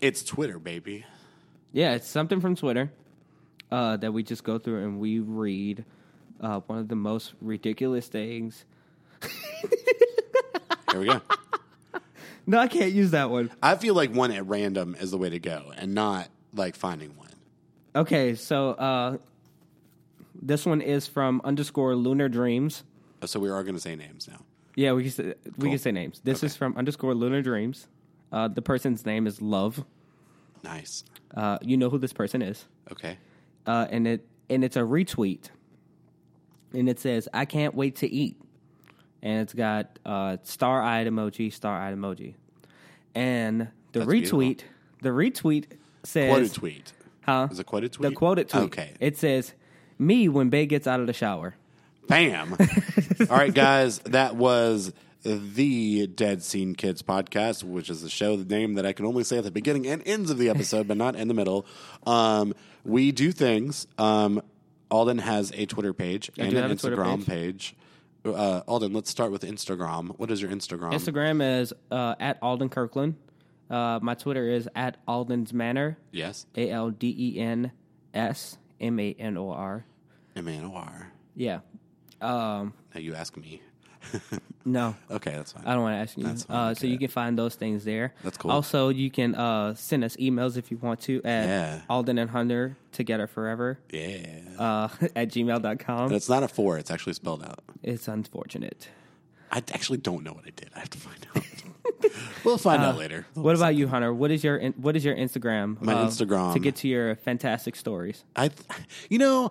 It's 0.00 0.22
Twitter, 0.22 0.58
baby. 0.58 1.04
yeah, 1.72 1.94
it's 1.94 2.08
something 2.08 2.40
from 2.40 2.54
Twitter 2.56 2.92
uh, 3.70 3.96
that 3.98 4.12
we 4.12 4.22
just 4.22 4.44
go 4.44 4.58
through 4.58 4.82
and 4.84 4.98
we 5.00 5.18
read. 5.20 5.84
Uh, 6.40 6.58
one 6.66 6.78
of 6.78 6.88
the 6.88 6.96
most 6.96 7.34
ridiculous 7.40 8.08
things. 8.08 8.64
Here 10.90 11.00
we 11.00 11.06
go. 11.06 11.20
No, 12.46 12.58
I 12.58 12.66
can't 12.66 12.90
use 12.92 13.12
that 13.12 13.30
one. 13.30 13.50
I 13.62 13.76
feel 13.76 13.94
like 13.94 14.12
one 14.12 14.32
at 14.32 14.44
random 14.46 14.96
is 14.98 15.12
the 15.12 15.18
way 15.18 15.30
to 15.30 15.38
go, 15.38 15.72
and 15.76 15.94
not 15.94 16.28
like 16.52 16.74
finding 16.74 17.16
one. 17.16 17.28
Okay, 17.94 18.34
so 18.34 18.70
uh, 18.70 19.18
this 20.40 20.64
one 20.64 20.80
is 20.80 21.06
from 21.06 21.40
underscore 21.44 21.94
Lunar 21.94 22.28
Dreams. 22.28 22.84
So 23.24 23.38
we 23.38 23.50
are 23.50 23.62
going 23.62 23.74
to 23.74 23.80
say 23.80 23.94
names 23.94 24.28
now. 24.28 24.40
Yeah, 24.74 24.92
we 24.92 25.02
can 25.02 25.12
say, 25.12 25.24
we 25.24 25.52
Cool. 25.60 25.70
can 25.70 25.78
say 25.78 25.92
names. 25.92 26.20
This 26.24 26.38
Okay. 26.38 26.46
is 26.46 26.56
from 26.56 26.76
underscore 26.76 27.14
Lunar 27.14 27.42
Dreams. 27.42 27.86
Uh, 28.32 28.48
the 28.48 28.62
person's 28.62 29.04
name 29.04 29.26
is 29.26 29.42
Love. 29.42 29.84
Nice. 30.64 31.04
Uh, 31.34 31.58
you 31.60 31.76
know 31.76 31.90
who 31.90 31.98
this 31.98 32.12
person 32.12 32.40
is, 32.40 32.66
Okay. 32.90 33.18
uh, 33.66 33.86
and 33.90 34.06
it 34.06 34.26
and 34.50 34.62
it's 34.64 34.76
a 34.76 34.80
retweet, 34.80 35.48
and 36.72 36.88
it 36.88 36.98
says, 37.00 37.26
"I 37.32 37.44
can't 37.46 37.74
wait 37.74 37.96
to 37.96 38.08
eat," 38.10 38.36
and 39.22 39.40
it's 39.40 39.54
got 39.54 39.98
uh, 40.04 40.36
star 40.44 40.82
eyed 40.82 41.06
emoji, 41.06 41.52
star 41.52 41.78
eyed 41.80 41.96
emoji, 41.96 42.34
and 43.14 43.68
the 43.92 44.00
That's 44.00 44.10
retweet, 44.10 44.60
the 45.00 45.08
retweet 45.10 45.64
says, 46.04 46.30
"What 46.30 46.42
a 46.42 46.48
tweet. 46.52 46.92
"Huh?" 47.22 47.48
Is 47.50 47.58
it 47.58 47.64
quoted 47.66 47.92
tweet? 47.92 48.10
The 48.10 48.14
quoted 48.16 48.48
tweet. 48.48 48.64
Okay. 48.64 48.92
It 49.00 49.16
says, 49.16 49.52
"Me 49.98 50.28
when 50.28 50.48
Bay 50.48 50.66
gets 50.66 50.86
out 50.86 51.00
of 51.00 51.06
the 51.06 51.12
shower." 51.12 51.54
Bam. 52.08 52.56
All 53.30 53.36
right, 53.36 53.54
guys, 53.54 54.00
that 54.00 54.36
was 54.36 54.92
the 55.24 56.06
Dead 56.08 56.42
Scene 56.42 56.74
Kids 56.74 57.02
podcast, 57.02 57.62
which 57.62 57.88
is 57.88 58.02
the 58.02 58.10
show, 58.10 58.36
the 58.36 58.44
name 58.44 58.74
that 58.74 58.84
I 58.84 58.92
can 58.92 59.06
only 59.06 59.24
say 59.24 59.38
at 59.38 59.44
the 59.44 59.50
beginning 59.50 59.86
and 59.86 60.02
ends 60.06 60.30
of 60.30 60.38
the 60.38 60.48
episode, 60.48 60.88
but 60.88 60.96
not 60.96 61.14
in 61.14 61.28
the 61.28 61.34
middle. 61.34 61.64
Um, 62.06 62.54
we 62.84 63.12
do 63.12 63.30
things. 63.32 63.86
Um, 63.98 64.42
Alden 64.90 65.18
has 65.18 65.52
a 65.54 65.66
Twitter 65.66 65.92
page 65.92 66.30
I 66.38 66.42
and 66.42 66.50
do 66.50 66.56
an 66.56 66.62
have 66.64 66.72
a 66.72 66.76
Twitter 66.76 66.96
Instagram 66.96 67.26
page. 67.26 67.76
Uh, 68.24 68.62
Alden, 68.66 68.92
let's 68.92 69.10
start 69.10 69.32
with 69.32 69.42
Instagram. 69.42 70.18
What 70.18 70.30
is 70.30 70.42
your 70.42 70.50
Instagram? 70.50 70.92
Instagram 70.92 71.60
is 71.60 71.72
uh, 71.90 72.14
at 72.20 72.38
Alden 72.42 72.68
Kirkland. 72.68 73.16
Uh, 73.72 73.98
my 74.02 74.14
Twitter 74.14 74.48
is 74.48 74.68
at 74.76 74.98
Alden's 75.08 75.52
Manor. 75.52 75.96
Yes, 76.12 76.46
A 76.56 76.70
L 76.70 76.90
D 76.90 77.14
E 77.18 77.40
N 77.40 77.72
S 78.14 78.58
M 78.80 79.00
A 79.00 79.14
N 79.18 79.36
O 79.38 79.50
R. 79.50 79.86
M 80.36 80.46
A 80.46 80.50
N 80.52 80.64
O 80.66 80.74
R. 80.74 81.12
Yeah. 81.34 81.60
Um, 82.20 82.74
Now 82.94 83.00
you 83.00 83.14
ask 83.14 83.36
me. 83.36 83.62
no, 84.64 84.94
Okay, 85.10 85.30
that's 85.32 85.52
fine. 85.52 85.64
I 85.64 85.74
don't 85.74 85.82
want 85.82 85.94
to 85.94 85.98
ask 85.98 86.16
you. 86.18 86.24
That's 86.24 86.44
fine, 86.44 86.56
Uh, 86.56 86.74
so 86.74 86.80
okay. 86.80 86.88
you 86.88 86.98
can 86.98 87.08
find 87.08 87.38
those 87.38 87.54
things 87.54 87.84
there. 87.84 88.14
That's 88.24 88.36
cool. 88.36 88.50
Also, 88.50 88.88
you 88.90 89.10
can 89.10 89.34
uh, 89.34 89.74
send 89.74 90.02
us 90.04 90.16
emails 90.16 90.56
if 90.56 90.70
you 90.70 90.76
want 90.78 91.00
to 91.02 91.22
at 91.24 91.46
Yeah. 91.46 91.80
Alden 91.88 92.18
and 92.18 92.28
Hunter 92.30 92.76
together 92.92 93.26
forever 93.28 93.78
yeah. 93.92 94.26
uh, 94.58 94.88
at 95.16 95.28
gmail.com. 95.28 96.08
That's 96.08 96.28
not 96.28 96.42
a 96.42 96.48
four. 96.48 96.78
It's 96.78 96.90
actually 96.90 97.12
spelled 97.14 97.42
out. 97.44 97.60
It's 97.82 98.08
unfortunate. 98.08 98.88
I 99.52 99.58
actually 99.72 99.98
don't 99.98 100.24
know 100.24 100.32
what 100.32 100.44
I 100.46 100.50
did. 100.50 100.70
I 100.74 100.80
have 100.80 100.90
to 100.90 100.98
find 100.98 101.26
out. 101.36 101.44
we'll 102.44 102.58
find 102.58 102.82
out 102.82 102.96
later. 102.96 103.26
What 103.34 103.56
about 103.56 103.74
you, 103.74 103.88
Hunter? 103.88 104.12
What 104.12 104.30
is 104.30 104.42
your 104.44 104.60
what 104.72 104.96
is 104.96 105.04
your 105.04 105.14
Instagram? 105.14 105.80
My 105.80 105.94
uh, 105.94 106.06
Instagram. 106.06 106.52
to 106.54 106.58
get 106.58 106.76
to 106.76 106.88
your 106.88 107.16
fantastic 107.16 107.76
stories. 107.76 108.24
I, 108.36 108.50
you 109.08 109.18
know, 109.18 109.50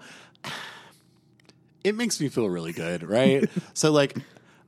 it 1.84 1.96
makes 1.96 2.20
me 2.20 2.30
feel 2.30 2.50
really 2.50 2.74
good, 2.74 3.04
right? 3.04 3.50
so, 3.74 3.92
like, 3.92 4.16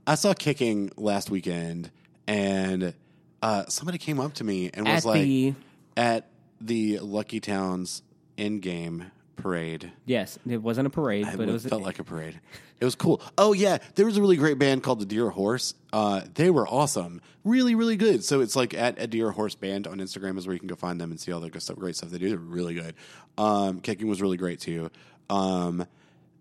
I 0.08 0.16
saw 0.16 0.34
kicking 0.34 0.92
last 0.98 1.30
weekend, 1.30 1.92
and 2.28 2.94
uh, 3.42 3.66
somebody 3.68 3.98
came 3.98 4.20
up 4.20 4.34
to 4.36 4.44
me 4.44 4.70
and 4.74 4.88
was 4.88 5.06
At 5.06 5.10
like, 5.10 5.22
the- 5.22 5.54
at 5.96 6.30
the 6.60 7.00
Lucky 7.00 7.40
Towns 7.40 8.02
in 8.38 8.60
game 8.60 9.12
parade. 9.36 9.92
Yes, 10.06 10.38
it 10.48 10.62
wasn't 10.62 10.88
a 10.88 10.90
parade, 10.90 11.28
It 11.28 11.38
but 11.38 11.48
it 11.48 11.52
was 11.52 11.66
felt 11.66 11.84
like 11.84 12.00
a 12.00 12.04
parade. 12.04 12.40
It 12.80 12.86
was 12.86 12.96
cool. 12.96 13.22
Oh 13.38 13.54
yeah, 13.54 13.78
there 13.96 14.06
was 14.06 14.18
a 14.18 14.22
really 14.22 14.36
great 14.38 14.60
band 14.60 14.84
called 14.84 15.00
the 15.00 15.06
Deer 15.06 15.30
Horse. 15.30 15.74
Uh, 15.92 16.22
they 16.34 16.50
were 16.50 16.68
awesome, 16.68 17.22
really, 17.44 17.76
really 17.76 17.96
good. 17.96 18.24
So 18.24 18.42
it's 18.42 18.56
like 18.56 18.74
at 18.74 19.00
a 19.00 19.08
Deer 19.08 19.32
Horse 19.32 19.56
Band 19.56 19.88
on 19.88 20.00
Instagram 20.00 20.38
is 20.38 20.48
where 20.48 20.54
you 20.54 20.60
can 20.60 20.68
go 20.68 20.76
find 20.76 21.00
them 21.00 21.12
and 21.12 21.20
see 21.20 21.32
all 21.32 21.40
the 21.40 21.50
good 21.50 21.62
stuff, 21.62 21.78
great 21.78 21.96
stuff 21.96 22.10
they 22.10 22.18
do. 22.18 22.30
They're 22.30 22.38
really 22.38 22.74
good. 22.74 22.96
Um, 23.38 23.80
kicking 23.80 24.08
was 24.08 24.22
really 24.22 24.38
great 24.38 24.60
too. 24.60 24.90
Um, 25.30 25.86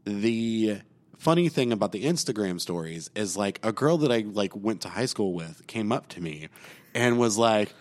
the 0.04 0.80
funny 1.18 1.48
thing 1.48 1.72
about 1.72 1.92
the 1.92 2.04
Instagram 2.04 2.60
stories 2.60 3.08
is 3.14 3.36
like 3.36 3.60
a 3.62 3.72
girl 3.72 3.98
that 3.98 4.10
I 4.10 4.24
like 4.26 4.56
went 4.56 4.80
to 4.82 4.88
high 4.88 5.06
school 5.06 5.32
with 5.34 5.66
came 5.68 5.92
up 5.92 6.08
to 6.08 6.20
me 6.20 6.48
and 6.94 7.18
was 7.18 7.38
like, 7.38 7.72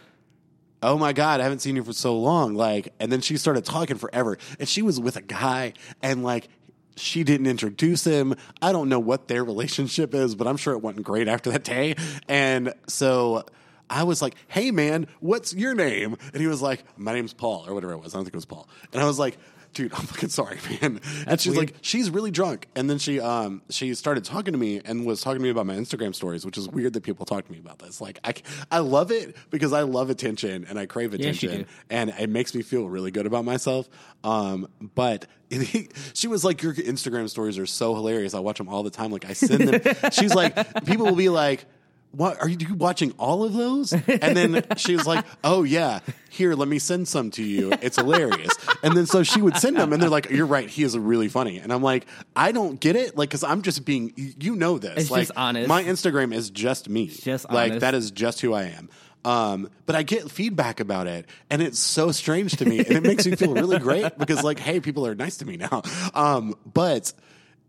oh 0.84 0.98
my 0.98 1.14
god 1.14 1.40
i 1.40 1.44
haven't 1.44 1.60
seen 1.60 1.76
you 1.76 1.84
for 1.84 1.94
so 1.94 2.18
long 2.18 2.54
like 2.56 2.94
and 3.00 3.12
then 3.12 3.22
she 3.22 3.38
started 3.38 3.66
talking 3.66 3.98
forever. 3.98 4.38
And 4.60 4.68
she 4.68 4.82
was 4.82 5.00
with 5.00 5.16
a 5.16 5.22
guy 5.22 5.74
and 6.02 6.24
like 6.24 6.50
she 6.98 7.24
didn't 7.24 7.48
introduce 7.48 8.04
him. 8.04 8.36
I 8.62 8.74
don't 8.74 8.90
know 8.90 9.00
what 9.00 9.28
their 9.28 9.44
relationship 9.44 10.14
is 10.14 10.36
but 10.36 10.48
i'm 10.48 10.58
sure 10.58 10.74
it 10.74 10.80
wasn't 10.80 11.06
great 11.06 11.28
after 11.28 11.52
that 11.52 11.64
day. 11.64 11.96
And 12.28 12.74
so 12.88 13.46
i 13.90 14.04
was 14.04 14.22
like 14.22 14.36
hey 14.48 14.72
man 14.72 15.08
what's 15.20 15.54
your 15.54 15.74
name? 15.76 16.18
And 16.34 16.42
he 16.42 16.48
was 16.48 16.62
like 16.62 16.84
my 16.98 17.14
name's 17.14 17.34
paul 17.34 17.66
or 17.68 17.74
whatever 17.74 17.94
it 17.94 18.00
was. 18.00 18.14
I 18.14 18.18
don't 18.18 18.26
think 18.26 18.34
it 18.34 18.38
was 18.38 18.46
paul. 18.46 18.68
And 18.94 19.02
i 19.02 19.06
was 19.06 19.20
like 19.20 19.38
dude 19.74 19.94
i'm 19.96 20.06
fucking 20.06 20.30
sorry 20.30 20.58
man. 20.82 21.00
And 21.28 21.40
she's 21.40 21.56
weird. 21.56 21.72
like 21.72 21.76
she's 21.82 22.10
really 22.10 22.32
drunk. 22.32 22.68
And 22.76 22.90
then 22.90 22.98
she 22.98 23.20
um 23.20 23.62
she 23.70 23.94
started 23.96 24.24
talking 24.24 24.54
to 24.54 24.58
me 24.58 24.82
and 24.84 25.06
was 25.06 25.22
talking 25.22 25.40
to 25.40 25.44
me 25.44 25.50
about 25.50 25.66
my 25.66 25.76
instagram 25.76 26.14
stories 26.14 26.46
which 26.46 26.58
is 26.58 26.68
weird 26.70 26.94
that 26.94 27.02
people 27.02 27.26
talk 27.26 27.46
to 27.46 27.52
me 27.52 27.60
about 27.60 27.80
this. 27.80 28.02
Like 28.02 28.20
i 28.24 28.34
i 28.72 28.80
love 28.80 29.12
it 29.12 29.36
because 29.50 29.74
i 29.74 29.82
love 29.82 30.10
attention 30.10 30.66
and 30.70 30.78
i 30.80 30.86
crave 30.86 31.14
attention. 31.14 31.66
and 31.90 32.10
it 32.12 32.30
makes 32.30 32.54
me 32.54 32.62
feel 32.62 32.88
really 32.88 33.12
good 33.12 33.26
about 33.26 33.46
myself. 33.46 33.90
Um 34.24 34.68
but 34.96 35.28
she 36.14 36.28
was 36.28 36.44
like 36.46 36.62
your 36.62 36.74
instagram 36.74 37.30
stories 37.30 37.58
are 37.58 37.66
so 37.66 37.94
hilarious. 37.96 38.34
I 38.34 38.40
watch 38.40 38.58
them 38.58 38.70
all 38.70 38.84
the 38.84 38.90
time. 38.90 39.12
Like 39.12 39.26
i 39.26 39.34
send 39.34 39.68
them. 39.68 39.96
She's 40.12 40.34
like 40.34 40.86
people 40.86 41.06
will 41.06 41.16
be 41.16 41.30
like 41.30 41.66
what 42.12 42.42
are 42.42 42.50
you 42.50 42.76
watching 42.76 43.14
all 43.18 43.44
of 43.44 43.54
those? 43.54 43.94
And 43.94 44.36
then 44.36 44.66
she 44.78 44.96
was 44.96 45.08
like, 45.08 45.26
"Oh 45.44 45.64
yeah, 45.64 46.00
here, 46.30 46.54
let 46.56 46.68
me 46.68 46.78
send 46.80 47.08
some 47.08 47.32
to 47.32 47.44
you. 47.44 47.72
It's 47.82 47.98
hilarious." 47.98 48.52
And 48.84 48.96
then 48.96 49.06
so 49.06 49.24
she 49.24 49.42
would 49.42 49.58
send 49.58 49.78
them, 49.78 49.94
and 49.94 50.02
they're 50.02 50.10
like, 50.10 50.30
"You're 50.30 50.46
right, 50.46 50.70
he 50.70 50.84
is 50.84 50.98
really 50.98 51.30
funny." 51.30 51.60
And 51.60 51.72
I'm 51.72 51.82
like, 51.84 52.06
"I 52.36 52.52
don't 52.52 52.80
get 52.80 52.96
it, 52.96 53.18
like, 53.18 53.30
because 53.30 53.44
I'm 53.44 53.62
just 53.62 53.86
being, 53.86 54.14
you 54.16 54.56
know 54.56 54.78
this, 54.78 55.04
It's 55.04 55.12
like, 55.12 55.30
honest. 55.36 55.68
My 55.68 55.84
Instagram 55.84 56.34
is 56.34 56.50
just 56.50 56.90
me, 56.90 57.08
just 57.08 57.50
like 57.50 57.72
honest. 57.72 57.82
that 57.82 57.94
is 57.94 58.12
just 58.12 58.42
who 58.42 58.54
I 58.54 58.64
am." 58.64 58.90
Um, 59.24 59.70
but 59.86 59.96
I 59.96 60.04
get 60.04 60.32
feedback 60.32 60.80
about 60.80 61.08
it, 61.08 61.28
and 61.50 61.62
it's 61.62 61.80
so 61.80 62.12
strange 62.12 62.58
to 62.58 62.66
me, 62.66 62.80
and 62.80 62.92
it 62.98 63.04
makes 63.04 63.26
me 63.26 63.36
feel 63.36 63.54
really 63.54 63.78
great 63.80 64.18
because, 64.18 64.44
like, 64.44 64.60
hey, 64.60 64.80
people 64.80 65.06
are 65.06 65.14
nice 65.16 65.38
to 65.38 65.46
me 65.46 65.58
now. 65.58 65.84
Um, 66.14 66.56
but 66.74 67.14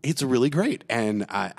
it's 0.01 0.23
really 0.23 0.49
great, 0.49 0.83
and 0.89 1.27
I, 1.29 1.51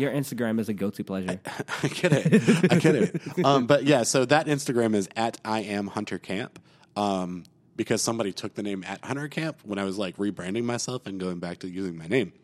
your 0.00 0.10
Instagram 0.10 0.58
is 0.58 0.68
a 0.68 0.72
guilty 0.72 1.02
pleasure. 1.02 1.40
I 1.82 1.88
get 1.88 2.12
it. 2.12 2.72
I 2.72 2.76
get 2.76 2.94
it. 2.94 3.44
Um, 3.44 3.66
but 3.66 3.84
yeah, 3.84 4.02
so 4.02 4.24
that 4.24 4.46
Instagram 4.46 4.94
is 4.94 5.08
at 5.16 5.38
I 5.44 5.60
am 5.60 5.88
Hunter 5.88 6.18
Camp. 6.18 6.58
Um, 6.96 7.44
because 7.80 8.02
somebody 8.02 8.30
took 8.30 8.52
the 8.52 8.62
name 8.62 8.84
at 8.86 9.02
Hunter 9.02 9.26
Camp 9.26 9.58
when 9.64 9.78
I 9.78 9.84
was 9.84 9.96
like 9.96 10.18
rebranding 10.18 10.64
myself 10.64 11.06
and 11.06 11.18
going 11.18 11.38
back 11.38 11.60
to 11.60 11.66
using 11.66 11.96
my 11.96 12.06
name. 12.06 12.34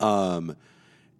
Um, 0.00 0.56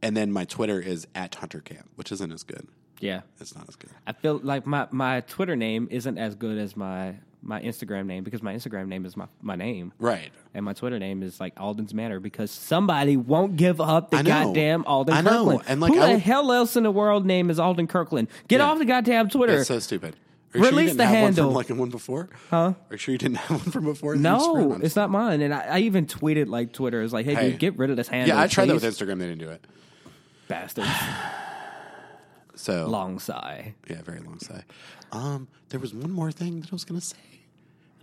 and 0.02 0.16
then 0.16 0.32
my 0.32 0.46
Twitter 0.46 0.80
is 0.80 1.06
at 1.14 1.36
Hunter 1.36 1.60
Camp, 1.60 1.88
which 1.94 2.10
isn't 2.10 2.32
as 2.32 2.42
good. 2.42 2.66
Yeah. 2.98 3.20
It's 3.40 3.54
not 3.54 3.68
as 3.68 3.76
good. 3.76 3.90
I 4.04 4.14
feel 4.14 4.40
like 4.42 4.66
my, 4.66 4.88
my 4.90 5.20
Twitter 5.20 5.54
name 5.54 5.86
isn't 5.92 6.18
as 6.18 6.34
good 6.34 6.58
as 6.58 6.76
my, 6.76 7.18
my 7.42 7.60
Instagram 7.62 8.06
name 8.06 8.22
because 8.24 8.42
my 8.42 8.54
Instagram 8.54 8.88
name 8.88 9.06
is 9.06 9.16
my, 9.16 9.26
my 9.40 9.56
name. 9.56 9.92
Right. 9.98 10.30
And 10.54 10.64
my 10.64 10.72
Twitter 10.72 10.98
name 10.98 11.22
is 11.22 11.40
like 11.40 11.58
Alden's 11.58 11.94
Manor 11.94 12.20
because 12.20 12.50
somebody 12.50 13.16
won't 13.16 13.56
give 13.56 13.80
up 13.80 14.10
the 14.10 14.22
goddamn 14.22 14.84
Alden 14.84 15.14
I 15.14 15.20
know. 15.22 15.30
Kirkland. 15.30 15.62
And, 15.68 15.80
like, 15.80 15.92
Who 15.94 16.00
I 16.00 16.06
the 16.08 16.12
would- 16.14 16.20
hell 16.22 16.52
else 16.52 16.76
in 16.76 16.82
the 16.82 16.90
world 16.90 17.24
name 17.24 17.48
is 17.50 17.58
Alden 17.58 17.86
Kirkland? 17.86 18.28
Get 18.48 18.58
Yeah. 18.60 18.66
off 18.70 18.78
the 18.78 18.84
goddamn 18.84 19.28
Twitter. 19.30 19.58
It's 19.58 19.68
so 19.68 19.78
stupid. 19.78 20.16
Are 20.52 20.58
you 20.58 20.64
sure 20.64 20.72
you 20.72 20.76
Release 20.78 20.90
didn't 20.90 20.98
the 20.98 21.04
have 21.06 21.12
one 21.14 21.22
handle. 21.22 21.44
from 21.46 21.54
like 21.54 21.68
one 21.70 21.90
before? 21.90 22.28
Huh? 22.50 22.56
Are 22.56 22.76
you 22.90 22.96
sure 22.98 23.12
you 23.12 23.18
didn't 23.18 23.36
have 23.36 23.62
one 23.62 23.70
from 23.72 23.84
before? 23.84 24.16
No, 24.16 24.72
it's 24.82 24.96
not 24.96 25.08
mine. 25.08 25.40
And 25.42 25.54
I, 25.54 25.60
I 25.60 25.78
even 25.78 26.06
tweeted 26.06 26.48
like 26.48 26.72
Twitter. 26.72 27.02
is 27.02 27.12
like, 27.12 27.24
hey, 27.24 27.34
Hey. 27.34 27.50
dude, 27.52 27.60
get 27.60 27.78
rid 27.78 27.90
of 27.90 27.96
this 27.96 28.08
handle. 28.08 28.36
Yeah, 28.36 28.42
I 28.42 28.48
tried 28.48 28.66
that 28.68 28.74
with 28.74 28.82
please. 28.82 28.98
Instagram. 28.98 29.18
They 29.20 29.26
didn't 29.28 29.38
do 29.38 29.50
it. 29.50 29.64
Bastards. 30.48 30.88
So 32.56 32.88
Long 32.88 33.18
sigh. 33.18 33.74
yeah, 33.88 34.02
very 34.02 34.20
long 34.20 34.38
sigh. 34.38 34.64
Um, 35.12 35.48
there 35.70 35.80
was 35.80 35.92
one 35.94 36.10
more 36.10 36.30
thing 36.30 36.60
that 36.60 36.70
I 36.72 36.74
was 36.74 36.84
going 36.84 37.00
to 37.00 37.06
say. 37.06 37.16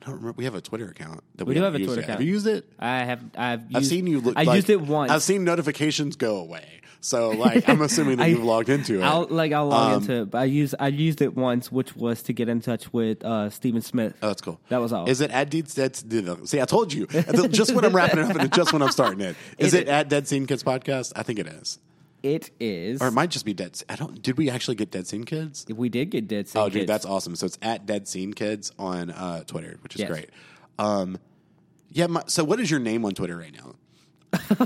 I 0.02 0.06
don't 0.08 0.16
remember. 0.16 0.36
We 0.38 0.46
have 0.46 0.56
a 0.56 0.62
Twitter 0.62 0.88
account. 0.90 1.22
That 1.36 1.46
We 1.46 1.54
do 1.54 1.62
haven't 1.62 1.82
have 1.82 1.82
a 1.82 1.86
Twitter 1.86 2.02
yet. 2.02 2.06
account. 2.10 2.20
Have 2.20 2.28
you 2.28 2.34
used 2.34 2.48
it? 2.48 2.66
I 2.80 3.00
have. 3.04 3.22
I've. 3.38 3.62
Used, 3.64 3.76
I've 3.76 3.86
seen 3.86 4.08
you. 4.08 4.22
Look, 4.22 4.38
I 4.38 4.44
like- 4.44 4.56
used 4.56 4.70
it 4.70 4.82
once. 4.82 5.12
I've 5.12 5.24
seen 5.24 5.44
notifications 5.44 6.16
go 6.16 6.38
away. 6.38 6.66
So 7.00 7.30
like, 7.30 7.70
I'm 7.70 7.82
assuming 7.82 8.18
that 8.18 8.24
I- 8.26 8.28
you've 8.28 8.44
logged 8.44 8.70
into 8.70 9.00
it. 9.00 9.04
I'll 9.04 9.28
like 9.30 9.52
I'll 9.52 9.68
log 9.68 9.92
Um, 9.98 10.02
into 10.02 10.22
it. 10.22 10.32
But 10.32 10.40
I 10.40 10.44
used 10.46 10.76
I 10.80 10.88
used 10.88 11.22
it 11.22 11.36
once, 11.36 11.72
which 11.72 11.96
was 11.96 12.24
to 12.24 12.34
get 12.34 12.50
in 12.50 12.60
touch 12.62 12.92
with 12.92 13.24
uh, 13.24 13.50
Stephen 13.50 13.82
Smith. 13.82 14.16
Oh, 14.22 14.28
that's 14.28 14.42
cool. 14.42 14.60
That 14.70 14.78
was 14.80 14.92
all. 14.94 15.08
Is 15.08 15.22
it 15.22 15.30
at 15.32 15.50
Deeds 15.50 15.74
Dead? 15.76 15.96
See, 16.48 16.60
I 16.62 16.66
told 16.66 16.92
you. 16.94 17.06
Just 17.50 17.74
when 17.76 17.86
I'm 17.86 17.96
wrapping 17.96 18.20
it 18.20 18.26
up 18.32 18.36
and 18.38 18.52
just 18.54 18.74
when 18.74 18.82
I'm 18.82 18.92
starting 18.92 19.22
it. 19.22 19.36
Is 19.58 19.68
Is 19.70 19.74
it 19.76 19.82
it- 19.84 19.88
at 19.90 20.10
Dead 20.10 20.28
Scene 20.28 20.48
Kids 20.48 20.64
Podcast? 20.64 21.14
I 21.16 21.24
think 21.24 21.38
it 21.40 21.48
is. 21.48 21.80
It 22.24 22.50
is. 22.60 23.02
Or 23.02 23.08
it 23.08 23.12
might 23.12 23.30
just 23.30 23.46
be 23.46 23.54
Dead. 23.54 23.82
I 23.88 23.96
don't. 23.96 24.22
Did 24.22 24.38
we 24.38 24.50
actually 24.50 24.76
get 24.76 24.92
Dead 24.92 25.08
Scene 25.08 25.24
Kids? 25.24 25.66
we 25.70 25.88
did 25.90 26.10
get 26.10 26.28
dead. 26.28 26.48
Scene. 26.48 26.62
Oh, 26.62 26.68
dude, 26.70 26.88
that's 26.88 27.06
awesome. 27.06 27.36
So 27.36 27.46
it's 27.46 27.58
at 27.62 27.86
Dead 27.86 28.08
Scene 28.08 28.34
Kids 28.34 28.72
on 28.80 29.12
uh, 29.12 29.44
Twitter, 29.44 29.78
which 29.82 29.96
is 29.96 30.02
Yes. 30.02 30.10
great. 30.10 30.30
Um, 30.80 31.20
yeah. 31.92 32.08
My, 32.08 32.24
so 32.28 32.44
what 32.44 32.60
is 32.60 32.70
your 32.72 32.80
name 32.80 33.06
on 33.06 33.14
Twitter 33.14 33.38
right 33.38 33.54
now? 33.54 33.76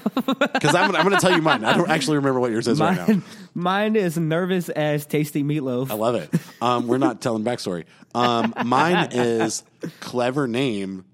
Because 0.54 0.76
I'm, 0.76 0.96
I'm 0.96 1.04
going 1.04 1.16
to 1.16 1.22
tell 1.22 1.36
you 1.36 1.42
mine. 1.42 1.64
I 1.66 1.76
don't 1.76 1.90
actually 1.90 2.18
remember 2.18 2.40
what 2.40 2.52
yours 2.52 2.68
is 2.68 2.80
right 2.80 2.96
now. 2.96 3.06
mine. 3.08 3.24
Mine 3.56 3.96
is 3.96 4.18
nervous 4.18 4.70
as 4.70 5.06
tasty 5.08 5.44
meatloaf. 5.44 5.90
I 5.90 5.96
love 5.96 6.16
it. 6.16 6.30
Um, 6.62 6.88
we're 6.88 7.00
not 7.00 7.20
telling 7.22 7.44
backstory. 7.44 7.86
Um, 8.14 8.54
mine 8.66 9.10
is 9.12 9.64
clever 10.00 10.48
name 10.48 11.06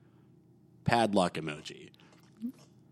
padlock 0.83 1.35
emoji. 1.35 1.89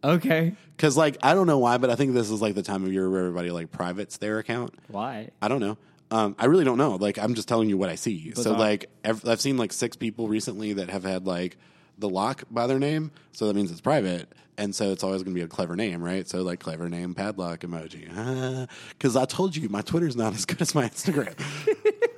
Okay. 0.06 0.53
Because 0.76 0.95
like 0.97 1.18
I 1.24 1.34
don't 1.34 1.47
know 1.47 1.58
why, 1.60 1.78
but 1.78 1.89
I 1.89 1.95
think 1.95 2.14
this 2.14 2.30
is 2.30 2.41
like 2.41 2.56
the 2.56 2.62
time 2.64 2.84
of 2.86 2.91
year 2.93 3.10
where 3.10 3.22
everybody 3.22 3.51
like 3.51 3.72
privates 3.72 4.18
their 4.18 4.39
account. 4.39 4.74
Why? 4.88 5.30
I 5.41 5.47
don't 5.47 5.60
know. 5.62 5.78
Um, 6.12 6.36
I 6.38 6.45
really 6.45 6.64
don't 6.66 6.78
know. 6.78 6.95
Like 6.95 7.18
I'm 7.18 7.34
just 7.34 7.47
telling 7.47 7.70
you 7.70 7.78
what 7.78 7.89
I 7.89 7.95
see. 7.95 8.34
So 8.36 8.53
like 8.53 8.89
I've, 9.03 9.28
I've 9.28 9.41
seen 9.41 9.58
like 9.58 9.74
six 9.74 9.95
people 9.95 10.28
recently 10.28 10.74
that 10.74 10.89
have 10.89 11.03
had 11.03 11.26
like 11.26 11.58
the 11.97 12.10
lock 12.10 12.43
by 12.51 12.68
their 12.68 12.78
name, 12.80 13.12
so 13.32 13.47
that 13.47 13.56
means 13.56 13.72
it's 13.72 13.80
private, 13.82 14.28
and 14.58 14.76
so 14.76 14.91
it's 14.91 15.01
always 15.03 15.24
going 15.24 15.34
to 15.34 15.39
be 15.39 15.43
a 15.45 15.47
clever 15.47 15.76
name, 15.78 16.03
right? 16.03 16.28
So 16.28 16.41
like 16.41 16.60
clever 16.60 16.89
name 16.89 17.16
padlock 17.16 17.62
emoji. 17.62 18.10
Because 18.89 19.16
I 19.16 19.26
told 19.26 19.56
you 19.56 19.70
my 19.70 19.82
Twitter's 19.82 20.16
not 20.16 20.34
as 20.36 20.45
good 20.45 20.62
as 20.62 20.76
my 20.76 20.88
Instagram. 20.89 21.34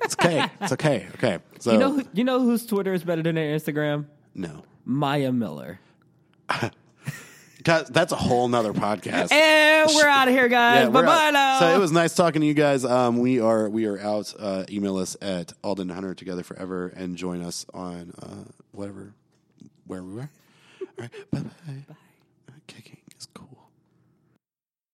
it's 0.02 0.14
okay. 0.14 0.46
It's 0.60 0.72
okay. 0.72 1.06
Okay. 1.14 1.38
So 1.60 1.72
You 1.72 1.78
know. 1.78 2.02
You 2.12 2.24
know 2.24 2.40
whose 2.40 2.66
Twitter 2.66 2.92
is 2.92 3.04
better 3.04 3.22
than 3.22 3.36
their 3.36 3.56
Instagram? 3.56 4.06
no. 4.34 4.64
Maya 4.84 5.30
Miller. 5.32 5.78
That's 7.64 8.12
a 8.12 8.16
whole 8.16 8.48
nother 8.48 8.72
podcast. 8.72 9.32
And 9.32 9.90
we're 9.94 10.06
out 10.06 10.28
of 10.28 10.34
here, 10.34 10.48
guys. 10.48 10.88
we're 10.88 11.02
bye 11.02 11.06
bye 11.06 11.30
now. 11.30 11.58
So 11.60 11.74
it 11.74 11.78
was 11.78 11.92
nice 11.92 12.14
talking 12.14 12.40
to 12.40 12.46
you 12.46 12.54
guys. 12.54 12.84
Um, 12.84 13.18
we 13.18 13.40
are 13.40 13.68
we 13.68 13.86
are 13.86 13.98
out. 13.98 14.32
Uh, 14.38 14.64
email 14.70 14.96
us 14.96 15.16
at 15.20 15.52
Alden 15.64 15.88
Hunter 15.88 16.14
Together 16.14 16.42
Forever 16.42 16.88
and 16.88 17.16
join 17.16 17.42
us 17.42 17.66
on 17.74 18.12
uh, 18.22 18.50
whatever 18.72 19.12
where 19.86 20.02
we 20.02 20.14
were. 20.14 20.30
All 20.80 20.88
right, 20.98 21.10
bye 21.30 21.40
bye. 21.40 21.50
Bye. 21.88 21.94